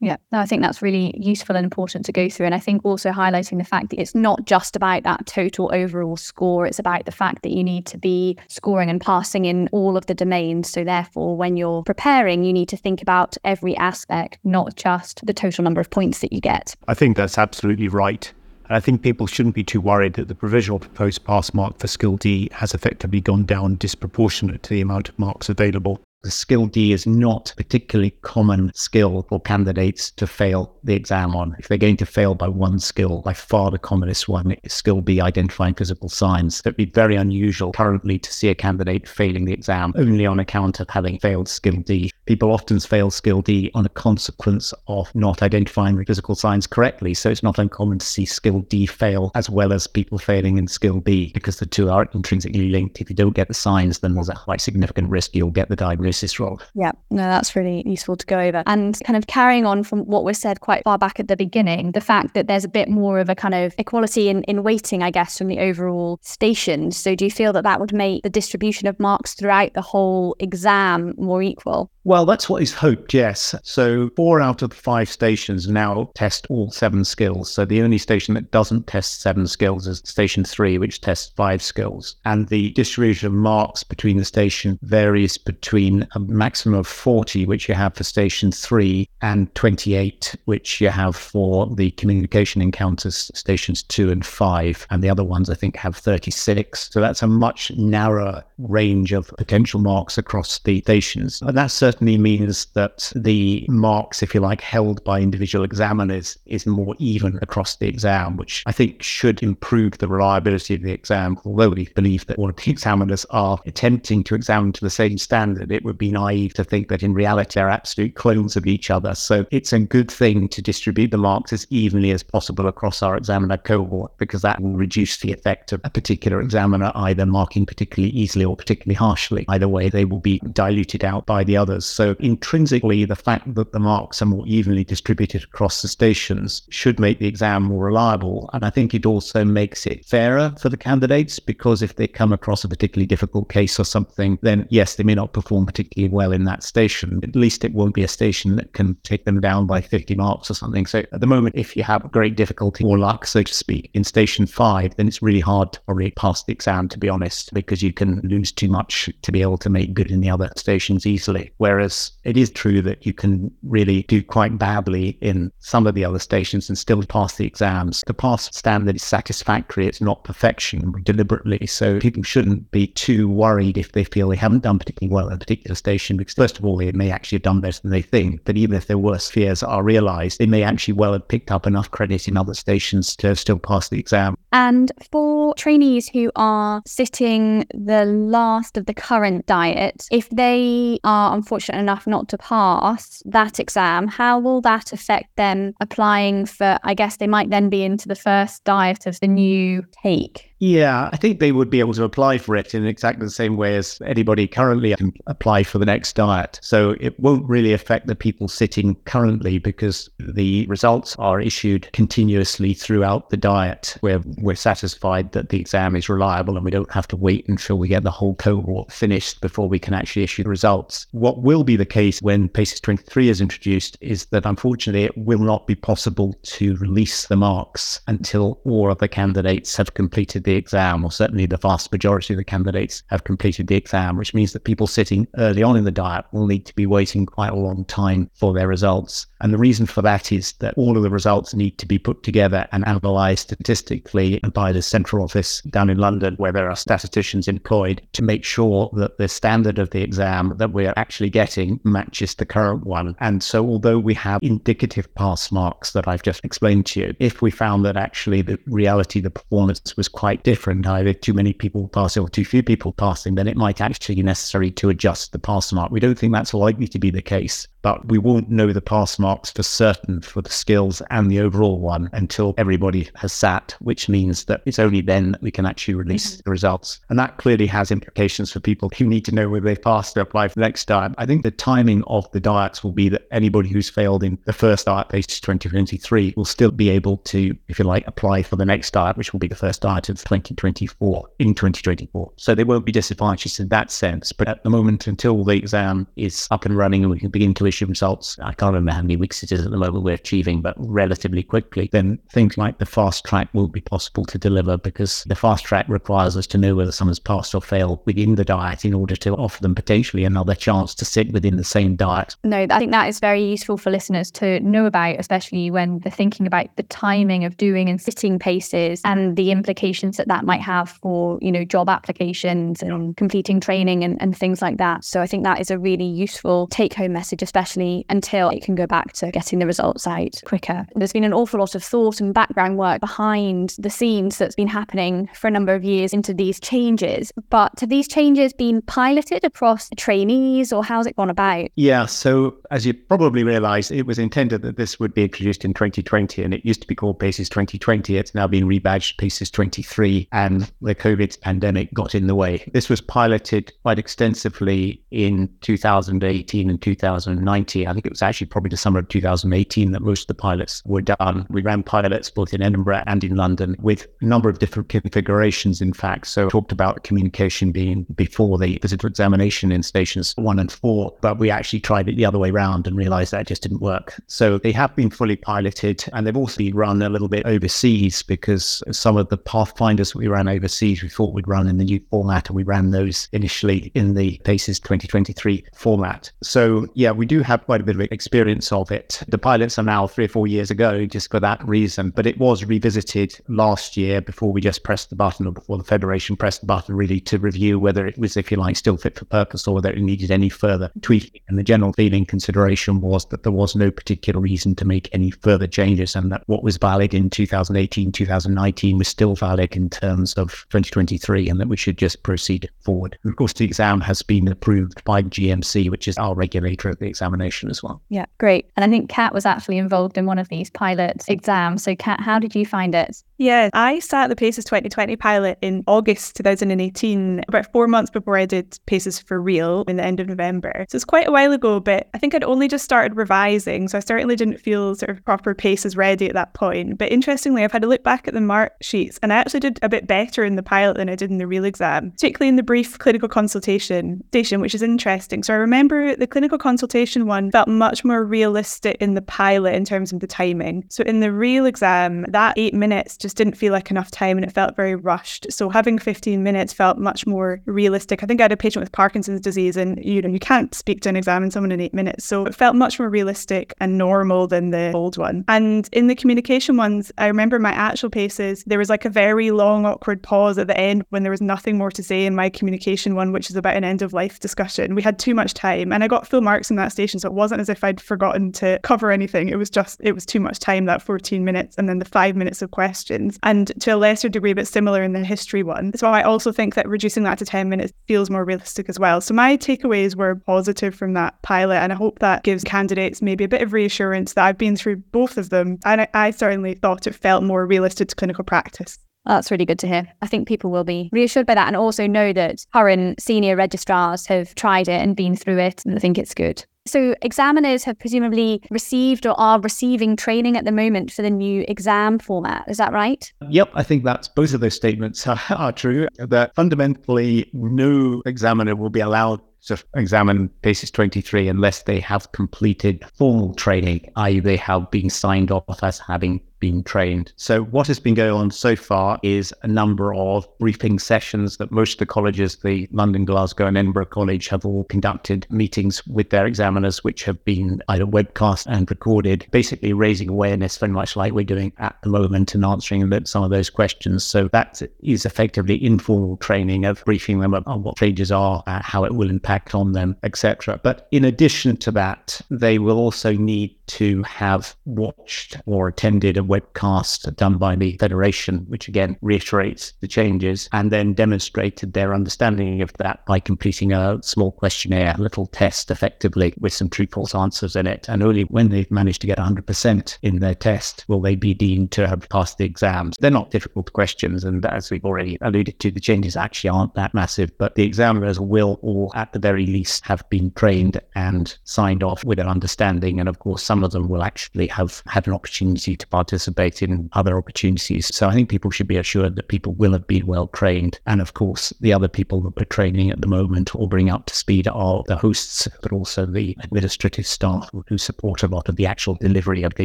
Yeah, 0.03 0.17
no, 0.33 0.41
I 0.41 0.47
think 0.47 0.63
that's 0.63 0.83
really 0.83 1.15
useful 1.17 1.55
and 1.55 1.63
important 1.63 2.05
to 2.07 2.13
go 2.13 2.29
through. 2.29 2.47
And 2.47 2.57
I 2.57 2.59
think 2.59 2.85
also 2.85 3.13
highlighting 3.13 3.59
the 3.59 3.65
fact 3.65 3.91
that 3.91 4.01
it's 4.01 4.17
not 4.17 4.45
just 4.47 4.75
about 4.75 5.05
that 5.05 5.27
total 5.27 5.71
overall 5.73 6.17
score, 6.17 6.67
it's 6.67 6.81
about 6.81 7.07
the 7.07 7.13
fact 7.13 7.45
that 7.45 7.53
you 7.53 7.63
need 7.63 7.87
to 7.87 7.99
be 7.99 8.37
scoring 8.49 8.91
and 8.91 9.01
passing 9.01 9.45
in 9.45 9.69
all 9.71 9.97
of 9.97 10.07
the 10.07 10.15
domains. 10.15 10.69
So, 10.69 10.83
therefore, 10.83 11.37
when 11.37 11.57
you're 11.57 11.85
preparing, 11.85 12.43
you 12.43 12.53
need 12.53 12.69
to 12.71 12.77
think 12.77 13.01
about 13.01 13.37
every 13.45 13.77
aspect, 13.77 14.39
not 14.43 14.75
just 14.75 15.25
the 15.25 15.33
total 15.33 15.63
number 15.63 15.81
of 15.81 15.89
points 15.89 16.19
that 16.19 16.33
you 16.33 16.41
get. 16.41 16.75
I 16.89 16.95
think 16.95 17.17
that's 17.17 17.39
absolutely 17.39 17.87
right. 17.87 18.33
And 18.67 18.77
I 18.77 18.81
think 18.81 19.03
people 19.03 19.29
shouldn't 19.29 19.55
be 19.55 19.63
too 19.63 19.81
worried 19.81 20.15
that 20.15 20.27
the 20.27 20.35
provisional 20.35 20.81
proposed 20.81 21.25
pass 21.25 21.55
mark 21.55 21.79
for 21.79 21.87
Skill 21.87 22.17
D 22.17 22.49
has 22.55 22.75
effectively 22.75 23.21
gone 23.21 23.45
down 23.45 23.77
disproportionate 23.77 24.65
to 24.65 24.71
the 24.71 24.81
amount 24.81 25.11
of 25.11 25.19
marks 25.19 25.49
available. 25.49 26.01
The 26.23 26.31
skill 26.31 26.67
D 26.67 26.93
is 26.93 27.05
not 27.05 27.51
a 27.51 27.57
particularly 27.57 28.13
common 28.23 28.71
skill 28.75 29.27
for 29.29 29.41
candidates 29.41 30.13
to 30.13 30.27
fail 30.29 30.73
the 30.85 30.95
exam 30.95 31.35
on. 31.35 31.57
If 31.59 31.67
they're 31.67 31.77
going 31.77 31.97
to 31.97 32.07
fail 32.07 32.37
by 32.37 32.47
one 32.47 32.79
skill, 32.79 33.23
by 33.23 33.33
far 33.33 33.73
the 33.73 33.79
commonest 33.79 34.29
one 34.29 34.53
is 34.63 34.73
skill 34.73 35.01
B, 35.01 35.21
identifying 35.21 35.75
physical 35.75 36.09
signs. 36.09 36.63
It'd 36.65 36.77
be 36.77 36.85
very 36.85 37.17
unusual 37.17 37.73
currently 37.73 38.21
to 38.21 38.33
see 38.33 38.49
a 38.49 38.55
candidate 38.55 39.09
failing 39.09 39.47
the 39.47 39.53
exam 39.53 39.93
only 39.97 40.25
on 40.25 40.39
account 40.39 40.79
of 40.79 40.89
having 40.89 41.19
failed 41.19 41.49
skill 41.49 41.81
D. 41.85 42.13
People 42.27 42.53
often 42.53 42.79
fail 42.79 43.11
skill 43.11 43.43
D 43.43 43.71
on 43.75 43.85
a 43.85 43.89
consequence 43.89 44.73
of 44.87 45.13
not 45.15 45.43
identifying 45.43 45.97
the 45.97 46.05
physical 46.05 46.35
signs 46.35 46.67
correctly. 46.67 47.15
So 47.15 47.31
it's 47.31 47.43
not 47.43 47.59
uncommon 47.59 47.99
to 47.99 48.07
see 48.07 48.25
skill 48.25 48.61
D 48.61 48.87
fail 48.87 49.33
as 49.35 49.51
well 49.51 49.73
as 49.73 49.87
people 49.89 50.19
failing 50.19 50.57
in 50.57 50.69
skill 50.69 51.01
B 51.01 51.33
because 51.35 51.59
the 51.59 51.67
two 51.67 51.91
are 51.91 52.09
intrinsically 52.15 52.69
linked. 52.69 53.01
If 53.01 53.11
you 53.11 53.17
don't 53.17 53.35
get 53.35 53.49
the 53.49 53.55
signs, 53.55 53.99
then 53.99 54.15
there's 54.15 54.29
a 54.29 54.35
quite 54.35 54.61
significant 54.61 55.11
risk 55.11 55.35
you'll 55.35 55.51
get 55.51 55.69
the 55.69 55.77
diagnosis 55.77 56.39
wrong. 56.39 56.61
Yeah, 56.75 56.93
no, 57.11 57.23
that's 57.23 57.57
really 57.57 57.83
useful 57.87 58.17
to 58.17 58.27
go 58.27 58.39
over. 58.39 58.63
And 58.67 58.99
kind 59.05 59.17
of 59.17 59.27
carrying 59.27 59.67
on 59.67 59.83
from 59.83 60.01
what 60.01 60.23
was 60.23 60.39
said 60.39 60.61
quite 60.61 60.85
far 60.85 60.99
back 60.99 61.19
at 61.19 61.27
the 61.27 61.37
beginning, 61.37 61.93
the 61.93 62.01
fact 62.01 62.35
that 62.35 62.47
there's 62.47 62.65
a 62.65 62.69
bit 62.69 62.89
more 62.89 63.19
of 63.19 63.29
a 63.29 63.35
kind 63.35 63.55
of 63.55 63.75
equality 63.79 64.29
in, 64.29 64.45
in 64.45 64.63
weighting, 64.63 65.03
I 65.03 65.11
guess, 65.11 65.39
from 65.39 65.49
the 65.49 65.59
overall 65.59 66.21
stations. 66.23 66.97
So 66.97 67.17
do 67.17 67.25
you 67.25 67.31
feel 67.31 67.53
that 67.55 67.65
that 67.65 67.81
would 67.81 67.93
make 67.93 68.23
the 68.23 68.31
distribution 68.31 68.87
of 68.87 69.01
marks 69.01 69.35
throughout 69.35 69.75
the 69.75 69.83
whole 69.83 70.37
exam 70.39 71.15
more 71.17 71.43
equal? 71.43 71.91
Well, 72.05 72.27
that's 72.27 72.49
what 72.49 72.63
is 72.63 72.75
hoped, 72.75 73.15
yes. 73.15 73.55
So, 73.63 74.11
four 74.17 74.41
out 74.41 74.63
of 74.63 74.71
the 74.71 74.77
five 74.77 75.09
stations 75.09 75.69
now 75.69 76.11
test 76.15 76.49
all 76.51 76.73
seven 76.73 77.05
skills. 77.05 77.49
So, 77.49 77.65
the 77.65 77.81
only 77.81 77.99
station 77.99 78.35
that 78.35 78.51
doesn't 78.51 78.89
test 78.89 79.21
seven 79.21 79.47
skills 79.47 79.87
is 79.87 80.03
station 80.05 80.43
three, 80.43 80.79
which 80.79 81.01
tests 81.01 81.33
five 81.37 81.63
skills. 81.63 82.17
And 82.25 82.49
the 82.49 82.71
distribution 82.71 83.29
of 83.29 83.35
marks 83.35 83.85
between 83.85 84.17
the 84.17 84.25
station 84.25 84.81
varies 84.83 85.39
between 85.39 86.09
a 86.17 86.19
maximum 86.19 86.75
of 86.75 86.89
40, 86.89 87.47
which 87.47 87.69
you 87.69 87.77
have 87.77 87.95
for 87.95 88.03
station 88.03 88.51
three, 88.51 89.09
and 89.21 89.55
28, 89.55 90.35
which 90.47 90.81
you 90.81 90.89
have 90.89 91.15
for 91.15 91.73
the 91.77 91.93
communication 91.93 92.61
encounters 92.63 93.31
stations 93.33 93.85
two 93.85 94.11
and 94.11 94.27
five. 94.27 94.89
And 94.91 95.05
the 95.05 95.11
other 95.11 95.25
ones, 95.25 95.49
I 95.49 95.55
think, 95.55 95.77
have 95.77 95.97
36. 95.97 96.91
So, 96.93 97.01
that's 97.01 97.23
a 97.23 97.29
much 97.29 97.71
narrower 97.77 98.43
range 98.59 99.13
of 99.13 99.33
potential 99.39 99.79
marks 99.79 100.19
across 100.19 100.59
the 100.59 100.81
stations. 100.81 101.41
And 101.43 101.57
that's 101.57 101.92
certainly 101.93 102.17
means 102.17 102.67
that 102.73 103.13
the 103.15 103.67
marks, 103.69 104.23
if 104.23 104.35
you 104.35 104.41
like, 104.41 104.63
held 104.63 105.05
by 105.05 105.21
individual 105.21 105.63
examiners 105.63 106.39
is 106.47 106.65
more 106.67 106.95
even 106.99 107.39
across 107.43 107.77
the 107.77 107.87
exam, 107.87 108.39
which 108.39 108.63
I 108.65 108.73
think 108.73 109.03
should 109.03 109.43
improve 109.43 109.99
the 109.99 110.09
reliability 110.09 110.75
of 110.75 110.83
the 110.83 110.93
exam. 110.93 111.39
Although 111.45 111.69
we 111.69 111.89
believe 111.95 112.25
that 112.27 112.39
all 112.39 112.49
of 112.49 112.57
the 112.57 112.71
examiners 112.71 113.27
are 113.29 113.59
attempting 113.67 114.25
to 114.25 114.35
examine 114.35 114.73
to 114.73 114.81
the 114.81 114.89
same 114.89 115.19
standard, 115.19 115.71
it 115.71 115.85
would 115.85 115.99
be 115.99 116.11
naive 116.11 116.55
to 116.55 116.65
think 116.65 116.89
that 116.89 117.03
in 117.03 117.13
reality 117.13 117.53
they're 117.55 117.69
absolute 117.69 118.15
clones 118.15 118.57
of 118.57 118.67
each 118.67 118.91
other. 118.91 119.15
So 119.15 119.45
it's 119.51 119.75
a 119.75 119.81
good 119.81 120.11
thing 120.11 120.49
to 120.49 120.63
distribute 120.63 121.11
the 121.11 121.19
marks 121.19 121.53
as 121.53 121.67
evenly 121.69 122.13
as 122.13 122.23
possible 122.23 122.69
across 122.69 123.03
our 123.03 123.19
examiner 123.19 123.59
cohort 123.59 124.17
because 124.17 124.41
that 124.43 124.63
will 124.63 124.77
reduce 124.77 125.19
the 125.19 125.33
effect 125.33 125.73
of 125.73 125.83
a 125.85 125.91
particular 125.91 126.41
examiner 126.41 126.91
either 126.95 127.27
marking 127.27 127.67
particularly 127.67 128.15
easily 128.15 128.47
or 128.47 128.57
particularly 128.57 128.95
harshly. 128.95 129.45
Either 129.49 129.69
way, 129.69 129.91
they 129.91 130.07
will 130.07 130.21
be 130.21 130.39
diluted 130.55 131.05
out 131.05 131.27
by 131.27 131.45
the 131.45 131.57
others. 131.57 131.82
So 131.87 132.17
intrinsically, 132.21 133.05
the 133.05 133.17
fact 133.17 133.55
that 133.55 133.73
the 133.73 133.79
marks 133.79 134.23
are 134.23 134.27
more 134.27 134.47
evenly 134.47 134.85
distributed 134.85 135.45
across 135.45 135.83
the 135.83 135.89
stations 135.89 136.63
should 136.71 136.99
make 136.99 137.19
the 137.19 137.27
exam 137.27 137.65
more 137.65 137.85
reliable. 137.87 138.51
And 138.53 138.65
I 138.65 138.71
think 138.71 138.95
it 138.95 139.07
also 139.07 139.45
makes 139.45 139.87
it 139.87 140.05
fairer 140.05 140.55
for 140.61 140.69
the 140.69 140.77
candidates 140.77 141.39
because 141.39 141.83
if 141.83 141.97
they 141.97 142.07
come 142.07 142.33
across 142.33 142.65
a 142.65 142.69
particularly 142.69 143.07
difficult 143.07 143.49
case 143.49 143.79
or 143.79 143.85
something, 143.85 144.39
then 144.43 144.67
yes, 144.71 144.97
they 144.97 145.05
may 145.05 145.15
not 145.15 145.33
perform 145.33 145.67
particularly 145.67 146.13
well 146.13 146.33
in 146.33 146.45
that 146.45 146.63
station. 146.63 147.21
At 147.23 147.37
least 147.37 147.65
it 147.65 147.75
won't 147.75 147.95
be 147.95 148.03
a 148.03 148.09
station 148.09 148.57
that 148.57 148.73
can 148.73 148.97
take 149.03 149.25
them 149.25 149.41
down 149.41 149.67
by 149.67 149.81
50 149.81 150.15
marks 150.15 150.51
or 150.51 150.55
something. 150.55 150.87
So 150.87 151.01
at 151.01 151.21
the 151.21 151.27
moment, 151.27 151.55
if 151.57 151.77
you 151.77 151.83
have 151.83 152.11
great 152.13 152.37
difficulty 152.37 152.85
or 152.85 152.99
luck, 152.99 153.27
so 153.27 153.43
to 153.43 153.55
speak, 153.55 153.91
in 153.95 154.05
station 154.05 154.47
five, 154.47 154.95
then 154.97 155.09
it's 155.09 155.23
really 155.23 155.41
hard 155.41 155.73
to 155.73 155.81
probably 155.83 156.11
pass 156.13 156.45
the 156.45 156.53
exam, 156.53 156.89
to 156.89 156.99
be 156.99 157.09
honest, 157.09 157.53
because 157.53 157.83
you 157.83 157.93
can 157.93 158.21
lose 158.21 158.53
too 158.53 158.69
much 158.69 159.11
to 159.23 159.33
be 159.33 159.43
able 159.43 159.59
to 159.59 159.71
make 159.71 159.95
good 159.95 160.11
in 160.11 160.21
the 160.21 160.31
other 160.31 160.51
stations 160.57 161.07
easily. 161.07 161.51
Whereas 161.59 161.72
it 161.81 162.37
is 162.37 162.51
true 162.51 162.83
that 162.83 163.05
you 163.07 163.13
can 163.13 163.51
really 163.63 164.03
do 164.05 164.23
quite 164.23 164.59
badly 164.59 165.19
in 165.21 165.51
some 165.59 165.87
of 165.87 165.95
the 165.95 166.05
other 166.05 166.19
stations 166.19 166.69
and 166.69 166.79
still 166.79 167.03
pass 167.03 167.37
the 167.37 167.47
exams. 167.47 168.03
The 168.07 168.15
pass 168.15 168.55
standard 168.57 168.97
is 168.97 169.03
satisfactory, 169.03 169.87
it's 169.87 170.01
not 170.01 170.25
perfection 170.25 170.93
deliberately. 171.03 171.67
So 171.67 172.01
people 172.01 172.23
shouldn't 172.23 172.71
be 172.71 172.89
too 172.89 173.29
worried 173.29 173.79
if 173.79 173.93
they 173.93 174.05
feel 174.05 174.29
they 174.29 174.37
haven't 174.37 174.63
done 174.63 174.79
particularly 174.79 175.15
well 175.15 175.29
at 175.29 175.37
a 175.37 175.39
particular 175.39 175.75
station, 175.75 176.17
because 176.17 176.35
first 176.35 176.59
of 176.59 176.65
all, 176.65 176.77
they 176.77 176.93
may 176.93 177.11
actually 177.11 177.37
have 177.37 177.43
done 177.43 177.61
better 177.61 177.81
than 177.83 177.91
they 177.91 178.03
think. 178.03 178.45
But 178.45 178.57
even 178.57 178.77
if 178.77 178.87
their 178.87 178.99
worst 178.99 179.33
fears 179.33 179.63
are 179.63 179.83
realized, 179.83 180.39
they 180.39 180.47
may 180.47 180.63
actually 180.63 180.95
well 180.95 181.13
have 181.13 181.27
picked 181.27 181.51
up 181.51 181.67
enough 181.67 181.91
credit 181.91 182.29
in 182.29 182.37
other 182.37 182.55
stations 182.55 183.17
to 183.17 183.35
still 183.37 183.59
pass 183.59 183.89
the 183.89 183.99
exam. 183.99 184.37
And 184.53 184.93
for 185.11 185.55
trainees 185.55 186.09
who 186.09 186.31
are 186.37 186.83
sitting 186.87 187.67
the 187.73 188.05
last 188.05 188.77
of 188.77 188.87
the 188.87 188.95
current 188.95 189.47
diet, 189.47 190.07
if 190.11 190.29
they 190.31 190.99
are 191.05 191.35
unfortunate 191.63 191.81
enough 191.81 192.07
not 192.07 192.29
to 192.29 192.39
pass 192.39 193.23
that 193.27 193.61
exam, 193.61 194.09
how 194.09 194.39
will 194.39 194.61
that 194.63 194.93
affect 194.93 195.35
them 195.37 195.75
applying 195.81 196.47
for? 196.47 196.79
I 196.83 196.95
guess 196.95 197.17
they 197.17 197.27
might 197.27 197.51
then 197.51 197.69
be 197.69 197.85
into 197.85 198.09
the 198.09 198.15
first 198.15 198.65
diet 198.65 199.07
of 199.07 199.19
the 199.21 199.29
new 199.29 199.85
take. 200.03 200.52
Yeah, 200.65 201.11
I 201.13 201.17
think 201.17 201.41
they 201.41 201.51
would 201.51 201.71
be 201.71 201.81
able 201.81 201.95
to 201.95 202.05
apply 202.05 202.39
for 202.39 202.55
it 202.55 202.73
in 202.73 202.87
exactly 202.87 203.27
the 203.27 203.33
same 203.33 203.57
way 203.57 203.75
as 203.75 204.01
anybody 204.07 204.47
currently 204.47 204.95
can 204.95 205.13
apply 205.27 205.65
for 205.65 205.81
the 205.81 205.85
next 205.85 206.15
diet. 206.15 206.61
So 206.63 206.95
it 207.01 207.19
won't 207.19 207.49
really 207.49 207.73
affect 207.73 208.07
the 208.07 208.15
people 208.15 208.47
sitting 208.47 208.95
currently 209.05 209.59
because 209.59 210.09
the 210.21 210.65
results 210.69 211.17
are 211.19 211.41
issued 211.41 211.91
continuously 211.93 212.75
throughout 212.75 213.31
the 213.31 213.37
diet 213.37 213.97
where 214.03 214.21
we're 214.39 214.55
satisfied 214.55 215.33
that 215.33 215.49
the 215.49 215.59
exam 215.59 215.97
is 215.97 216.09
reliable 216.09 216.55
and 216.55 216.65
we 216.65 216.71
don't 216.71 216.93
have 216.93 217.09
to 217.09 217.17
wait 217.17 217.45
until 217.49 217.77
we 217.77 217.89
get 217.89 218.05
the 218.05 218.13
whole 218.13 218.37
cohort 218.37 218.93
finished 218.93 219.41
before 219.41 219.69
we 219.69 219.81
can 219.81 219.95
actually 219.95 220.23
issue 220.23 220.45
the 220.45 220.49
results. 220.49 221.09
What 221.11 221.43
will 221.43 221.65
be 221.65 221.75
the 221.75 221.85
case 221.85 222.23
when 222.23 222.49
PACES 222.49 222.79
23 222.83 223.31
is 223.31 223.41
introduced 223.41 223.99
is 224.01 224.27
that 224.27 224.47
unfortunately 224.47 225.07
it 225.07 225.19
will 225.19 225.41
not 225.41 225.67
be 225.67 225.75
possible 225.75 226.37
to 226.45 226.77
release 226.77 227.27
the 227.27 227.35
marks 227.35 228.01
until 228.07 228.61
all 228.65 228.93
of 228.93 228.99
the 228.99 229.09
candidates 229.09 229.77
have 229.77 229.95
completed 229.95 230.45
the 230.45 230.52
the 230.53 230.59
exam, 230.59 231.05
or 231.05 231.11
certainly 231.11 231.47
the 231.47 231.57
vast 231.57 231.91
majority 231.91 232.35
of 232.35 232.39
the 232.39 232.45
candidates 232.45 233.03
have 233.09 233.25
completed 233.25 233.67
the 233.69 233.77
exam, 233.77 234.17
which 234.17 234.35
means 234.35 234.53
that 234.53 234.65
people 234.65 234.87
sitting 234.87 235.27
early 235.39 235.63
on 235.63 235.77
in 235.77 235.85
the 235.85 235.91
diet 235.91 236.27
will 236.33 236.47
need 236.47 236.67
to 236.67 236.75
be 236.75 236.87
waiting 236.87 237.25
quite 237.25 237.53
a 237.53 237.57
long 237.57 237.85
time 237.87 238.31
for 238.35 238.53
their 238.53 238.69
results. 238.69 239.27
And 239.41 239.53
the 239.53 239.59
reason 239.59 239.87
for 239.87 240.03
that 240.03 240.31
is 240.31 240.53
that 240.61 240.75
all 240.77 240.97
of 240.97 241.03
the 241.03 241.11
results 241.11 241.55
need 241.55 241.79
to 241.79 241.87
be 241.87 241.99
put 241.99 242.23
together 242.23 242.69
and 242.71 242.85
analysed 242.87 243.51
statistically 243.51 244.41
by 244.53 244.73
the 244.73 244.83
central 244.83 245.25
office 245.25 245.63
down 245.63 245.89
in 245.91 245.99
London, 245.99 246.35
where 246.37 246.53
there 246.53 246.69
are 246.69 246.77
statisticians 246.77 247.49
employed 247.49 248.03
to 248.13 248.23
make 248.23 248.45
sure 248.45 248.91
that 248.95 249.19
the 249.19 249.29
standard 249.29 249.79
of 249.79 249.91
the 249.91 250.03
exam 250.03 250.53
that 250.59 250.73
we're 250.73 250.93
actually 250.97 251.31
getting 251.31 251.81
matches 251.85 252.35
the 252.35 252.47
current 252.47 252.85
one. 252.85 253.17
And 253.21 253.43
so, 253.43 253.67
although 253.67 253.99
we 253.99 254.15
have 254.15 254.43
indicative 254.43 255.13
pass 255.15 255.51
marks 255.51 255.93
that 255.93 256.07
I've 256.07 256.23
just 256.23 256.45
explained 256.45 256.87
to 256.87 257.01
you, 257.01 257.15
if 257.19 257.41
we 257.41 257.51
found 257.51 257.85
that 257.85 257.97
actually 257.97 258.43
the 258.43 258.59
reality, 258.67 259.21
the 259.21 259.31
performance 259.31 259.97
was 259.97 260.09
quite 260.09 260.42
different, 260.43 260.87
either 260.87 261.13
too 261.13 261.35
many 261.35 261.53
people 261.53 261.89
passing 261.89 262.23
or 262.23 262.29
too 262.29 262.45
few 262.45 262.63
people 262.63 262.93
passing, 262.93 263.35
then 263.35 263.49
it 263.49 263.57
might 263.57 263.81
actually 263.81 264.17
be 264.17 264.23
necessary 264.23 264.71
to 264.73 264.91
adjust 264.91 265.33
the 265.33 265.39
pass 265.39 265.73
mark. 265.73 265.91
We 265.91 266.01
don't 266.01 266.19
think 266.19 266.33
that's 266.33 266.55
likely 266.55 266.89
to 266.89 266.99
be 266.99 267.11
the 267.11 267.23
case 267.23 267.67
but 267.83 268.09
we 268.09 268.19
won't 268.19 268.51
know 268.51 268.73
the 268.73 268.81
pass 268.81 269.19
marks 269.19 269.51
for 269.51 269.63
certain 269.63 270.23
for 270.23 270.41
the 270.41 270.51
skills 270.51 271.03
and 271.11 271.31
the 271.31 271.41
overall 271.41 271.79
one 271.79 272.09
until 272.13 272.55
everybody 272.57 273.09
has 273.17 273.33
sat, 273.33 273.77
which 273.81 274.09
means 274.09 274.45
that 274.45 274.63
it's 274.65 274.79
only 274.79 275.01
then 275.01 275.33
that 275.33 275.43
we 275.43 275.51
can 275.51 275.67
actually 275.67 275.95
release 275.95 276.33
mm-hmm. 276.33 276.43
the 276.45 276.51
results. 276.51 277.01
And 277.09 277.19
that 277.19 277.37
clearly 277.39 277.67
has 277.67 277.91
implications 277.91 278.53
for 278.53 278.61
people 278.61 278.91
who 278.97 279.07
need 279.07 279.25
to 279.27 279.35
know 279.35 279.49
whether 279.49 279.65
they've 279.65 279.83
passed 279.83 280.17
or 280.17 280.21
apply 280.21 280.49
for 280.49 280.55
the 280.55 280.61
next 280.61 280.85
time. 280.87 281.15
I 281.19 281.27
think 281.27 281.43
the 281.43 281.51
timing 281.51 282.05
of 282.05 282.31
the 282.33 282.41
diets 282.41 282.85
will 282.85 282.93
be 282.93 283.09
that 283.09 283.27
anybody 283.31 283.69
who's 283.69 283.91
failed 283.91 284.23
in 284.23 284.39
the 284.45 284.53
first 284.53 284.87
diet 284.87 285.09
PACES 285.09 285.41
2023 285.41 286.35
will 286.37 286.45
still 286.45 286.71
be 286.71 286.89
able 286.89 287.19
to, 287.19 287.57
if 287.69 287.79
you 287.79 287.85
like, 287.85 288.07
apply 288.07 288.43
for 288.43 288.57
the 288.57 288.65
next 288.65 288.93
diet, 288.93 289.17
which 289.17 289.33
will 289.33 289.41
be 289.41 289.49
the 289.49 289.55
first 289.57 289.83
diet 289.83 290.09
of 290.09 290.17
2024 290.19 291.29
in 291.39 291.55
2024. 291.55 292.33
So 292.37 292.55
they 292.55 292.65
won't 292.65 292.87
be 292.87 292.93
disadvantaged 292.93 293.59
in 293.59 293.69
that 293.69 293.91
sense. 293.91 294.33
But 294.33 294.49
at 294.49 294.63
the 294.63 294.71
moment, 294.71 295.07
until 295.07 295.45
the 295.45 295.57
exam 295.57 296.07
is 296.17 296.47
up 296.51 296.65
and 296.65 296.77
running 296.77 297.03
and 297.03 297.11
we 297.11 297.19
can 297.19 297.31
begin 297.31 297.55
to 297.55 297.67
results, 297.81 298.39
I 298.41 298.53
can't 298.53 298.75
remember 298.75 298.93
how 298.93 299.03
many 299.03 299.17
weeks 299.17 299.43
it 299.43 299.53
is 299.53 299.65
at 299.65 299.71
the 299.71 299.77
moment 299.77 300.05
we're 300.05 300.15
achieving, 300.15 300.61
but 300.61 300.75
relatively 300.79 301.43
quickly, 301.43 301.89
then 301.93 302.19
things 302.31 302.59
like 302.59 302.79
the 302.79 302.87
fast 302.87 303.25
track 303.25 303.49
will 303.53 303.69
be 303.69 303.81
possible 303.81 304.25
to 304.27 304.39
deliver 304.39 304.77
because 304.77 305.25
the 305.25 305.35
fast 305.35 305.65
track 305.65 305.87
requires 305.89 306.37
us 306.37 306.47
to 306.49 306.59
know 306.59 306.75
whether 306.75 306.93
someone's 306.93 307.19
passed 307.19 307.55
or 307.55 307.63
failed 307.63 308.01
within 308.05 308.35
the 308.35 308.45
diet 308.45 308.85
in 308.85 308.95
order 308.95 309.17
to 309.17 309.35
offer 309.37 309.63
them 309.63 309.75
potentially 309.75 310.25
another 310.25 310.55
chance 310.55 310.95
to 310.97 311.05
sit 311.05 311.33
within 311.33 311.57
the 311.57 311.65
same 311.65 311.97
diet. 311.97 312.37
No, 312.45 312.67
I 312.69 312.79
think 312.79 312.91
that 312.93 313.09
is 313.09 313.21
very 313.21 313.43
useful 313.43 313.79
for 313.79 313.91
listeners 313.91 314.31
to 314.33 314.61
know 314.61 314.87
about, 314.87 315.19
especially 315.19 315.71
when 315.71 316.01
they're 316.01 316.13
thinking 316.13 316.47
about 316.47 316.75
the 316.77 316.83
timing 316.85 317.45
of 317.45 317.57
doing 317.57 317.89
and 317.89 318.01
sitting 318.01 318.39
paces 318.39 319.01
and 319.05 319.37
the 319.37 319.51
implications 319.51 320.17
that 320.17 320.29
that 320.29 320.45
might 320.45 320.61
have 320.61 320.91
for, 320.91 321.39
you 321.41 321.53
know, 321.53 321.65
job 321.65 321.89
applications 321.89 322.83
and 322.83 323.17
completing 323.17 323.61
training 323.61 324.05
and, 324.05 324.21
and 324.21 324.37
things 324.37 324.61
like 324.61 324.79
that. 324.79 325.05
So 325.05 325.21
I 325.21 325.27
think 325.27 325.45
that 325.45 325.61
is 325.61 325.71
a 325.71 325.79
really 325.79 326.05
useful 326.05 326.67
take 326.69 326.95
home 326.95 327.13
message, 327.13 327.43
especially 327.43 327.62
especially 327.63 328.05
until 328.09 328.51
it 328.51 328.63
can 328.63 328.75
go 328.75 328.87
back 328.87 329.13
to 329.13 329.31
getting 329.31 329.61
the 329.61 329.67
results 329.67 330.07
out 330.07 330.41
quicker. 330.45 330.85
There's 330.97 331.13
been 331.13 331.25
an 331.25 331.33
awful 331.33 331.61
lot 331.61 331.75
of 331.75 331.85
thought 331.85 332.21
and 332.21 332.35
background 332.35 332.77
work 332.77 333.01
behind 333.01 333.77
the 333.79 333.91
scenes 333.91 334.39
that's 334.39 334.57
been 334.57 334.67
happening 334.67 335.29
for 335.35 335.47
a 335.47 335.51
number 335.51 335.75
of 335.75 335.85
years 335.85 336.13
into 336.13 336.35
these 336.35 336.59
changes. 336.59 337.33
But 337.51 337.79
have 337.81 337.89
these 337.89 338.09
changes 338.09 338.53
been 338.53 338.83
piloted 338.83 339.45
across 339.45 339.89
trainees 339.97 340.73
or 340.73 340.85
how's 340.85 341.07
it 341.07 341.17
gone 341.17 341.31
about? 341.31 341.69
Yeah, 341.77 342.07
so 342.07 342.57
as 342.71 342.85
you 342.85 342.95
probably 342.95 343.45
realize, 343.45 343.91
it 343.91 344.07
was 344.07 344.19
intended 344.19 344.63
that 344.63 344.77
this 344.77 344.99
would 344.99 345.15
be 345.15 345.23
introduced 345.23 345.65
in 345.65 345.73
2020 345.73 346.43
and 346.43 346.53
it 346.53 346.65
used 346.65 346.81
to 346.83 346.89
be 346.89 346.95
called 346.95 347.21
PACES 347.21 347.49
2020. 347.49 348.17
It's 348.17 348.35
now 348.35 348.49
been 348.49 348.65
rebadged 348.65 349.19
PACES 349.19 349.51
23 349.51 350.29
and 350.33 350.71
the 350.81 350.95
COVID 350.95 351.41
pandemic 351.41 351.93
got 351.95 352.15
in 352.15 352.27
the 352.27 352.35
way. 352.35 352.69
This 352.73 352.89
was 352.89 353.01
piloted 353.01 353.73
quite 353.83 353.99
extensively 353.99 355.01
in 355.13 355.49
2018 355.61 356.71
and 356.71 356.83
2019 356.83 357.52
2019. 357.53 357.87
I 357.87 357.93
think 357.93 358.07
it 358.07 358.13
was 358.13 358.23
actually 358.23 358.47
probably 358.47 358.71
the 358.71 358.77
summer 358.77 359.01
of 359.01 359.09
2018 359.09 359.93
that 359.93 360.01
most 360.01 360.23
of 360.23 360.27
the 360.29 360.35
pilots 360.35 360.83
were 360.85 361.03
done. 361.03 361.47
We 361.51 361.63
ran 361.63 361.83
pilots 361.83 362.31
both 362.31 362.55
in 362.55 362.63
Edinburgh 362.63 363.05
and 363.07 363.23
in 363.23 363.37
London 363.37 363.77
with 363.81 364.07
a 364.21 364.25
number 364.25 364.49
of 364.49 364.59
different 364.59 364.89
configurations, 364.89 365.81
in 365.81 365.93
fact. 365.93 366.27
So 366.27 366.49
talked 366.49 366.73
about 366.73 367.05
communication 367.05 367.73
being 367.73 368.07
before 368.15 368.59
the 368.59 368.79
visitor 368.81 369.07
examination 369.07 369.73
in 369.73 369.83
stations 369.83 370.35
one 370.37 370.59
and 370.59 370.71
four, 370.71 371.15
but 371.21 371.39
we 371.39 371.51
actually 371.51 371.81
tried 371.81 372.09
it 372.09 372.17
the 372.17 372.25
other 372.25 372.39
way 372.39 372.51
around 372.51 372.87
and 372.87 372.97
realized 372.97 373.33
that 373.33 373.47
just 373.47 373.63
didn't 373.63 373.81
work. 373.81 374.21
So 374.27 374.59
they 374.59 374.73
have 374.73 374.95
been 374.97 375.11
fully 375.11 375.37
piloted 375.37 376.05
and 376.13 376.27
they've 376.27 376.37
also 376.37 376.59
been 376.59 376.75
run 376.75 377.03
a 377.03 377.09
little 377.09 377.29
bit 377.29 377.47
overseas 377.47 378.23
because 378.23 378.83
some 378.91 379.17
of 379.17 379.29
the 379.29 379.37
pathfinders 379.37 380.15
we 380.15 380.29
ran 380.29 380.49
overseas 380.49 381.03
we 381.03 381.09
thought 381.09 381.35
we'd 381.35 381.49
run 381.49 381.69
in 381.69 381.79
the 381.79 381.85
new 381.85 382.01
format 382.11 382.49
and 382.49 382.57
we 382.57 382.63
ran 382.63 382.91
those 382.91 383.29
initially 383.33 383.91
in 383.95 384.15
the 384.15 384.41
PACES 384.45 384.81
2023 384.81 385.65
format. 385.75 386.31
So 386.43 386.87
yeah, 386.95 387.11
we 387.13 387.27
do 387.27 387.42
have 387.43 387.65
quite 387.65 387.81
a 387.81 387.85
bit 387.85 387.97
of 387.97 388.01
experience 388.01 388.73
of 388.73 388.91
it. 388.91 389.23
The 389.29 389.39
pilots 389.39 389.79
are 389.79 389.83
now 389.85 390.07
three 390.07 390.27
or 390.27 390.29
four 390.29 390.47
years 390.47 390.71
ago, 390.71 391.07
just 391.07 391.31
for 391.31 391.41
that 391.41 391.67
reason. 391.67 392.11
But 392.11 392.27
it 392.27 392.39
was 392.39 392.65
revisited 392.65 393.39
last 393.49 393.97
year 393.97 394.21
before 394.21 394.53
we 394.53 394.61
just 394.61 394.85
pressed 394.85 395.11
the 395.11 395.17
button, 395.17 395.47
or 395.47 395.53
before 395.53 395.79
the 395.79 395.85
Federation 395.85 396.37
pressed 396.37 396.61
the 396.61 396.67
button, 396.67 396.95
really 396.95 397.21
to 397.21 397.39
review 397.39 397.79
whether 397.79 398.07
it 398.07 398.19
was, 398.19 398.37
if 398.37 398.51
you 398.51 398.57
like, 398.57 398.77
still 398.77 398.97
fit 398.97 399.19
for 399.19 399.25
purpose 399.25 399.67
or 399.67 399.75
whether 399.75 399.91
it 399.91 400.01
needed 400.01 400.31
any 400.31 400.49
further 400.49 400.91
tweaking. 401.03 401.41
And 401.49 401.59
the 401.59 401.63
general 401.63 401.93
feeling 401.93 402.25
consideration 402.25 403.01
was 403.01 403.27
that 403.27 403.43
there 403.43 403.53
was 403.53 403.75
no 403.77 403.91
particular 403.91 404.41
reason 404.41 404.75
to 404.77 404.85
make 404.85 405.09
any 405.13 405.31
further 405.31 405.67
changes, 405.67 406.17
and 406.17 406.31
that 406.33 406.43
what 406.47 406.63
was 406.63 406.77
valid 406.77 407.15
in 407.15 407.31
2018, 407.31 408.13
2019 408.13 408.99
was 408.99 409.09
still 409.09 409.35
valid 409.35 409.77
in 409.77 409.91
terms 409.91 410.35
of 410.35 410.51
2023, 410.71 411.49
and 411.49 411.61
that 411.61 411.69
we 411.69 411.77
should 411.77 411.99
just 411.99 412.23
proceed 412.23 412.69
forward. 412.81 413.19
Of 413.25 413.37
course, 413.37 413.53
the 413.53 413.65
exam 413.65 414.01
has 414.01 414.23
been 414.23 414.49
approved 414.49 415.03
by 415.05 415.23
GMC, 415.23 415.91
which 415.91 416.09
is 416.09 416.19
our 416.19 416.35
regulator 416.35 416.91
of 416.91 416.99
the 416.99 417.07
exam 417.07 417.32
examination 417.33 417.71
as 417.71 417.83
well. 417.83 418.03
Yeah, 418.09 418.27
great. 418.39 418.71
And 418.77 418.85
I 418.85 418.89
think 418.89 419.09
Kat 419.09 419.33
was 419.35 419.47
actually 419.47 419.79
involved 419.79 420.19
in 420.19 420.27
one 420.27 420.39
of 420.39 420.49
these 420.49 420.71
pilot 420.71 421.25
exams. 421.29 421.83
So, 421.83 421.97
Kat, 421.97 422.21
how 422.21 422.39
did 422.39 422.55
you 422.55 422.67
find 422.67 422.95
it? 422.95 423.23
Yeah, 423.39 423.71
I 423.73 423.99
sat 423.99 424.29
the 424.29 424.37
PACES 424.37 424.65
2020 424.65 425.17
pilot 425.17 425.59
in 425.63 425.83
August 425.87 426.37
2018, 426.37 427.43
about 427.49 427.73
four 427.73 427.89
months 427.89 428.11
before 428.11 428.37
I 428.37 428.47
did 428.47 428.79
PACES 428.87 429.19
for 429.19 429.41
real 429.41 429.85
in 429.89 429.97
the 429.97 430.05
end 430.05 430.21
of 430.21 430.29
November. 430.29 430.87
So 430.89 430.97
it's 430.97 431.05
quite 431.05 431.27
a 431.27 431.33
while 431.33 431.53
ago, 431.53 431.81
but 431.81 432.09
I 432.15 432.19
think 432.19 432.35
I'd 432.35 432.45
only 432.45 432.69
just 432.69 432.85
started 432.85 433.17
revising. 433.17 433.89
So 433.89 433.99
I 433.99 434.01
certainly 434.01 434.37
didn't 434.37 434.59
feel 434.59 434.95
sort 434.95 435.11
of 435.11 435.25
proper 435.25 435.55
PACES 435.55 435.97
ready 435.97 436.29
at 436.29 436.35
that 436.35 436.55
point. 436.55 436.99
But 436.99 437.11
interestingly, 437.11 437.65
I've 437.65 437.73
had 437.73 437.85
a 437.85 437.89
look 437.89 438.05
back 438.05 438.29
at 438.29 438.35
the 438.35 438.41
mark 438.41 438.75
sheets 438.81 439.19
and 439.23 439.33
I 439.33 439.37
actually 439.37 439.61
did 439.61 439.79
a 439.83 439.89
bit 439.89 440.07
better 440.07 440.45
in 440.45 440.57
the 440.57 440.63
pilot 440.63 440.97
than 440.97 441.09
I 441.09 441.17
did 441.17 441.31
in 441.31 441.39
the 441.39 441.47
real 441.47 441.65
exam, 441.65 442.13
particularly 442.13 442.49
in 442.49 442.57
the 442.57 442.63
brief 442.63 442.99
clinical 442.99 443.29
consultation 443.29 444.23
station, 444.29 444.61
which 444.61 444.75
is 444.75 444.83
interesting. 444.83 445.43
So 445.43 445.55
I 445.55 445.57
remember 445.57 446.15
the 446.15 446.27
clinical 446.27 446.59
consultation 446.59 447.12
one 447.21 447.51
felt 447.51 447.69
much 447.69 448.05
more 448.05 448.25
realistic 448.25 448.97
in 449.01 449.15
the 449.15 449.23
pilot 449.23 449.75
in 449.75 449.85
terms 449.85 450.13
of 450.13 450.21
the 450.21 450.27
timing. 450.27 450.85
So 450.89 451.03
in 451.05 451.21
the 451.21 451.33
real 451.33 451.67
exam, 451.67 452.25
that 452.29 452.55
eight 452.57 452.75
minutes 452.75 453.17
just 453.17 453.37
didn't 453.37 453.57
feel 453.57 453.73
like 453.73 453.91
enough 453.91 454.11
time 454.11 454.37
and 454.37 454.45
it 454.45 454.53
felt 454.53 454.77
very 454.77 454.95
rushed. 454.95 455.47
So 455.51 455.69
having 455.69 455.99
15 455.99 456.43
minutes 456.43 456.73
felt 456.73 456.99
much 456.99 457.27
more 457.27 457.61
realistic. 457.67 458.23
I 458.23 458.27
think 458.27 458.41
I 458.41 458.45
had 458.45 458.53
a 458.53 458.57
patient 458.57 458.83
with 458.83 458.93
Parkinson's 458.93 459.41
disease 459.41 459.77
and 459.77 460.03
you 460.05 460.23
know 460.23 460.29
you 460.29 460.39
can't 460.39 460.75
speak 460.75 461.01
to 461.03 461.09
and 461.09 461.19
examine 461.19 461.51
someone 461.51 461.73
in 461.73 461.81
8 461.81 461.95
minutes. 461.95 462.25
So 462.25 462.47
it 462.47 462.55
felt 462.55 462.77
much 462.77 462.99
more 462.99 463.09
realistic 463.09 463.75
and 463.81 463.99
normal 463.99 464.47
than 464.47 464.71
the 464.71 464.93
old 464.93 465.17
one. 465.17 465.45
And 465.49 465.89
in 465.93 466.07
the 466.07 466.15
communication 466.15 466.77
ones, 466.77 467.13
I 467.19 467.27
remember 467.27 467.59
my 467.59 467.73
actual 467.73 468.11
paces, 468.11 468.65
there 468.67 468.79
was 468.79 468.89
like 468.89 469.05
a 469.05 469.11
very 469.11 469.51
long 469.51 469.87
awkward 469.87 470.23
pause 470.23 470.59
at 470.59 470.67
the 470.67 470.79
end 470.79 471.05
when 471.11 471.23
there 471.23 471.31
was 471.31 471.43
nothing 471.43 471.77
more 471.77 471.91
to 471.91 472.03
say 472.03 472.27
in 472.27 472.35
my 472.35 472.49
communication 472.49 473.15
one 473.15 473.33
which 473.33 473.51
is 473.51 473.57
about 473.57 473.77
an 473.77 473.85
end 473.85 474.03
of 474.03 474.13
life 474.13 474.41
discussion. 474.41 474.95
We 474.95 475.03
had 475.03 475.19
too 475.19 475.35
much 475.35 475.55
time 475.55 475.93
and 475.93 476.03
I 476.03 476.09
got 476.09 476.27
full 476.27 476.41
marks 476.41 476.71
in 476.71 476.77
that 476.77 476.93
station 477.03 477.19
so 477.19 477.29
it 477.29 477.35
wasn't 477.35 477.61
as 477.61 477.69
if 477.69 477.83
I'd 477.83 478.01
forgotten 478.01 478.53
to 478.53 478.79
cover 478.83 479.11
anything. 479.11 479.49
It 479.49 479.57
was 479.57 479.71
just 479.71 480.01
it 480.03 480.13
was 480.13 480.25
too 480.25 480.41
much 480.41 480.59
time 480.59 480.87
that 480.87 481.03
14 481.03 481.45
minutes 481.45 481.77
and 481.77 481.89
then 481.89 481.99
the 481.99 482.05
5 482.05 482.37
minutes 482.37 482.63
of 482.63 482.71
questions 482.71 483.39
and 483.43 483.73
to 483.81 483.91
a 483.91 483.97
lesser 483.97 484.29
degree, 484.29 484.53
but 484.53 484.69
similar 484.69 485.03
in 485.03 485.13
the 485.13 485.25
history 485.25 485.63
one. 485.63 485.93
So 485.97 486.09
I 486.09 486.23
also 486.23 486.53
think 486.53 486.75
that 486.75 486.89
reducing 486.89 487.25
that 487.25 487.39
to 487.39 487.45
10 487.45 487.69
minutes 487.69 487.93
feels 488.07 488.31
more 488.31 488.45
realistic 488.45 488.89
as 488.89 488.99
well. 488.99 489.21
So 489.21 489.35
my 489.35 489.57
takeaways 489.57 490.15
were 490.15 490.37
positive 490.37 490.95
from 490.95 491.15
that 491.15 491.41
pilot, 491.43 491.77
and 491.77 491.93
I 491.93 491.97
hope 491.97 492.21
that 492.21 492.45
gives 492.45 492.65
candidates 492.65 493.21
maybe 493.21 493.45
a 493.45 493.49
bit 493.49 493.63
of 493.63 493.73
reassurance 493.73 494.35
that 494.35 494.45
I've 494.45 494.59
been 494.59 494.77
through 494.77 494.97
both 495.13 495.37
of 495.37 495.51
them, 495.51 495.79
and 495.85 496.03
I, 496.03 496.09
I 496.15 496.31
certainly 496.31 496.75
thought 496.75 497.07
it 497.07 497.15
felt 497.15 497.43
more 497.43 497.67
realistic 497.67 498.09
to 498.09 498.15
clinical 498.15 498.45
practice. 498.45 498.99
That's 499.25 499.51
really 499.51 499.65
good 499.65 499.79
to 499.81 499.87
hear. 499.87 500.09
I 500.21 500.27
think 500.27 500.49
people 500.49 500.71
will 500.71 500.85
be 500.85 501.09
reassured 501.13 501.47
by 501.47 501.55
that 501.55 501.69
and 501.69 501.77
also 501.77 502.07
know 502.07 502.33
that 502.33 502.65
current 502.73 503.21
senior 503.21 503.57
registrars 503.57 504.27
have 504.27 504.55
tried 504.55 504.89
it 504.89 505.01
and 505.01 505.15
been 505.15 505.37
through 505.37 505.59
it 505.59 505.85
and 505.85 505.95
I 505.95 505.99
think 505.99 506.19
it's 506.19 506.35
good. 506.35 506.65
So, 506.85 507.15
examiners 507.23 507.85
have 507.85 507.99
presumably 507.99 508.61
received 508.71 509.25
or 509.25 509.39
are 509.39 509.61
receiving 509.61 510.17
training 510.17 510.57
at 510.57 510.65
the 510.65 510.73
moment 510.73 511.13
for 511.13 511.23
the 511.23 511.31
new 511.31 511.65
exam 511.69 512.19
format. 512.19 512.65
Is 512.69 512.77
that 512.79 512.93
right? 512.93 513.33
Yep, 513.49 513.71
I 513.75 513.85
think 513.85 514.03
that's 514.03 514.27
both 514.27 514.53
of 514.53 514.61
those 514.61 514.75
statements 514.75 515.27
are, 515.27 515.41
are 515.51 515.73
true. 515.73 516.09
That 516.19 516.55
fundamentally, 516.57 517.49
no 517.53 518.21
examiner 518.27 518.75
will 518.75 518.91
be 518.91 519.01
allowed 519.01 519.41
to 519.67 519.83
examine 519.95 520.49
PACES 520.63 520.91
23 520.91 521.49
unless 521.49 521.85
they 521.85 522.01
have 522.01 522.33
completed 522.33 523.05
formal 523.17 523.55
training, 523.55 524.11
i.e., 524.17 524.41
they 524.41 524.57
have 524.57 524.91
been 524.91 525.09
signed 525.09 525.53
off 525.53 525.65
as 525.85 526.01
having 526.01 526.41
been 526.63 526.85
trained. 526.85 527.33
So, 527.35 527.65
what 527.65 527.89
has 527.89 527.99
been 527.99 528.15
going 528.15 528.31
on 528.31 528.53
so 528.53 528.77
far 528.77 529.19
is 529.25 529.53
a 529.65 529.69
number 529.69 530.15
of 530.15 530.47
briefing 530.59 531.01
sessions 531.01 531.57
that 531.57 531.73
most 531.73 531.95
of 531.95 531.99
the 531.99 532.07
colleges, 532.07 532.55
the 532.63 532.89
London, 532.93 533.25
Glasgow, 533.25 533.67
and 533.67 533.77
Edinburgh 533.77 534.07
College, 534.07 534.47
have 534.47 534.65
all 534.65 534.85
conducted 534.85 535.45
meetings 535.51 536.07
with 536.07 536.31
their 536.31 536.47
examiners, 536.47 537.03
which 537.03 537.25
have 537.25 537.45
been 537.45 537.83
either 537.89 538.07
webcast 538.07 538.67
and 538.69 538.89
recorded, 538.89 539.45
basically 539.51 539.93
raising 539.93 540.29
awareness 540.29 540.79
very 540.79 540.93
much 540.93 541.17
like 541.17 541.33
we're 541.33 541.45
doing 541.45 541.73
at 541.79 541.97
the 542.05 542.09
moment 542.09 542.55
and 542.55 542.65
answering 542.65 543.03
some 543.25 543.43
of 543.43 543.51
those 543.51 543.69
questions. 543.69 544.23
So, 544.23 544.49
that 544.53 544.81
is 545.01 545.27
effectively 545.27 545.85
informal 545.85 546.37
training 546.37 546.85
of 546.85 547.05
briefing 547.05 547.41
them 547.41 547.55
on 547.55 547.83
what 547.83 547.97
changes 547.97 548.31
are, 548.31 548.63
uh, 548.69 548.81
how 548.85 549.03
it 549.05 549.17
will 549.17 549.31
impact 549.31 549.75
on 549.75 549.93
them, 549.95 550.17
etc. 550.23 550.79
But 550.81 551.09
in 551.11 551.25
addition 551.25 551.77
to 551.79 551.91
that, 551.91 552.41
they 552.51 552.79
will 552.79 552.99
also 552.99 553.33
need 553.33 553.75
to 553.93 554.23
have 554.23 554.75
watched 554.87 555.59
or 555.67 555.89
attended 555.89 556.39
a 556.39 556.43
webcast 556.43 557.37
done 557.37 557.59
by 557.59 557.77
the 557.77 557.97
Federation, 557.99 558.61
which 558.69 558.89
again 558.89 559.19
reiterates 559.21 559.93
the 560.01 560.09
changes, 560.09 560.69
and 560.73 560.91
then 560.91 561.13
demonstrated 561.13 561.93
their 561.93 562.15
understanding 562.15 562.81
of 562.81 562.93
that 562.95 563.25
by 563.27 563.39
completing 563.39 563.93
a 563.93 564.19
small 564.23 564.53
questionnaire, 564.53 565.15
a 565.19 565.21
little 565.21 565.47
test 565.47 565.91
effectively 565.91 566.55
with 566.59 566.73
some 566.73 566.89
true 566.89 567.07
false 567.07 567.35
answers 567.35 567.77
in 567.77 567.87
it. 567.87 568.09
And 568.09 568.23
only 568.23 568.45
when 568.45 568.71
they've 568.71 568.91
managed 568.91 569.21
to 569.21 569.27
get 569.27 569.39
100% 569.39 570.19
in 570.23 570.39
their 570.41 570.55
test 570.55 571.05
will 571.09 571.21
they 571.21 571.35
be 571.35 571.53
deemed 571.53 571.93
to 571.93 572.09
have 572.09 572.29
passed 572.31 572.57
the 572.57 572.65
exams. 572.65 573.17
They're 573.21 573.31
not 573.31 573.51
difficult 573.51 573.93
questions. 573.93 574.43
And 574.43 574.65
as 574.65 574.91
we've 574.91 575.05
already 575.05 575.37
alluded 575.43 575.79
to, 575.81 575.91
the 575.91 576.01
changes 576.01 576.35
actually 576.35 576.71
aren't 576.71 576.95
that 576.95 577.13
massive, 577.13 577.57
but 577.59 577.75
the 577.75 577.85
examiners 577.85 578.41
will 578.41 578.79
all, 578.83 579.13
at 579.15 579.33
the 579.35 579.39
very 579.39 579.67
least, 579.67 580.05
have 580.07 580.29
been 580.31 580.51
trained 580.53 581.01
and 581.15 581.57
signed 581.65 582.03
off 582.03 582.25
with 582.25 582.39
an 582.39 582.49
understanding. 582.49 583.21
And 583.21 583.29
of 583.29 583.39
course, 583.39 583.63
some 583.63 583.82
of 583.85 583.93
them 583.93 584.09
will 584.09 584.23
actually 584.23 584.67
have 584.69 585.03
had 585.07 585.27
an 585.27 585.33
opportunity 585.33 585.97
to 585.97 586.07
participate 586.09 586.83
in 586.83 587.09
other 587.13 587.37
opportunities. 587.37 588.15
So 588.15 588.29
I 588.29 588.35
think 588.35 588.49
people 588.49 588.71
should 588.71 588.89
be 588.89 588.97
assured 588.97 589.37
that 589.37 589.49
people 589.49 589.75
will 589.75 589.93
have 589.93 590.07
been 590.07 590.27
well 590.27 590.49
trained. 590.49 591.01
And 591.07 591.21
of 591.21 591.35
course, 591.35 591.73
the 591.81 591.93
other 591.93 592.09
people 592.09 592.41
that 592.43 592.57
we're 592.57 592.65
training 592.65 593.11
at 593.11 593.21
the 593.21 593.27
moment 593.27 593.75
or 593.75 593.89
bring 593.89 594.11
up 594.11 594.27
to 594.27 594.35
speed 594.35 594.69
are 594.69 595.03
the 595.07 595.17
hosts, 595.17 595.69
but 595.83 595.93
also 595.93 596.27
the 596.27 596.57
administrative 596.63 597.27
staff 597.27 597.71
who 597.89 597.99
support 597.99 598.43
a 598.43 598.49
lot 598.49 598.69
of 598.69 598.77
the 598.77 598.87
actual 598.87 599.15
delivery 599.15 599.63
of 599.63 599.75
the 599.75 599.85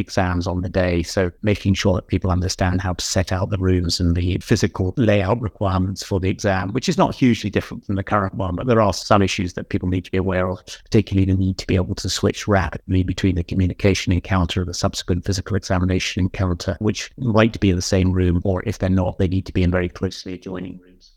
exams 0.00 0.46
on 0.46 0.62
the 0.62 0.68
day. 0.68 1.02
So 1.02 1.30
making 1.42 1.74
sure 1.74 1.94
that 1.94 2.08
people 2.08 2.30
understand 2.30 2.80
how 2.80 2.94
to 2.94 3.04
set 3.04 3.32
out 3.32 3.50
the 3.50 3.58
rooms 3.58 4.00
and 4.00 4.14
the 4.14 4.38
physical 4.38 4.94
layout 4.96 5.40
requirements 5.40 6.02
for 6.02 6.20
the 6.20 6.28
exam, 6.28 6.72
which 6.72 6.88
is 6.88 6.98
not 6.98 7.14
hugely 7.14 7.50
different 7.50 7.84
from 7.84 7.96
the 7.96 8.02
current 8.02 8.34
one, 8.34 8.56
but 8.56 8.66
there 8.66 8.80
are 8.80 8.92
some 8.92 9.22
issues 9.22 9.54
that 9.54 9.68
people 9.68 9.88
need 9.88 10.04
to 10.04 10.10
be 10.10 10.18
aware 10.18 10.48
of, 10.48 10.64
particularly 10.84 11.24
the 11.24 11.38
need 11.38 11.58
to 11.58 11.66
be 11.66 11.76
able 11.76 11.94
to 11.94 12.08
switch 12.08 12.48
rapidly 12.48 13.02
between 13.02 13.34
the 13.34 13.44
communication 13.44 13.77
encounter 13.84 14.60
and 14.60 14.68
the 14.68 14.74
subsequent 14.74 15.24
physical 15.24 15.56
examination 15.56 16.24
encounter, 16.24 16.76
which 16.80 17.10
might 17.16 17.58
be 17.60 17.70
in 17.70 17.76
the 17.76 17.82
same 17.82 18.12
room, 18.12 18.40
or 18.44 18.62
if 18.66 18.78
they're 18.78 18.88
not, 18.88 19.18
they 19.18 19.28
need 19.28 19.46
to 19.46 19.52
be 19.52 19.62
in 19.62 19.70
very 19.70 19.88
closely 19.88 20.34
adjoining 20.34 20.78
rooms. 20.78 21.12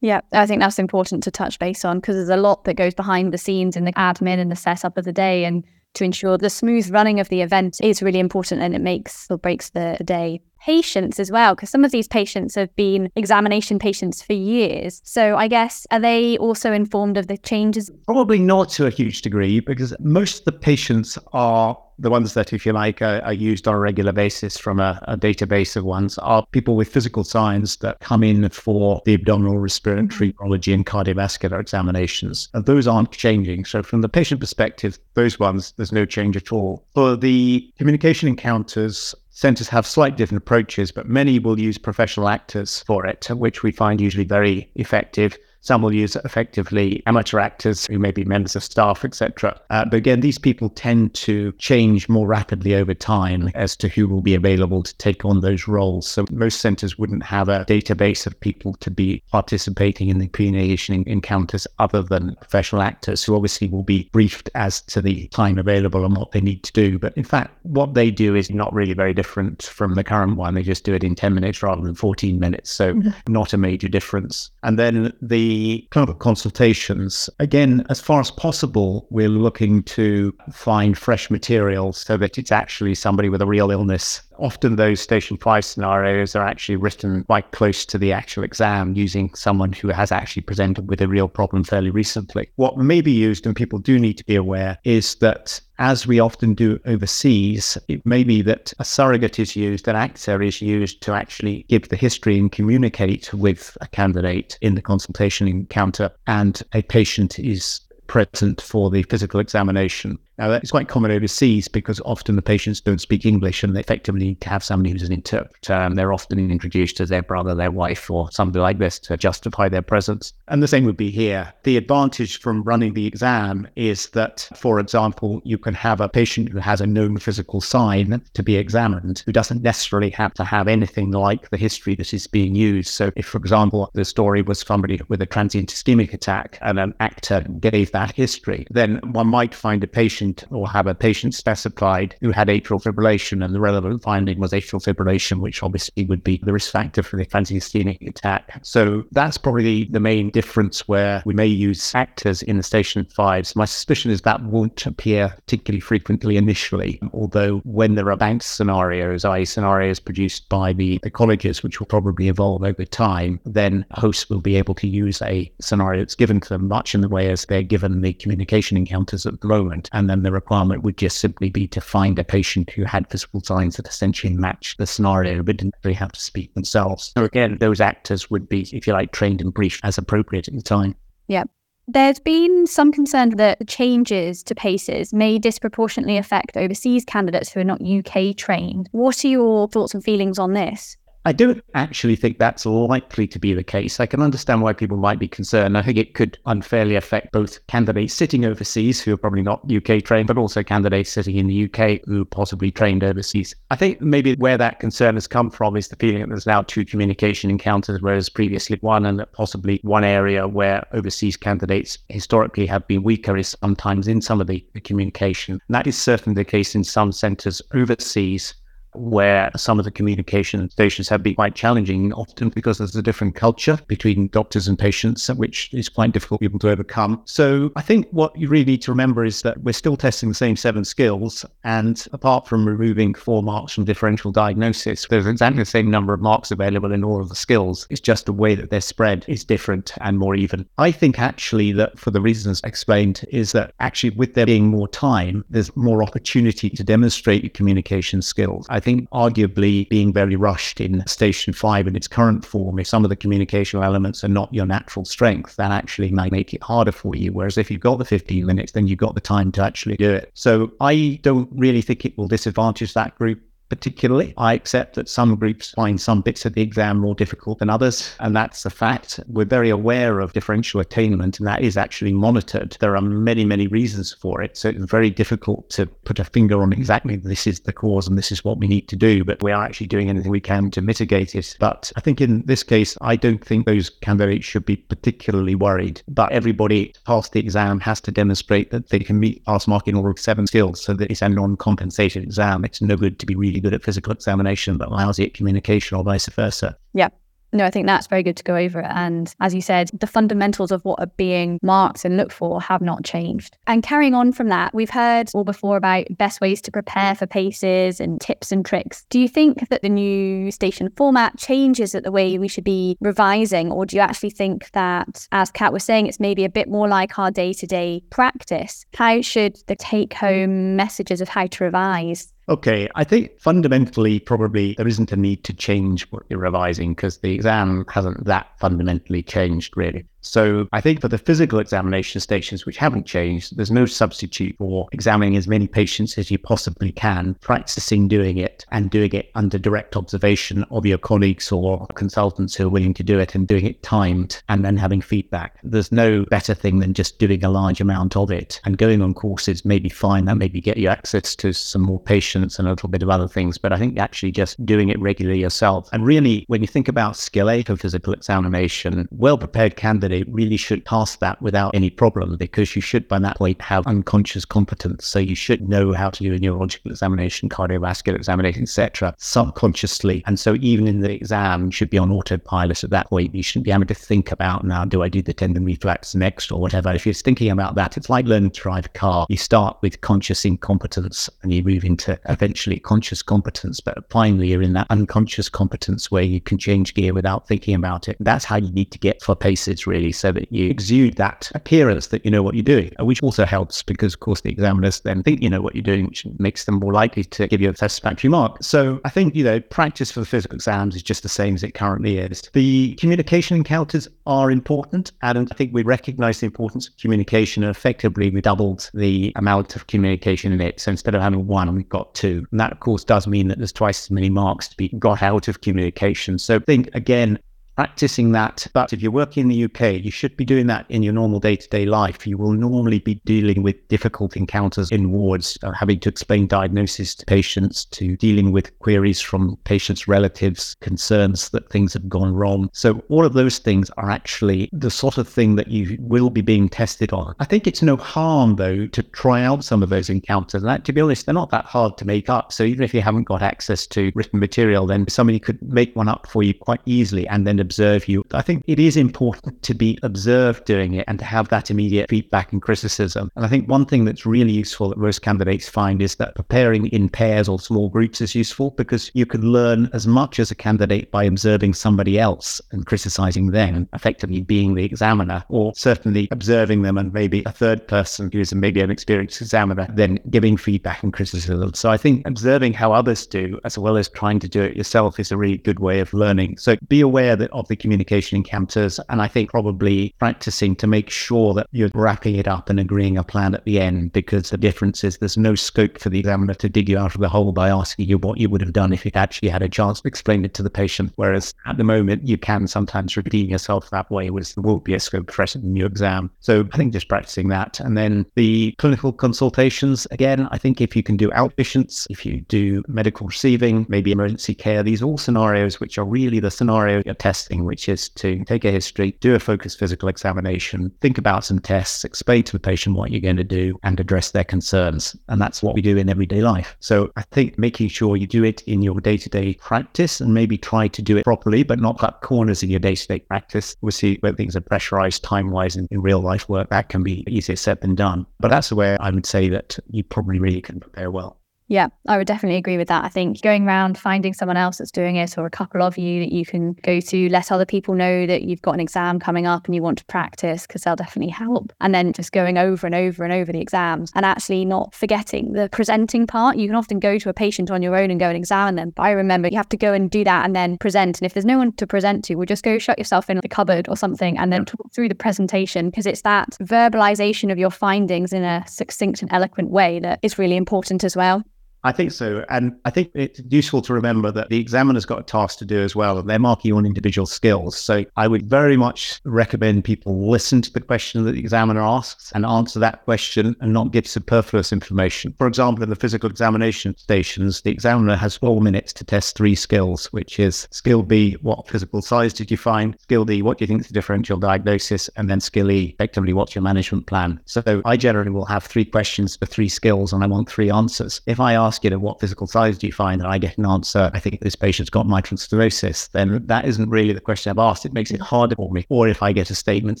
Yeah, 0.00 0.20
I 0.32 0.46
think 0.46 0.60
that's 0.60 0.78
important 0.78 1.22
to 1.24 1.30
touch 1.30 1.58
base 1.58 1.84
on 1.84 1.98
because 1.98 2.14
there's 2.14 2.28
a 2.28 2.36
lot 2.36 2.64
that 2.64 2.74
goes 2.74 2.94
behind 2.94 3.32
the 3.32 3.38
scenes 3.38 3.76
in 3.76 3.84
the 3.84 3.92
admin 3.94 4.38
and 4.38 4.50
the 4.50 4.56
setup 4.56 4.96
of 4.96 5.04
the 5.04 5.12
day. 5.12 5.44
And 5.44 5.64
to 5.94 6.04
ensure 6.04 6.38
the 6.38 6.50
smooth 6.50 6.90
running 6.90 7.18
of 7.18 7.28
the 7.28 7.42
event 7.42 7.78
is 7.82 8.02
really 8.02 8.20
important 8.20 8.62
and 8.62 8.74
it 8.74 8.80
makes 8.80 9.26
or 9.30 9.38
breaks 9.38 9.70
the 9.70 9.96
day 10.04 10.40
patients 10.68 11.18
as 11.18 11.30
well, 11.30 11.54
because 11.54 11.70
some 11.70 11.82
of 11.82 11.92
these 11.92 12.06
patients 12.06 12.54
have 12.54 12.74
been 12.76 13.10
examination 13.16 13.78
patients 13.78 14.20
for 14.20 14.34
years. 14.34 15.00
So 15.02 15.34
I 15.36 15.48
guess, 15.48 15.86
are 15.90 15.98
they 15.98 16.36
also 16.36 16.74
informed 16.74 17.16
of 17.16 17.26
the 17.26 17.38
changes? 17.38 17.90
Probably 18.04 18.38
not 18.38 18.68
to 18.70 18.84
a 18.84 18.90
huge 18.90 19.22
degree, 19.22 19.60
because 19.60 19.94
most 19.98 20.40
of 20.40 20.44
the 20.44 20.52
patients 20.52 21.16
are 21.32 21.78
the 21.98 22.10
ones 22.10 22.34
that, 22.34 22.52
if 22.52 22.64
you 22.64 22.72
like, 22.72 23.02
are, 23.02 23.20
are 23.22 23.32
used 23.32 23.66
on 23.66 23.74
a 23.74 23.78
regular 23.78 24.12
basis 24.12 24.56
from 24.56 24.78
a, 24.78 25.02
a, 25.08 25.16
database 25.16 25.74
of 25.74 25.84
ones 25.84 26.16
are 26.18 26.46
people 26.52 26.76
with 26.76 26.88
physical 26.88 27.24
signs 27.24 27.78
that 27.78 27.98
come 27.98 28.22
in 28.22 28.48
for 28.50 29.02
the 29.04 29.14
abdominal 29.14 29.58
respiratory 29.58 30.32
mm-hmm. 30.32 30.44
urology 30.44 30.72
and 30.72 30.86
cardiovascular 30.86 31.60
examinations. 31.60 32.48
And 32.54 32.66
those 32.66 32.86
aren't 32.86 33.10
changing. 33.10 33.64
So, 33.64 33.82
from 33.82 34.02
the 34.02 34.08
patient 34.08 34.40
perspective, 34.40 34.98
those 35.14 35.40
ones, 35.40 35.72
there's 35.76 35.92
no 35.92 36.04
change 36.04 36.36
at 36.36 36.52
all. 36.52 36.84
For 36.94 37.16
the 37.16 37.68
communication 37.78 38.28
encounters, 38.28 39.14
centers 39.38 39.68
have 39.68 39.86
slightly 39.86 40.16
different 40.16 40.42
approaches, 40.42 40.90
but 40.90 41.08
many 41.08 41.38
will 41.38 41.60
use 41.60 41.78
professional 41.78 42.28
actors 42.28 42.82
for 42.88 43.06
it, 43.06 43.24
which 43.30 43.62
we 43.62 43.70
find 43.70 44.00
usually 44.00 44.24
very 44.24 44.68
effective. 44.74 45.38
Some 45.60 45.82
will 45.82 45.94
use 45.94 46.16
effectively 46.16 47.02
amateur 47.06 47.38
actors 47.38 47.86
who 47.86 47.98
may 47.98 48.10
be 48.10 48.24
members 48.24 48.56
of 48.56 48.62
staff, 48.62 49.04
etc. 49.04 49.60
Uh, 49.70 49.84
but 49.84 49.94
again, 49.94 50.20
these 50.20 50.38
people 50.38 50.70
tend 50.70 51.14
to 51.14 51.52
change 51.52 52.08
more 52.08 52.26
rapidly 52.26 52.74
over 52.74 52.94
time 52.94 53.50
as 53.54 53.76
to 53.76 53.88
who 53.88 54.06
will 54.06 54.20
be 54.20 54.34
available 54.34 54.82
to 54.82 54.96
take 54.98 55.24
on 55.24 55.40
those 55.40 55.68
roles. 55.68 56.06
So 56.06 56.24
most 56.30 56.60
centers 56.60 56.98
wouldn't 56.98 57.22
have 57.22 57.48
a 57.48 57.64
database 57.66 58.26
of 58.26 58.38
people 58.40 58.74
to 58.74 58.90
be 58.90 59.22
participating 59.30 60.08
in 60.08 60.18
the 60.18 60.28
communication 60.28 61.04
encounters 61.06 61.66
other 61.78 62.02
than 62.02 62.36
professional 62.36 62.82
actors 62.82 63.24
who 63.24 63.34
obviously 63.34 63.68
will 63.68 63.82
be 63.82 64.08
briefed 64.12 64.50
as 64.54 64.80
to 64.82 65.02
the 65.02 65.26
time 65.28 65.58
available 65.58 66.04
and 66.04 66.16
what 66.16 66.32
they 66.32 66.40
need 66.40 66.62
to 66.64 66.72
do. 66.72 66.98
But 66.98 67.16
in 67.16 67.24
fact, 67.24 67.58
what 67.62 67.94
they 67.94 68.10
do 68.10 68.34
is 68.34 68.50
not 68.50 68.72
really 68.72 68.94
very 68.94 69.14
different 69.14 69.64
from 69.64 69.94
the 69.94 70.04
current 70.04 70.36
one. 70.36 70.54
They 70.54 70.62
just 70.62 70.84
do 70.84 70.94
it 70.94 71.04
in 71.04 71.14
10 71.14 71.34
minutes 71.34 71.62
rather 71.62 71.82
than 71.82 71.94
14 71.94 72.38
minutes. 72.38 72.70
So 72.70 72.94
mm-hmm. 72.94 73.32
not 73.32 73.52
a 73.52 73.58
major 73.58 73.88
difference. 73.88 74.50
And 74.62 74.78
then 74.78 75.12
the 75.20 75.47
clinical 75.90 76.14
consultations, 76.14 77.30
again, 77.38 77.84
as 77.90 78.00
far 78.00 78.20
as 78.20 78.30
possible, 78.30 79.06
we're 79.10 79.28
looking 79.28 79.82
to 79.84 80.34
find 80.52 80.96
fresh 80.96 81.30
material 81.30 81.92
so 81.92 82.16
that 82.16 82.38
it's 82.38 82.52
actually 82.52 82.94
somebody 82.94 83.28
with 83.28 83.42
a 83.42 83.46
real 83.46 83.70
illness 83.70 84.22
often 84.38 84.76
those 84.76 85.00
station 85.00 85.36
five 85.36 85.64
scenarios 85.64 86.34
are 86.34 86.46
actually 86.46 86.76
written 86.76 87.24
quite 87.24 87.50
close 87.52 87.84
to 87.86 87.98
the 87.98 88.12
actual 88.12 88.44
exam 88.44 88.94
using 88.94 89.32
someone 89.34 89.72
who 89.72 89.88
has 89.88 90.12
actually 90.12 90.42
presented 90.42 90.88
with 90.88 91.00
a 91.00 91.08
real 91.08 91.28
problem 91.28 91.64
fairly 91.64 91.90
recently. 91.90 92.48
What 92.56 92.76
may 92.76 93.00
be 93.00 93.12
used, 93.12 93.46
and 93.46 93.54
people 93.54 93.78
do 93.78 93.98
need 93.98 94.18
to 94.18 94.24
be 94.24 94.36
aware, 94.36 94.78
is 94.84 95.16
that 95.16 95.60
as 95.78 96.06
we 96.06 96.18
often 96.18 96.54
do 96.54 96.80
overseas, 96.86 97.78
it 97.88 98.04
may 98.04 98.24
be 98.24 98.42
that 98.42 98.72
a 98.78 98.84
surrogate 98.84 99.38
is 99.38 99.54
used, 99.54 99.86
an 99.86 99.96
actor 99.96 100.42
is 100.42 100.60
used 100.60 101.02
to 101.02 101.12
actually 101.12 101.64
give 101.68 101.88
the 101.88 101.96
history 101.96 102.38
and 102.38 102.50
communicate 102.50 103.32
with 103.32 103.76
a 103.80 103.86
candidate 103.88 104.58
in 104.60 104.74
the 104.74 104.82
consultation 104.82 105.46
encounter, 105.46 106.10
and 106.26 106.62
a 106.72 106.82
patient 106.82 107.38
is 107.38 107.80
present 108.08 108.60
for 108.60 108.90
the 108.90 109.02
physical 109.04 109.38
examination. 109.38 110.18
Now, 110.38 110.48
that's 110.48 110.70
quite 110.70 110.88
common 110.88 111.10
overseas 111.10 111.66
because 111.66 112.00
often 112.04 112.36
the 112.36 112.42
patients 112.42 112.80
don't 112.80 113.00
speak 113.00 113.26
English 113.26 113.64
and 113.64 113.74
they 113.74 113.80
effectively 113.80 114.20
need 114.20 114.40
to 114.42 114.48
have 114.48 114.62
somebody 114.62 114.92
who's 114.92 115.02
an 115.02 115.12
interpreter. 115.12 115.72
And 115.72 115.98
they're 115.98 116.12
often 116.12 116.38
introduced 116.38 117.00
as 117.00 117.08
their 117.08 117.22
brother, 117.22 117.54
their 117.54 117.72
wife, 117.72 118.08
or 118.08 118.30
somebody 118.30 118.60
like 118.60 118.78
this 118.78 119.00
to 119.00 119.16
justify 119.16 119.68
their 119.68 119.82
presence. 119.82 120.32
And 120.46 120.62
the 120.62 120.68
same 120.68 120.84
would 120.84 120.96
be 120.96 121.10
here. 121.10 121.52
The 121.64 121.76
advantage 121.76 122.38
from 122.38 122.62
running 122.62 122.94
the 122.94 123.06
exam 123.06 123.66
is 123.74 124.10
that, 124.10 124.48
for 124.54 124.78
example, 124.78 125.42
you 125.44 125.58
can 125.58 125.74
have 125.74 126.00
a 126.00 126.08
patient 126.08 126.50
who 126.50 126.58
has 126.58 126.80
a 126.80 126.86
known 126.86 127.18
physical 127.18 127.60
sign 127.60 128.22
to 128.34 128.42
be 128.42 128.56
examined 128.56 129.24
who 129.26 129.32
doesn't 129.32 129.62
necessarily 129.62 130.10
have 130.10 130.34
to 130.34 130.44
have 130.44 130.68
anything 130.68 131.10
like 131.10 131.50
the 131.50 131.56
history 131.56 131.96
that 131.96 132.14
is 132.14 132.28
being 132.28 132.54
used. 132.54 132.90
So, 132.90 133.10
if, 133.16 133.26
for 133.26 133.38
example, 133.38 133.90
the 133.94 134.04
story 134.04 134.42
was 134.42 134.60
somebody 134.60 135.00
with 135.08 135.20
a 135.20 135.26
transient 135.26 135.70
ischemic 135.70 136.12
attack 136.12 136.58
and 136.60 136.78
an 136.78 136.94
actor 137.00 137.44
gave 137.58 137.90
that 137.92 138.14
history, 138.14 138.66
then 138.70 139.00
one 139.12 139.26
might 139.26 139.54
find 139.54 139.82
a 139.82 139.88
patient 139.88 140.27
patient 140.34 140.52
or 140.52 140.68
have 140.68 140.86
a 140.86 140.94
patient 140.94 141.34
specified 141.34 142.14
who 142.20 142.30
had 142.30 142.48
atrial 142.48 142.82
fibrillation, 142.82 143.44
and 143.44 143.54
the 143.54 143.60
relevant 143.60 144.02
finding 144.02 144.38
was 144.38 144.52
atrial 144.52 144.82
fibrillation, 144.82 145.40
which 145.40 145.62
obviously 145.62 146.04
would 146.06 146.24
be 146.24 146.40
the 146.42 146.52
risk 146.52 146.72
factor 146.72 147.02
for 147.02 147.16
the 147.16 147.24
transient 147.24 147.62
ischemic 147.62 148.08
attack. 148.08 148.60
So 148.62 149.04
that's 149.12 149.38
probably 149.38 149.84
the 149.84 150.00
main 150.00 150.30
difference 150.30 150.86
where 150.88 151.22
we 151.24 151.34
may 151.34 151.46
use 151.46 151.94
actors 151.94 152.42
in 152.42 152.56
the 152.56 152.62
station 152.62 153.04
fives. 153.04 153.56
My 153.56 153.64
suspicion 153.64 154.10
is 154.10 154.22
that 154.22 154.42
won't 154.42 154.86
appear 154.86 155.28
particularly 155.28 155.80
frequently 155.80 156.36
initially, 156.36 157.00
although 157.12 157.58
when 157.64 157.94
there 157.94 158.10
are 158.10 158.16
banked 158.16 158.44
scenarios, 158.44 159.24
i.e., 159.24 159.44
scenarios 159.44 160.00
produced 160.00 160.48
by 160.48 160.72
the, 160.72 160.98
colleges, 161.08 161.62
which 161.62 161.80
will 161.80 161.86
probably 161.86 162.28
evolve 162.28 162.62
over 162.62 162.84
time, 162.84 163.40
then 163.46 163.84
hosts 163.92 164.28
will 164.28 164.42
be 164.42 164.56
able 164.56 164.74
to 164.74 164.86
use 164.86 165.22
a 165.22 165.50
scenario 165.58 166.02
that's 166.02 166.14
given 166.14 166.38
to 166.38 166.50
them 166.50 166.68
much 166.68 166.94
in 166.94 167.00
the 167.00 167.08
way 167.08 167.30
as 167.30 167.46
they're 167.46 167.62
given 167.62 168.02
the 168.02 168.12
communication 168.12 168.76
encounters 168.76 169.24
at 169.24 169.40
the 169.40 169.48
moment, 169.48 169.88
and 169.92 170.10
then 170.10 170.17
then 170.18 170.24
the 170.24 170.32
requirement 170.32 170.82
would 170.82 170.98
just 170.98 171.18
simply 171.18 171.48
be 171.48 171.66
to 171.68 171.80
find 171.80 172.18
a 172.18 172.24
patient 172.24 172.70
who 172.70 172.84
had 172.84 173.08
physical 173.08 173.40
signs 173.40 173.76
that 173.76 173.86
essentially 173.86 174.32
matched 174.32 174.78
the 174.78 174.86
scenario, 174.86 175.42
but 175.42 175.56
didn't 175.56 175.74
really 175.84 175.94
have 175.94 176.12
to 176.12 176.20
speak 176.20 176.52
themselves. 176.54 177.12
So 177.16 177.24
again, 177.24 177.58
those 177.60 177.80
actors 177.80 178.30
would 178.30 178.48
be, 178.48 178.62
if 178.72 178.86
you 178.86 178.92
like, 178.92 179.12
trained 179.12 179.40
and 179.40 179.54
briefed 179.54 179.80
as 179.84 179.98
appropriate 179.98 180.48
at 180.48 180.54
the 180.54 180.62
time. 180.62 180.94
Yeah. 181.28 181.44
There's 181.86 182.20
been 182.20 182.66
some 182.66 182.92
concern 182.92 183.30
that 183.36 183.58
the 183.58 183.64
changes 183.64 184.42
to 184.42 184.54
PACES 184.54 185.14
may 185.14 185.38
disproportionately 185.38 186.18
affect 186.18 186.56
overseas 186.56 187.04
candidates 187.04 187.50
who 187.50 187.60
are 187.60 187.64
not 187.64 187.80
UK 187.80 188.36
trained. 188.36 188.88
What 188.92 189.24
are 189.24 189.28
your 189.28 189.68
thoughts 189.68 189.94
and 189.94 190.04
feelings 190.04 190.38
on 190.38 190.52
this? 190.52 190.98
I 191.28 191.32
don't 191.32 191.62
actually 191.74 192.16
think 192.16 192.38
that's 192.38 192.64
likely 192.64 193.26
to 193.26 193.38
be 193.38 193.52
the 193.52 193.62
case. 193.62 194.00
I 194.00 194.06
can 194.06 194.22
understand 194.22 194.62
why 194.62 194.72
people 194.72 194.96
might 194.96 195.18
be 195.18 195.28
concerned. 195.28 195.76
I 195.76 195.82
think 195.82 195.98
it 195.98 196.14
could 196.14 196.38
unfairly 196.46 196.96
affect 196.96 197.32
both 197.32 197.66
candidates 197.66 198.14
sitting 198.14 198.46
overseas 198.46 199.02
who 199.02 199.12
are 199.12 199.18
probably 199.18 199.42
not 199.42 199.70
UK 199.70 200.02
trained, 200.02 200.26
but 200.26 200.38
also 200.38 200.62
candidates 200.62 201.12
sitting 201.12 201.36
in 201.36 201.46
the 201.46 201.64
UK 201.66 202.00
who 202.06 202.24
possibly 202.24 202.70
trained 202.70 203.04
overseas. 203.04 203.54
I 203.70 203.76
think 203.76 204.00
maybe 204.00 204.36
where 204.36 204.56
that 204.56 204.80
concern 204.80 205.16
has 205.16 205.26
come 205.26 205.50
from 205.50 205.76
is 205.76 205.88
the 205.88 205.96
feeling 205.96 206.20
that 206.20 206.28
there's 206.30 206.46
now 206.46 206.62
two 206.62 206.86
communication 206.86 207.50
encounters, 207.50 208.00
whereas 208.00 208.30
previously 208.30 208.78
one, 208.80 209.04
and 209.04 209.18
that 209.18 209.34
possibly 209.34 209.80
one 209.82 210.04
area 210.04 210.48
where 210.48 210.86
overseas 210.94 211.36
candidates 211.36 211.98
historically 212.08 212.64
have 212.64 212.86
been 212.86 213.02
weaker 213.02 213.36
is 213.36 213.54
sometimes 213.60 214.08
in 214.08 214.22
some 214.22 214.40
of 214.40 214.46
the, 214.46 214.64
communication. 214.84 215.60
And 215.68 215.74
that 215.74 215.86
is 215.86 215.98
certainly 215.98 216.42
the 216.42 216.48
case 216.48 216.74
in 216.74 216.84
some 216.84 217.12
centres 217.12 217.60
overseas 217.74 218.54
where 218.94 219.50
some 219.56 219.78
of 219.78 219.84
the 219.84 219.90
communication 219.90 220.68
stations 220.70 221.08
have 221.08 221.22
been 221.22 221.34
quite 221.34 221.54
challenging, 221.54 222.12
often 222.12 222.48
because 222.50 222.78
there's 222.78 222.96
a 222.96 223.02
different 223.02 223.34
culture 223.34 223.78
between 223.86 224.28
doctors 224.28 224.68
and 224.68 224.78
patients, 224.78 225.28
which 225.28 225.72
is 225.72 225.88
quite 225.88 226.12
difficult 226.12 226.38
for 226.40 226.44
people 226.44 226.58
to 226.58 226.70
overcome. 226.70 227.22
So 227.24 227.70
I 227.76 227.82
think 227.82 228.06
what 228.10 228.36
you 228.38 228.48
really 228.48 228.64
need 228.64 228.82
to 228.82 228.92
remember 228.92 229.24
is 229.24 229.42
that 229.42 229.60
we're 229.62 229.72
still 229.72 229.96
testing 229.96 230.28
the 230.28 230.34
same 230.34 230.56
seven 230.56 230.84
skills. 230.84 231.44
And 231.64 232.06
apart 232.12 232.48
from 232.48 232.66
removing 232.66 233.14
four 233.14 233.42
marks 233.42 233.72
from 233.72 233.84
differential 233.84 234.32
diagnosis, 234.32 235.06
there's 235.08 235.26
exactly 235.26 235.62
the 235.62 235.66
same 235.66 235.90
number 235.90 236.14
of 236.14 236.20
marks 236.20 236.50
available 236.50 236.92
in 236.92 237.04
all 237.04 237.20
of 237.20 237.28
the 237.28 237.34
skills. 237.34 237.86
It's 237.90 238.00
just 238.00 238.26
the 238.26 238.32
way 238.32 238.54
that 238.54 238.70
they're 238.70 238.80
spread 238.80 239.24
is 239.28 239.44
different 239.44 239.92
and 240.00 240.18
more 240.18 240.34
even. 240.34 240.66
I 240.78 240.90
think 240.90 241.18
actually 241.18 241.72
that 241.72 241.98
for 241.98 242.10
the 242.10 242.20
reasons 242.20 242.60
explained 242.64 243.24
is 243.30 243.52
that 243.52 243.72
actually 243.80 244.10
with 244.10 244.34
there 244.34 244.46
being 244.46 244.68
more 244.68 244.88
time, 244.88 245.44
there's 245.50 245.74
more 245.76 246.02
opportunity 246.02 246.70
to 246.70 246.84
demonstrate 246.84 247.42
your 247.42 247.50
communication 247.50 248.22
skills. 248.22 248.66
I 248.68 248.77
think 248.80 249.08
arguably 249.10 249.88
being 249.88 250.12
very 250.12 250.36
rushed 250.36 250.80
in 250.80 251.06
station 251.06 251.52
five 251.52 251.86
in 251.86 251.96
its 251.96 252.08
current 252.08 252.44
form, 252.44 252.78
if 252.78 252.86
some 252.86 253.04
of 253.04 253.08
the 253.08 253.16
communicational 253.16 253.84
elements 253.84 254.22
are 254.24 254.28
not 254.28 254.52
your 254.52 254.66
natural 254.66 255.04
strength, 255.04 255.56
that 255.56 255.70
actually 255.70 256.10
might 256.10 256.32
make 256.32 256.54
it 256.54 256.62
harder 256.62 256.92
for 256.92 257.14
you. 257.14 257.32
Whereas 257.32 257.58
if 257.58 257.70
you've 257.70 257.80
got 257.80 257.98
the 257.98 258.04
15 258.04 258.44
minutes, 258.46 258.72
then 258.72 258.86
you've 258.86 258.98
got 258.98 259.14
the 259.14 259.20
time 259.20 259.52
to 259.52 259.62
actually 259.62 259.96
do 259.96 260.12
it. 260.12 260.30
So 260.34 260.72
I 260.80 261.18
don't 261.22 261.48
really 261.52 261.82
think 261.82 262.04
it 262.04 262.16
will 262.16 262.28
disadvantage 262.28 262.94
that 262.94 263.16
group 263.16 263.40
particularly. 263.68 264.34
I 264.36 264.54
accept 264.54 264.94
that 264.96 265.08
some 265.08 265.36
groups 265.36 265.70
find 265.72 266.00
some 266.00 266.22
bits 266.22 266.44
of 266.44 266.54
the 266.54 266.62
exam 266.62 266.98
more 266.98 267.14
difficult 267.14 267.58
than 267.58 267.70
others, 267.70 268.14
and 268.20 268.34
that's 268.34 268.64
a 268.64 268.70
fact. 268.70 269.20
We're 269.28 269.44
very 269.44 269.70
aware 269.70 270.20
of 270.20 270.32
differential 270.32 270.80
attainment, 270.80 271.38
and 271.38 271.46
that 271.46 271.62
is 271.62 271.76
actually 271.76 272.12
monitored. 272.12 272.76
There 272.80 272.96
are 272.96 273.02
many, 273.02 273.44
many 273.44 273.66
reasons 273.66 274.12
for 274.12 274.42
it. 274.42 274.56
So 274.56 274.70
it's 274.70 274.84
very 274.84 275.10
difficult 275.10 275.70
to 275.70 275.86
put 275.86 276.18
a 276.18 276.24
finger 276.24 276.62
on 276.62 276.72
exactly 276.72 277.16
this 277.16 277.46
is 277.46 277.60
the 277.60 277.72
cause 277.72 278.08
and 278.08 278.16
this 278.16 278.32
is 278.32 278.44
what 278.44 278.58
we 278.58 278.68
need 278.68 278.88
to 278.88 278.96
do, 278.96 279.24
but 279.24 279.42
we 279.42 279.52
are 279.52 279.64
actually 279.64 279.86
doing 279.86 280.08
anything 280.08 280.30
we 280.30 280.40
can 280.40 280.70
to 280.72 280.82
mitigate 280.82 281.34
it. 281.34 281.56
But 281.58 281.92
I 281.96 282.00
think 282.00 282.20
in 282.20 282.42
this 282.46 282.62
case, 282.62 282.96
I 283.00 283.16
don't 283.16 283.44
think 283.44 283.66
those 283.66 283.90
candidates 283.90 284.46
should 284.46 284.64
be 284.64 284.76
particularly 284.76 285.54
worried. 285.54 286.02
But 286.08 286.32
everybody 286.32 286.94
pass 287.04 287.28
the 287.28 287.40
exam 287.40 287.80
has 287.80 288.00
to 288.02 288.10
demonstrate 288.10 288.70
that 288.70 288.88
they 288.88 289.00
can 289.00 289.18
meet 289.20 289.44
pass 289.44 289.66
marking 289.66 289.96
all 289.96 290.14
seven 290.16 290.46
skills 290.46 290.82
so 290.82 290.94
that 290.94 291.10
it's 291.10 291.22
a 291.22 291.28
non-compensated 291.28 292.22
exam. 292.22 292.64
It's 292.64 292.80
no 292.80 292.96
good 292.96 293.18
to 293.18 293.26
be 293.26 293.34
really 293.34 293.57
really 293.58 293.70
good 293.70 293.74
at 293.74 293.82
physical 293.82 294.12
examination 294.12 294.76
but 294.76 294.90
lousy 294.90 295.26
at 295.26 295.34
communication 295.34 295.96
or 295.96 296.04
vice 296.04 296.26
versa. 296.28 296.76
Yeah. 296.94 297.08
No, 297.50 297.64
I 297.64 297.70
think 297.70 297.86
that's 297.86 298.08
very 298.08 298.22
good 298.22 298.36
to 298.36 298.44
go 298.44 298.56
over. 298.56 298.82
And 298.82 299.34
as 299.40 299.54
you 299.54 299.62
said, 299.62 299.90
the 299.98 300.06
fundamentals 300.06 300.70
of 300.70 300.84
what 300.84 301.00
are 301.00 301.10
being 301.16 301.58
marked 301.62 302.04
and 302.04 302.18
looked 302.18 302.34
for 302.34 302.60
have 302.60 302.82
not 302.82 303.04
changed. 303.04 303.56
And 303.66 303.82
carrying 303.82 304.12
on 304.12 304.32
from 304.32 304.48
that, 304.48 304.74
we've 304.74 304.90
heard 304.90 305.30
all 305.32 305.44
before 305.44 305.78
about 305.78 306.06
best 306.18 306.42
ways 306.42 306.60
to 306.60 306.70
prepare 306.70 307.14
for 307.14 307.26
paces 307.26 308.00
and 308.00 308.20
tips 308.20 308.52
and 308.52 308.66
tricks. 308.66 309.06
Do 309.08 309.18
you 309.18 309.28
think 309.28 309.70
that 309.70 309.80
the 309.80 309.88
new 309.88 310.50
station 310.50 310.90
format 310.94 311.38
changes 311.38 311.94
it 311.94 312.04
the 312.04 312.12
way 312.12 312.38
we 312.38 312.48
should 312.48 312.64
be 312.64 312.98
revising? 313.00 313.72
Or 313.72 313.86
do 313.86 313.96
you 313.96 314.02
actually 314.02 314.30
think 314.30 314.70
that, 314.72 315.26
as 315.32 315.50
Kat 315.50 315.72
was 315.72 315.84
saying, 315.84 316.06
it's 316.06 316.20
maybe 316.20 316.44
a 316.44 316.50
bit 316.50 316.68
more 316.68 316.86
like 316.86 317.18
our 317.18 317.30
day 317.30 317.54
to 317.54 317.66
day 317.66 318.02
practice? 318.10 318.84
How 318.92 319.22
should 319.22 319.56
the 319.68 319.76
take 319.76 320.12
home 320.12 320.76
messages 320.76 321.22
of 321.22 321.30
how 321.30 321.46
to 321.46 321.64
revise 321.64 322.30
Okay, 322.48 322.88
I 322.94 323.04
think 323.04 323.38
fundamentally, 323.38 324.20
probably 324.20 324.74
there 324.78 324.88
isn't 324.88 325.12
a 325.12 325.16
need 325.16 325.44
to 325.44 325.52
change 325.52 326.10
what 326.10 326.22
you're 326.30 326.38
revising 326.38 326.94
because 326.94 327.18
the 327.18 327.34
exam 327.34 327.84
hasn't 327.90 328.24
that 328.24 328.58
fundamentally 328.58 329.22
changed, 329.22 329.76
really. 329.76 330.06
So 330.20 330.68
I 330.72 330.80
think 330.80 331.00
for 331.00 331.08
the 331.08 331.18
physical 331.18 331.58
examination 331.58 332.20
stations, 332.20 332.66
which 332.66 332.76
haven't 332.76 333.06
changed, 333.06 333.56
there's 333.56 333.70
no 333.70 333.86
substitute 333.86 334.56
for 334.58 334.88
examining 334.92 335.36
as 335.36 335.48
many 335.48 335.66
patients 335.66 336.18
as 336.18 336.30
you 336.30 336.38
possibly 336.38 336.92
can, 336.92 337.34
practicing 337.40 338.08
doing 338.08 338.38
it 338.38 338.64
and 338.70 338.90
doing 338.90 339.12
it 339.12 339.30
under 339.34 339.58
direct 339.58 339.96
observation 339.96 340.64
of 340.70 340.84
your 340.84 340.98
colleagues 340.98 341.50
or 341.52 341.86
consultants 341.94 342.54
who 342.54 342.66
are 342.66 342.70
willing 342.70 342.94
to 342.94 343.02
do 343.02 343.18
it 343.18 343.34
and 343.34 343.46
doing 343.46 343.66
it 343.66 343.82
timed 343.82 344.42
and 344.48 344.64
then 344.64 344.76
having 344.76 345.00
feedback. 345.00 345.58
There's 345.62 345.92
no 345.92 346.24
better 346.26 346.54
thing 346.54 346.80
than 346.80 346.94
just 346.94 347.18
doing 347.18 347.44
a 347.44 347.50
large 347.50 347.80
amount 347.80 348.16
of 348.16 348.30
it 348.30 348.60
and 348.64 348.76
going 348.78 349.02
on 349.02 349.14
courses 349.14 349.64
may 349.64 349.78
be 349.78 349.88
fine. 349.88 350.24
That 350.24 350.36
maybe 350.36 350.60
get 350.60 350.76
you 350.76 350.88
access 350.88 351.34
to 351.36 351.52
some 351.52 351.82
more 351.82 352.00
patients 352.00 352.58
and 352.58 352.66
a 352.66 352.70
little 352.70 352.88
bit 352.88 353.02
of 353.02 353.10
other 353.10 353.28
things. 353.28 353.56
But 353.56 353.72
I 353.72 353.78
think 353.78 353.98
actually 353.98 354.32
just 354.32 354.64
doing 354.66 354.88
it 354.88 354.98
regularly 355.00 355.40
yourself. 355.40 355.88
And 355.92 356.04
really, 356.04 356.44
when 356.48 356.60
you 356.60 356.66
think 356.66 356.88
about 356.88 357.16
skill 357.16 357.50
A 357.50 357.62
for 357.62 357.76
physical 357.76 358.12
examination, 358.12 359.08
well 359.10 359.38
prepared 359.38 359.76
candidate 360.08 360.32
really 360.32 360.56
should 360.56 360.84
pass 360.84 361.16
that 361.16 361.40
without 361.42 361.74
any 361.74 361.90
problem 361.90 362.36
because 362.36 362.74
you 362.74 362.82
should 362.82 363.06
by 363.08 363.18
that 363.18 363.36
point 363.36 363.60
have 363.60 363.86
unconscious 363.86 364.44
competence. 364.44 365.06
So 365.06 365.18
you 365.18 365.34
should 365.34 365.68
know 365.68 365.92
how 365.92 366.10
to 366.10 366.22
do 366.22 366.32
a 366.32 366.38
neurological 366.38 366.90
examination, 366.90 367.48
cardiovascular 367.48 368.16
examination, 368.16 368.62
etc., 368.62 369.14
subconsciously. 369.18 370.22
And 370.26 370.38
so 370.38 370.56
even 370.60 370.88
in 370.88 371.00
the 371.00 371.12
exam, 371.12 371.66
you 371.66 371.72
should 371.72 371.90
be 371.90 371.98
on 371.98 372.10
autopilot 372.10 372.84
at 372.84 372.90
that 372.90 373.10
point. 373.10 373.34
You 373.34 373.42
shouldn't 373.42 373.64
be 373.64 373.70
having 373.70 373.88
to 373.88 373.94
think 373.94 374.32
about 374.32 374.64
now, 374.64 374.84
do 374.84 375.02
I 375.02 375.08
do 375.08 375.22
the 375.22 375.34
tendon 375.34 375.64
reflex 375.64 376.14
next 376.14 376.50
or 376.50 376.60
whatever. 376.60 376.92
If 376.92 377.04
you're 377.04 377.12
thinking 377.12 377.50
about 377.50 377.74
that, 377.74 377.96
it's 377.96 378.10
like 378.10 378.26
learning 378.26 378.52
to 378.52 378.60
drive 378.60 378.86
a 378.86 378.90
car. 378.90 379.26
You 379.28 379.36
start 379.36 379.76
with 379.82 380.00
conscious 380.00 380.44
incompetence 380.44 381.28
and 381.42 381.52
you 381.52 381.62
move 381.62 381.84
into 381.84 382.18
eventually 382.28 382.78
conscious 382.78 383.22
competence, 383.22 383.80
but 383.80 384.08
finally 384.10 384.48
you're 384.48 384.62
in 384.62 384.72
that 384.74 384.86
unconscious 384.90 385.48
competence 385.48 386.10
where 386.10 386.22
you 386.22 386.40
can 386.40 386.58
change 386.58 386.94
gear 386.94 387.12
without 387.12 387.46
thinking 387.46 387.74
about 387.74 388.08
it. 388.08 388.16
That's 388.20 388.44
how 388.44 388.56
you 388.56 388.72
need 388.72 388.90
to 388.92 388.98
get 388.98 389.22
for 389.22 389.36
paces, 389.36 389.86
really 389.86 389.97
so 390.12 390.32
that 390.32 390.50
you 390.52 390.70
exude 390.70 391.14
that 391.16 391.50
appearance 391.54 392.08
that 392.08 392.24
you 392.24 392.30
know 392.30 392.42
what 392.42 392.54
you're 392.54 392.62
doing, 392.62 392.92
uh, 392.98 393.04
which 393.04 393.22
also 393.22 393.44
helps 393.44 393.82
because, 393.82 394.14
of 394.14 394.20
course, 394.20 394.40
the 394.40 394.50
examiners 394.50 395.00
then 395.00 395.22
think 395.22 395.42
you 395.42 395.50
know 395.50 395.60
what 395.60 395.74
you're 395.74 395.82
doing, 395.82 396.06
which 396.06 396.26
makes 396.38 396.64
them 396.64 396.76
more 396.76 396.92
likely 396.92 397.24
to 397.24 397.46
give 397.48 397.60
you 397.60 397.70
a 397.70 397.76
satisfactory 397.76 398.30
mark. 398.30 398.62
So 398.62 399.00
I 399.04 399.10
think, 399.10 399.34
you 399.34 399.44
know, 399.44 399.60
practice 399.60 400.10
for 400.10 400.20
the 400.20 400.26
physical 400.26 400.56
exams 400.56 400.96
is 400.96 401.02
just 401.02 401.22
the 401.22 401.28
same 401.28 401.54
as 401.54 401.62
it 401.62 401.74
currently 401.74 402.18
is. 402.18 402.42
The 402.52 402.94
communication 402.94 403.56
encounters 403.56 404.08
are 404.26 404.50
important, 404.50 405.12
and 405.22 405.48
I 405.50 405.54
think 405.54 405.72
we 405.72 405.82
recognize 405.82 406.40
the 406.40 406.46
importance 406.46 406.88
of 406.88 406.96
communication, 406.96 407.62
and 407.62 407.70
effectively 407.70 408.30
we 408.30 408.40
doubled 408.40 408.90
the 408.94 409.32
amount 409.36 409.76
of 409.76 409.86
communication 409.86 410.52
in 410.52 410.60
it. 410.60 410.80
So 410.80 410.90
instead 410.90 411.14
of 411.14 411.22
having 411.22 411.46
one, 411.46 411.74
we've 411.74 411.88
got 411.88 412.14
two. 412.14 412.46
And 412.50 412.60
that, 412.60 412.72
of 412.72 412.80
course, 412.80 413.04
does 413.04 413.26
mean 413.26 413.48
that 413.48 413.58
there's 413.58 413.72
twice 413.72 414.04
as 414.04 414.10
many 414.10 414.30
marks 414.30 414.68
to 414.68 414.76
be 414.76 414.88
got 414.98 415.22
out 415.22 415.48
of 415.48 415.60
communication. 415.60 416.38
So 416.38 416.56
I 416.56 416.60
think, 416.60 416.90
again, 416.94 417.38
practicing 417.78 418.32
that. 418.32 418.66
But 418.72 418.92
if 418.92 419.00
you're 419.00 419.12
working 419.12 419.42
in 419.42 419.48
the 419.48 419.64
UK, 419.66 420.04
you 420.04 420.10
should 420.10 420.36
be 420.36 420.44
doing 420.44 420.66
that 420.66 420.84
in 420.88 421.04
your 421.04 421.12
normal 421.12 421.38
day 421.38 421.54
to 421.54 421.68
day 421.68 421.86
life. 421.86 422.26
You 422.26 422.36
will 422.36 422.50
normally 422.50 422.98
be 422.98 423.20
dealing 423.24 423.62
with 423.62 423.86
difficult 423.86 424.36
encounters 424.36 424.90
in 424.90 425.12
wards, 425.12 425.56
uh, 425.62 425.70
having 425.70 426.00
to 426.00 426.08
explain 426.08 426.48
diagnosis 426.48 427.14
to 427.14 427.26
patients, 427.26 427.84
to 427.84 428.16
dealing 428.16 428.50
with 428.50 428.76
queries 428.80 429.20
from 429.20 429.56
patients' 429.62 430.08
relatives, 430.08 430.74
concerns 430.80 431.50
that 431.50 431.70
things 431.70 431.92
have 431.92 432.08
gone 432.08 432.34
wrong. 432.34 432.68
So, 432.72 433.00
all 433.10 433.24
of 433.24 433.34
those 433.34 433.58
things 433.58 433.90
are 433.96 434.10
actually 434.10 434.68
the 434.72 434.90
sort 434.90 435.16
of 435.16 435.28
thing 435.28 435.54
that 435.54 435.68
you 435.68 435.96
will 436.00 436.30
be 436.30 436.40
being 436.40 436.68
tested 436.68 437.12
on. 437.12 437.36
I 437.38 437.44
think 437.44 437.68
it's 437.68 437.80
no 437.80 437.96
harm, 437.96 438.56
though, 438.56 438.88
to 438.88 439.02
try 439.04 439.44
out 439.44 439.62
some 439.62 439.84
of 439.84 439.88
those 439.88 440.10
encounters. 440.10 440.64
And 440.64 440.68
that, 440.68 440.84
to 440.86 440.92
be 440.92 441.00
honest, 441.00 441.26
they're 441.26 441.32
not 441.32 441.50
that 441.50 441.66
hard 441.66 441.96
to 441.98 442.04
make 442.04 442.28
up. 442.28 442.52
So, 442.52 442.64
even 442.64 442.82
if 442.82 442.92
you 442.92 443.02
haven't 443.02 443.28
got 443.28 443.40
access 443.40 443.86
to 443.86 444.10
written 444.16 444.40
material, 444.40 444.84
then 444.84 445.06
somebody 445.06 445.38
could 445.38 445.62
make 445.62 445.94
one 445.94 446.08
up 446.08 446.26
for 446.26 446.42
you 446.42 446.54
quite 446.54 446.80
easily 446.84 447.28
and 447.28 447.46
then 447.46 447.67
observe 447.68 448.08
you. 448.08 448.24
I 448.32 448.40
think 448.40 448.62
it 448.66 448.78
is 448.78 448.96
important 448.96 449.62
to 449.62 449.74
be 449.74 449.98
observed 450.02 450.64
doing 450.64 450.94
it 450.94 451.04
and 451.06 451.18
to 451.18 451.24
have 451.26 451.48
that 451.50 451.70
immediate 451.70 452.08
feedback 452.08 452.50
and 452.52 452.62
criticism. 452.62 453.30
And 453.36 453.44
I 453.44 453.48
think 453.48 453.68
one 453.68 453.84
thing 453.84 454.06
that's 454.06 454.24
really 454.24 454.52
useful 454.52 454.88
that 454.88 454.96
most 454.96 455.20
candidates 455.20 455.68
find 455.68 456.00
is 456.00 456.14
that 456.16 456.34
preparing 456.34 456.86
in 456.86 457.10
pairs 457.10 457.46
or 457.46 457.58
small 457.58 457.90
groups 457.90 458.22
is 458.22 458.34
useful 458.34 458.70
because 458.70 459.10
you 459.12 459.26
can 459.26 459.42
learn 459.42 459.90
as 459.92 460.06
much 460.06 460.40
as 460.40 460.50
a 460.50 460.54
candidate 460.54 461.10
by 461.10 461.24
observing 461.24 461.74
somebody 461.74 462.18
else 462.18 462.60
and 462.72 462.86
criticizing 462.86 463.50
them, 463.50 463.74
and 463.74 463.88
effectively 463.92 464.40
being 464.40 464.74
the 464.74 464.84
examiner, 464.84 465.44
or 465.50 465.74
certainly 465.74 466.26
observing 466.30 466.80
them 466.82 466.96
and 466.96 467.12
maybe 467.12 467.42
a 467.44 467.52
third 467.52 467.86
person 467.86 468.30
who 468.32 468.40
is 468.40 468.54
maybe 468.54 468.80
an 468.80 468.90
experienced 468.90 469.42
examiner, 469.42 469.86
then 469.92 470.18
giving 470.30 470.56
feedback 470.56 471.02
and 471.02 471.12
criticism. 471.12 471.74
So 471.74 471.90
I 471.90 471.98
think 471.98 472.26
observing 472.26 472.72
how 472.72 472.92
others 472.92 473.26
do 473.26 473.60
as 473.64 473.76
well 473.76 473.98
as 473.98 474.08
trying 474.08 474.38
to 474.40 474.48
do 474.48 474.62
it 474.62 474.76
yourself 474.76 475.20
is 475.20 475.30
a 475.30 475.36
really 475.36 475.58
good 475.58 475.80
way 475.80 476.00
of 476.00 476.14
learning. 476.14 476.56
So 476.56 476.76
be 476.88 477.00
aware 477.00 477.36
that 477.36 477.50
of 477.58 477.68
the 477.68 477.76
communication 477.76 478.36
encounters. 478.36 479.00
And 479.08 479.20
I 479.22 479.28
think 479.28 479.50
probably 479.50 480.14
practicing 480.18 480.76
to 480.76 480.86
make 480.86 481.10
sure 481.10 481.54
that 481.54 481.66
you're 481.72 481.90
wrapping 481.94 482.36
it 482.36 482.48
up 482.48 482.70
and 482.70 482.80
agreeing 482.80 483.18
a 483.18 483.24
plan 483.24 483.54
at 483.54 483.64
the 483.64 483.80
end, 483.80 484.12
because 484.12 484.50
the 484.50 484.56
difference 484.56 485.04
is 485.04 485.18
there's 485.18 485.36
no 485.36 485.54
scope 485.54 485.98
for 485.98 486.08
the 486.08 486.18
examiner 486.18 486.54
to 486.54 486.68
dig 486.68 486.88
you 486.88 486.98
out 486.98 487.14
of 487.14 487.20
the 487.20 487.28
hole 487.28 487.52
by 487.52 487.68
asking 487.68 488.06
you 488.06 488.18
what 488.18 488.38
you 488.38 488.48
would 488.48 488.60
have 488.60 488.72
done 488.72 488.92
if 488.92 489.04
you'd 489.04 489.16
actually 489.16 489.48
had 489.48 489.62
a 489.62 489.68
chance 489.68 490.00
to 490.00 490.08
explain 490.08 490.44
it 490.44 490.54
to 490.54 490.62
the 490.62 490.70
patient. 490.70 491.12
Whereas 491.16 491.54
at 491.66 491.76
the 491.76 491.84
moment, 491.84 492.26
you 492.26 492.38
can 492.38 492.66
sometimes 492.66 493.16
redeem 493.16 493.48
yourself 493.48 493.90
that 493.90 494.10
way, 494.10 494.30
which 494.30 494.54
there 494.54 494.62
will 494.62 494.80
be 494.80 494.94
a 494.94 495.00
scope 495.00 495.30
for 495.30 495.42
it 495.42 495.54
in 495.54 495.76
your 495.76 495.86
exam. 495.86 496.30
So 496.40 496.68
I 496.72 496.76
think 496.76 496.92
just 496.92 497.08
practicing 497.08 497.48
that. 497.48 497.80
And 497.80 497.96
then 497.96 498.26
the 498.34 498.74
clinical 498.78 499.12
consultations, 499.12 500.06
again, 500.10 500.48
I 500.50 500.58
think 500.58 500.80
if 500.80 500.94
you 500.94 501.02
can 501.02 501.16
do 501.16 501.30
outpatients, 501.30 502.06
if 502.10 502.26
you 502.26 502.42
do 502.42 502.82
medical 502.88 503.26
receiving, 503.26 503.86
maybe 503.88 504.12
emergency 504.12 504.54
care, 504.54 504.82
these 504.82 505.02
all 505.02 505.18
scenarios 505.18 505.80
which 505.80 505.98
are 505.98 506.04
really 506.04 506.40
the 506.40 506.50
scenario 506.50 507.02
you're 507.04 507.14
testing 507.14 507.47
best 507.48 507.58
thing, 507.58 507.64
which 507.64 507.88
is 507.88 508.08
to 508.10 508.44
take 508.44 508.64
a 508.64 508.70
history, 508.70 509.16
do 509.20 509.34
a 509.34 509.38
focused 509.38 509.78
physical 509.78 510.08
examination, 510.08 510.92
think 511.00 511.18
about 511.18 511.44
some 511.44 511.58
tests, 511.58 512.04
explain 512.04 512.42
to 512.44 512.52
the 512.52 512.58
patient 512.58 512.96
what 512.96 513.10
you're 513.10 513.20
going 513.20 513.36
to 513.36 513.44
do, 513.44 513.78
and 513.82 514.00
address 514.00 514.30
their 514.30 514.44
concerns. 514.44 515.16
And 515.28 515.40
that's 515.40 515.62
what 515.62 515.74
we 515.74 515.82
do 515.82 515.96
in 515.96 516.08
everyday 516.08 516.42
life. 516.42 516.76
So 516.80 517.10
I 517.16 517.22
think 517.22 517.58
making 517.58 517.88
sure 517.88 518.16
you 518.16 518.26
do 518.26 518.44
it 518.44 518.62
in 518.62 518.82
your 518.82 519.00
day 519.00 519.16
to 519.16 519.28
day 519.28 519.54
practice 519.54 520.20
and 520.20 520.34
maybe 520.34 520.58
try 520.58 520.88
to 520.88 521.02
do 521.02 521.16
it 521.16 521.24
properly, 521.24 521.62
but 521.62 521.80
not 521.80 521.98
cut 521.98 522.20
corners 522.22 522.62
in 522.62 522.70
your 522.70 522.80
day 522.80 522.94
to 522.94 523.06
day 523.06 523.20
practice. 523.20 523.76
We 523.80 523.92
see 523.92 524.18
when 524.20 524.36
things 524.36 524.56
are 524.56 524.60
pressurized 524.60 525.24
time 525.24 525.50
wise 525.50 525.76
in, 525.76 525.88
in 525.90 526.02
real 526.02 526.20
life 526.20 526.48
work, 526.48 526.68
that 526.70 526.88
can 526.88 527.02
be 527.02 527.24
easier 527.28 527.56
said 527.56 527.80
than 527.80 527.94
done. 527.94 528.26
But 528.40 528.48
that's 528.48 528.72
where 528.72 528.96
I 529.00 529.10
would 529.10 529.26
say 529.26 529.48
that 529.48 529.78
you 529.90 530.04
probably 530.04 530.38
really 530.38 530.60
can 530.60 530.80
prepare 530.80 531.10
well. 531.10 531.38
Yeah, 531.70 531.88
I 532.06 532.16
would 532.16 532.26
definitely 532.26 532.56
agree 532.56 532.78
with 532.78 532.88
that. 532.88 533.04
I 533.04 533.08
think 533.10 533.42
going 533.42 533.66
around 533.66 533.98
finding 533.98 534.32
someone 534.32 534.56
else 534.56 534.78
that's 534.78 534.90
doing 534.90 535.16
it 535.16 535.36
or 535.36 535.44
a 535.44 535.50
couple 535.50 535.82
of 535.82 535.98
you 535.98 536.20
that 536.20 536.32
you 536.32 536.46
can 536.46 536.72
go 536.82 536.98
to, 536.98 537.28
let 537.28 537.52
other 537.52 537.66
people 537.66 537.94
know 537.94 538.26
that 538.26 538.42
you've 538.42 538.62
got 538.62 538.72
an 538.72 538.80
exam 538.80 539.18
coming 539.20 539.46
up 539.46 539.66
and 539.66 539.74
you 539.74 539.82
want 539.82 539.98
to 539.98 540.04
practice 540.06 540.66
because 540.66 540.82
they'll 540.82 540.96
definitely 540.96 541.30
help. 541.30 541.70
And 541.82 541.94
then 541.94 542.14
just 542.14 542.32
going 542.32 542.56
over 542.56 542.86
and 542.86 542.94
over 542.94 543.22
and 543.22 543.34
over 543.34 543.52
the 543.52 543.60
exams 543.60 544.10
and 544.14 544.24
actually 544.24 544.64
not 544.64 544.94
forgetting 544.94 545.52
the 545.52 545.68
presenting 545.70 546.26
part. 546.26 546.56
You 546.56 546.68
can 546.68 546.74
often 546.74 547.00
go 547.00 547.18
to 547.18 547.28
a 547.28 547.34
patient 547.34 547.70
on 547.70 547.82
your 547.82 547.96
own 547.96 548.10
and 548.10 548.18
go 548.18 548.28
and 548.28 548.36
examine 548.36 548.76
them. 548.76 548.90
But 548.96 549.02
I 549.02 549.10
remember 549.10 549.48
you 549.48 549.58
have 549.58 549.68
to 549.68 549.76
go 549.76 549.92
and 549.92 550.10
do 550.10 550.24
that 550.24 550.46
and 550.46 550.56
then 550.56 550.78
present. 550.78 551.20
And 551.20 551.26
if 551.26 551.34
there's 551.34 551.44
no 551.44 551.58
one 551.58 551.72
to 551.72 551.86
present 551.86 552.24
to, 552.26 552.36
we'll 552.36 552.46
just 552.46 552.64
go 552.64 552.78
shut 552.78 552.96
yourself 552.96 553.28
in 553.28 553.40
the 553.42 553.48
cupboard 553.48 553.90
or 553.90 553.96
something 553.96 554.38
and 554.38 554.50
then 554.50 554.64
talk 554.64 554.90
through 554.94 555.10
the 555.10 555.14
presentation 555.14 555.90
because 555.90 556.06
it's 556.06 556.22
that 556.22 556.48
verbalization 556.62 557.52
of 557.52 557.58
your 557.58 557.70
findings 557.70 558.32
in 558.32 558.42
a 558.42 558.64
succinct 558.66 559.20
and 559.20 559.30
eloquent 559.34 559.68
way 559.68 560.00
that 560.00 560.18
is 560.22 560.38
really 560.38 560.56
important 560.56 561.04
as 561.04 561.14
well. 561.14 561.44
I 561.88 561.92
think 561.92 562.12
so. 562.12 562.44
And 562.50 562.76
I 562.84 562.90
think 562.90 563.10
it's 563.14 563.40
useful 563.48 563.80
to 563.80 563.94
remember 563.94 564.30
that 564.32 564.50
the 564.50 564.60
examiner's 564.60 565.06
got 565.06 565.20
a 565.20 565.22
task 565.22 565.58
to 565.60 565.64
do 565.64 565.80
as 565.80 565.96
well, 565.96 566.18
and 566.18 566.28
they're 566.28 566.38
marking 566.38 566.74
on 566.74 566.84
individual 566.84 567.24
skills. 567.24 567.78
So 567.78 568.04
I 568.14 568.28
would 568.28 568.44
very 568.44 568.76
much 568.76 569.22
recommend 569.24 569.84
people 569.84 570.30
listen 570.30 570.60
to 570.60 570.70
the 570.70 570.82
question 570.82 571.24
that 571.24 571.32
the 571.32 571.40
examiner 571.40 571.80
asks 571.80 572.30
and 572.32 572.44
answer 572.44 572.78
that 572.80 573.06
question 573.06 573.56
and 573.62 573.72
not 573.72 573.90
give 573.90 574.06
superfluous 574.06 574.70
information. 574.70 575.34
For 575.38 575.46
example, 575.46 575.82
in 575.82 575.88
the 575.88 575.96
physical 575.96 576.28
examination 576.28 576.94
stations, 576.98 577.62
the 577.62 577.70
examiner 577.70 578.16
has 578.16 578.36
four 578.36 578.60
minutes 578.60 578.92
to 578.92 579.04
test 579.04 579.34
three 579.34 579.54
skills, 579.54 580.12
which 580.12 580.38
is 580.38 580.68
skill 580.70 581.02
B, 581.02 581.38
what 581.40 581.70
physical 581.70 582.02
signs 582.02 582.34
did 582.34 582.50
you 582.50 582.58
find? 582.58 583.00
Skill 583.00 583.24
D, 583.24 583.40
what 583.40 583.56
do 583.56 583.62
you 583.62 583.66
think 583.66 583.80
is 583.80 583.88
the 583.88 583.94
differential 583.94 584.36
diagnosis? 584.36 585.08
And 585.16 585.30
then 585.30 585.40
skill 585.40 585.70
E, 585.70 585.94
effectively, 585.94 586.34
what's 586.34 586.54
your 586.54 586.60
management 586.60 587.06
plan? 587.06 587.40
So 587.46 587.80
I 587.86 587.96
generally 587.96 588.30
will 588.30 588.44
have 588.44 588.64
three 588.64 588.84
questions 588.84 589.36
for 589.36 589.46
three 589.46 589.70
skills 589.70 590.12
and 590.12 590.22
I 590.22 590.26
want 590.26 590.50
three 590.50 590.70
answers. 590.70 591.22
If 591.24 591.40
I 591.40 591.54
ask 591.54 591.77
ask, 591.78 591.84
you 591.84 591.90
know, 591.90 591.98
what 591.98 592.20
physical 592.20 592.46
signs 592.46 592.76
do 592.76 592.86
you 592.86 592.92
find? 592.92 593.20
And 593.20 593.30
I 593.30 593.38
get 593.38 593.56
an 593.56 593.66
answer, 593.66 594.10
I 594.12 594.18
think 594.18 594.40
this 594.40 594.56
patient's 594.56 594.90
got 594.90 595.06
mitral 595.06 595.38
stenosis, 595.38 596.10
then 596.10 596.44
that 596.46 596.64
isn't 596.64 596.90
really 596.90 597.12
the 597.12 597.20
question 597.20 597.50
I've 597.50 597.58
asked. 597.58 597.86
It 597.86 597.92
makes 597.92 598.10
it 598.10 598.20
harder 598.20 598.56
for 598.56 598.70
me. 598.72 598.84
Or 598.88 599.06
if 599.06 599.22
I 599.22 599.32
get 599.32 599.50
a 599.50 599.54
statement 599.54 600.00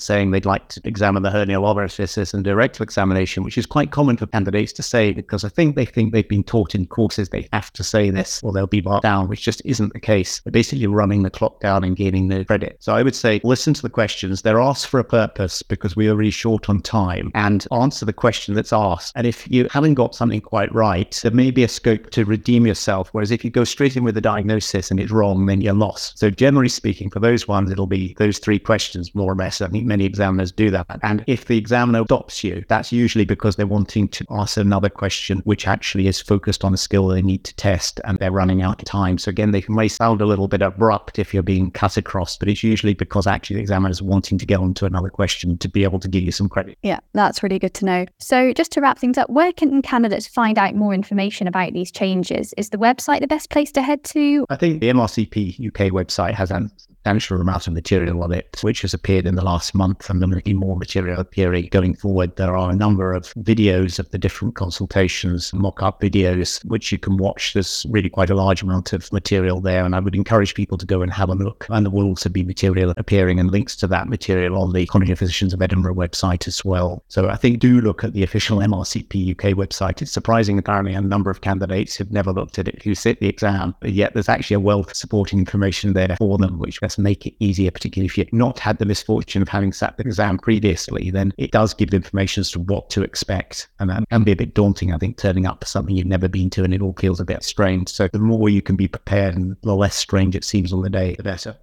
saying 0.00 0.30
they'd 0.30 0.44
like 0.44 0.68
to 0.70 0.80
examine 0.84 1.22
the 1.22 1.30
hernial 1.30 1.62
orifices 1.62 2.34
and 2.34 2.46
rectal 2.46 2.82
examination, 2.82 3.44
which 3.44 3.58
is 3.58 3.66
quite 3.66 3.92
common 3.92 4.16
for 4.16 4.26
candidates 4.26 4.72
to 4.72 4.82
say 4.82 5.12
because 5.12 5.44
I 5.44 5.48
think 5.48 5.76
they 5.76 5.84
think 5.84 6.12
they've 6.12 6.28
been 6.28 6.42
taught 6.42 6.74
in 6.74 6.86
courses 6.86 7.28
they 7.28 7.48
have 7.52 7.72
to 7.74 7.84
say 7.84 8.10
this 8.10 8.40
or 8.42 8.52
they'll 8.52 8.66
be 8.66 8.80
marked 8.80 9.04
down, 9.04 9.28
which 9.28 9.42
just 9.42 9.62
isn't 9.64 9.92
the 9.92 10.00
case. 10.00 10.40
They're 10.40 10.50
basically 10.50 10.86
running 10.86 11.22
the 11.22 11.30
clock 11.30 11.60
down 11.60 11.84
and 11.84 11.96
gaining 11.96 12.28
the 12.28 12.44
credit. 12.44 12.78
So 12.80 12.94
I 12.94 13.02
would 13.02 13.14
say 13.14 13.40
listen 13.44 13.74
to 13.74 13.82
the 13.82 13.90
questions. 13.90 14.42
They're 14.42 14.60
asked 14.60 14.88
for 14.88 14.98
a 14.98 15.04
purpose 15.04 15.62
because 15.62 15.94
we 15.94 16.08
are 16.08 16.16
really 16.16 16.30
short 16.30 16.68
on 16.68 16.80
time 16.80 17.30
and 17.34 17.66
answer 17.70 18.04
the 18.04 18.12
question 18.12 18.54
that's 18.54 18.72
asked. 18.72 19.12
And 19.14 19.26
if 19.26 19.48
you 19.50 19.68
haven't 19.70 19.94
got 19.94 20.14
something 20.14 20.40
quite 20.40 20.74
right, 20.74 21.18
there 21.22 21.32
may 21.32 21.50
be 21.50 21.57
a 21.64 21.68
scope 21.68 22.10
to 22.10 22.24
redeem 22.24 22.66
yourself. 22.66 23.08
Whereas 23.12 23.30
if 23.30 23.44
you 23.44 23.50
go 23.50 23.64
straight 23.64 23.96
in 23.96 24.04
with 24.04 24.16
a 24.16 24.20
diagnosis 24.20 24.90
and 24.90 25.00
it's 25.00 25.10
wrong, 25.10 25.46
then 25.46 25.60
you're 25.60 25.74
lost. 25.74 26.18
So 26.18 26.30
generally 26.30 26.68
speaking, 26.68 27.10
for 27.10 27.20
those 27.20 27.48
ones, 27.48 27.70
it'll 27.70 27.86
be 27.86 28.14
those 28.18 28.38
three 28.38 28.58
questions 28.58 29.14
more 29.14 29.32
or 29.32 29.36
less. 29.36 29.60
I 29.60 29.68
think 29.68 29.86
many 29.86 30.04
examiners 30.04 30.52
do 30.52 30.70
that. 30.70 30.86
And 31.02 31.24
if 31.26 31.46
the 31.46 31.58
examiner 31.58 32.04
stops 32.04 32.44
you, 32.44 32.64
that's 32.68 32.92
usually 32.92 33.24
because 33.24 33.56
they're 33.56 33.66
wanting 33.66 34.08
to 34.08 34.24
ask 34.30 34.56
another 34.56 34.88
question, 34.88 35.38
which 35.44 35.66
actually 35.66 36.06
is 36.06 36.20
focused 36.20 36.64
on 36.64 36.74
a 36.74 36.76
skill 36.76 37.08
they 37.08 37.22
need 37.22 37.44
to 37.44 37.54
test 37.56 38.00
and 38.04 38.18
they're 38.18 38.30
running 38.30 38.62
out 38.62 38.80
of 38.80 38.84
time. 38.84 39.18
So 39.18 39.30
again, 39.30 39.50
they 39.50 39.64
may 39.68 39.88
sound 39.88 40.20
a 40.20 40.26
little 40.26 40.48
bit 40.48 40.62
abrupt 40.62 41.18
if 41.18 41.34
you're 41.34 41.42
being 41.42 41.70
cut 41.70 41.96
across, 41.96 42.36
but 42.36 42.48
it's 42.48 42.62
usually 42.62 42.94
because 42.94 43.26
actually 43.26 43.56
the 43.56 43.62
examiner 43.62 43.90
is 43.90 44.02
wanting 44.02 44.38
to 44.38 44.46
get 44.46 44.60
on 44.60 44.74
to 44.74 44.86
another 44.86 45.10
question 45.10 45.58
to 45.58 45.68
be 45.68 45.84
able 45.84 45.98
to 46.00 46.08
give 46.08 46.22
you 46.22 46.32
some 46.32 46.48
credit. 46.48 46.78
Yeah, 46.82 47.00
that's 47.14 47.42
really 47.42 47.58
good 47.58 47.74
to 47.74 47.84
know. 47.84 48.06
So 48.18 48.52
just 48.52 48.72
to 48.72 48.80
wrap 48.80 48.98
things 48.98 49.18
up, 49.18 49.28
where 49.30 49.52
can 49.52 49.82
candidates 49.82 50.26
find 50.26 50.58
out 50.58 50.74
more 50.74 50.94
information 50.94 51.47
about 51.48 51.72
these 51.72 51.90
changes. 51.90 52.54
Is 52.56 52.70
the 52.70 52.78
website 52.78 53.20
the 53.20 53.26
best 53.26 53.50
place 53.50 53.72
to 53.72 53.82
head 53.82 54.04
to? 54.04 54.46
I 54.48 54.56
think 54.56 54.80
the 54.80 54.90
MRCP 54.90 55.66
UK 55.66 55.92
website 55.92 56.34
has 56.34 56.50
an 56.50 56.70
substantial 57.08 57.40
amount 57.40 57.66
of 57.66 57.72
material 57.72 58.22
on 58.22 58.32
it, 58.32 58.58
which 58.60 58.82
has 58.82 58.92
appeared 58.92 59.26
in 59.26 59.34
the 59.34 59.44
last 59.44 59.74
month, 59.74 60.10
and 60.10 60.20
there 60.20 60.28
will 60.28 60.42
be 60.42 60.52
more 60.52 60.76
material 60.76 61.18
appearing 61.18 61.66
going 61.70 61.94
forward. 61.94 62.36
There 62.36 62.54
are 62.54 62.70
a 62.70 62.76
number 62.76 63.14
of 63.14 63.32
videos 63.34 63.98
of 63.98 64.10
the 64.10 64.18
different 64.18 64.56
consultations, 64.56 65.50
mock 65.54 65.82
up 65.82 66.02
videos, 66.02 66.62
which 66.66 66.92
you 66.92 66.98
can 66.98 67.16
watch. 67.16 67.54
There's 67.54 67.86
really 67.88 68.10
quite 68.10 68.28
a 68.28 68.34
large 68.34 68.60
amount 68.60 68.92
of 68.92 69.10
material 69.10 69.58
there, 69.62 69.86
and 69.86 69.94
I 69.94 70.00
would 70.00 70.14
encourage 70.14 70.54
people 70.54 70.76
to 70.76 70.84
go 70.84 71.00
and 71.00 71.10
have 71.10 71.30
a 71.30 71.34
look. 71.34 71.66
And 71.70 71.86
there 71.86 71.90
will 71.90 72.04
also 72.04 72.28
be 72.28 72.44
material 72.44 72.92
appearing 72.98 73.40
and 73.40 73.50
links 73.50 73.74
to 73.76 73.86
that 73.86 74.08
material 74.08 74.60
on 74.60 74.74
the 74.74 74.84
College 74.84 75.08
of 75.08 75.18
Physicians 75.18 75.54
of 75.54 75.62
Edinburgh 75.62 75.94
website 75.94 76.46
as 76.46 76.62
well. 76.62 77.02
So 77.08 77.30
I 77.30 77.36
think 77.36 77.60
do 77.60 77.80
look 77.80 78.04
at 78.04 78.12
the 78.12 78.22
official 78.22 78.58
MRCP 78.58 79.30
UK 79.30 79.56
website. 79.56 80.02
It's 80.02 80.12
surprising, 80.12 80.58
apparently, 80.58 80.92
a 80.92 81.00
number 81.00 81.30
of 81.30 81.40
candidates 81.40 81.96
have 81.96 82.12
never 82.12 82.32
looked 82.32 82.58
at 82.58 82.68
it 82.68 82.82
who 82.82 82.94
sit 82.94 83.18
the 83.20 83.28
exam, 83.28 83.74
but 83.80 83.92
yet 83.92 84.12
there's 84.12 84.28
actually 84.28 84.56
a 84.56 84.60
wealth 84.60 84.90
of 84.90 84.96
supporting 84.96 85.38
information 85.38 85.94
there 85.94 86.14
for 86.18 86.36
them, 86.36 86.58
which 86.58 86.82
make 86.98 87.26
it 87.26 87.34
easier, 87.40 87.70
particularly 87.70 88.06
if 88.06 88.18
you've 88.18 88.32
not 88.32 88.58
had 88.58 88.78
the 88.78 88.84
misfortune 88.84 89.42
of 89.42 89.48
having 89.48 89.72
sat 89.72 89.96
the 89.96 90.02
exam 90.02 90.38
previously, 90.38 91.10
then 91.10 91.32
it 91.38 91.50
does 91.50 91.74
give 91.74 91.94
information 91.94 92.40
as 92.40 92.50
to 92.52 92.60
what 92.60 92.90
to 92.90 93.02
expect. 93.02 93.68
And 93.78 93.90
that 93.90 94.08
can 94.08 94.24
be 94.24 94.32
a 94.32 94.36
bit 94.36 94.54
daunting, 94.54 94.92
I 94.92 94.98
think, 94.98 95.16
turning 95.16 95.46
up 95.46 95.60
for 95.60 95.66
something 95.66 95.96
you've 95.96 96.06
never 96.06 96.28
been 96.28 96.50
to 96.50 96.64
and 96.64 96.74
it 96.74 96.82
all 96.82 96.94
feels 96.98 97.20
a 97.20 97.24
bit 97.24 97.42
strange. 97.42 97.88
So 97.88 98.08
the 98.08 98.18
more 98.18 98.48
you 98.48 98.62
can 98.62 98.76
be 98.76 98.88
prepared 98.88 99.36
and 99.36 99.56
the 99.62 99.74
less 99.74 99.96
strange 99.96 100.34
it 100.34 100.44
seems 100.44 100.72
on 100.72 100.82
the 100.82 100.90
day, 100.90 101.14
the 101.14 101.22
better. 101.22 101.56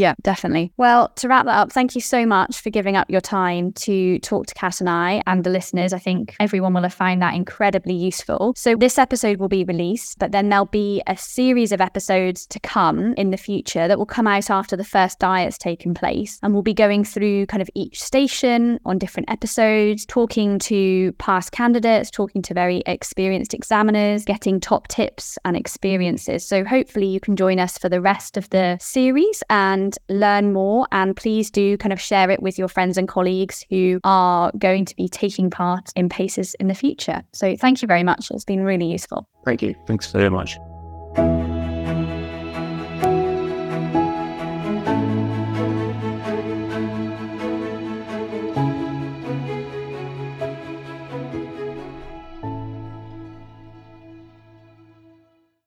Yeah, 0.00 0.14
definitely. 0.22 0.72
Well, 0.78 1.10
to 1.16 1.28
wrap 1.28 1.44
that 1.44 1.58
up, 1.58 1.72
thank 1.72 1.94
you 1.94 2.00
so 2.00 2.24
much 2.24 2.62
for 2.62 2.70
giving 2.70 2.96
up 2.96 3.10
your 3.10 3.20
time 3.20 3.72
to 3.72 4.18
talk 4.20 4.46
to 4.46 4.54
Kat 4.54 4.80
and 4.80 4.88
I 4.88 5.22
and 5.26 5.44
the 5.44 5.50
listeners. 5.50 5.92
I 5.92 5.98
think 5.98 6.34
everyone 6.40 6.72
will 6.72 6.84
have 6.84 6.94
found 6.94 7.20
that 7.20 7.34
incredibly 7.34 7.92
useful. 7.92 8.54
So, 8.56 8.76
this 8.76 8.96
episode 8.96 9.36
will 9.36 9.48
be 9.48 9.62
released, 9.62 10.18
but 10.18 10.32
then 10.32 10.48
there'll 10.48 10.64
be 10.64 11.02
a 11.06 11.18
series 11.18 11.70
of 11.70 11.82
episodes 11.82 12.46
to 12.46 12.58
come 12.60 13.12
in 13.18 13.30
the 13.30 13.36
future 13.36 13.86
that 13.88 13.98
will 13.98 14.06
come 14.06 14.26
out 14.26 14.48
after 14.48 14.74
the 14.74 14.84
first 14.84 15.18
diet's 15.18 15.58
taken 15.58 15.92
place. 15.92 16.38
And 16.42 16.54
we'll 16.54 16.62
be 16.62 16.72
going 16.72 17.04
through 17.04 17.44
kind 17.46 17.60
of 17.60 17.68
each 17.74 18.02
station 18.02 18.80
on 18.86 18.96
different 18.96 19.30
episodes, 19.30 20.06
talking 20.06 20.58
to 20.60 21.12
past 21.18 21.52
candidates, 21.52 22.10
talking 22.10 22.40
to 22.40 22.54
very 22.54 22.82
experienced 22.86 23.52
examiners, 23.52 24.24
getting 24.24 24.60
top 24.60 24.88
tips 24.88 25.36
and 25.44 25.58
experiences. 25.58 26.46
So, 26.46 26.64
hopefully, 26.64 27.08
you 27.08 27.20
can 27.20 27.36
join 27.36 27.58
us 27.58 27.76
for 27.76 27.90
the 27.90 28.00
rest 28.00 28.38
of 28.38 28.48
the 28.48 28.78
series 28.80 29.42
and 29.50 29.89
and 29.90 30.20
learn 30.20 30.52
more. 30.52 30.86
And 30.92 31.16
please 31.16 31.50
do 31.50 31.76
kind 31.76 31.92
of 31.92 32.00
share 32.00 32.30
it 32.30 32.42
with 32.42 32.58
your 32.58 32.68
friends 32.68 32.96
and 32.96 33.08
colleagues 33.08 33.64
who 33.70 34.00
are 34.04 34.52
going 34.58 34.84
to 34.86 34.96
be 34.96 35.08
taking 35.08 35.50
part 35.50 35.90
in 35.96 36.08
PACES 36.08 36.54
in 36.54 36.68
the 36.68 36.74
future. 36.74 37.22
So 37.32 37.56
thank 37.56 37.82
you 37.82 37.88
very 37.88 38.02
much. 38.02 38.30
It's 38.30 38.44
been 38.44 38.62
really 38.62 38.86
useful. 38.86 39.26
Thank 39.44 39.62
you. 39.62 39.74
Thanks 39.86 40.10
very 40.12 40.30
much. 40.30 40.58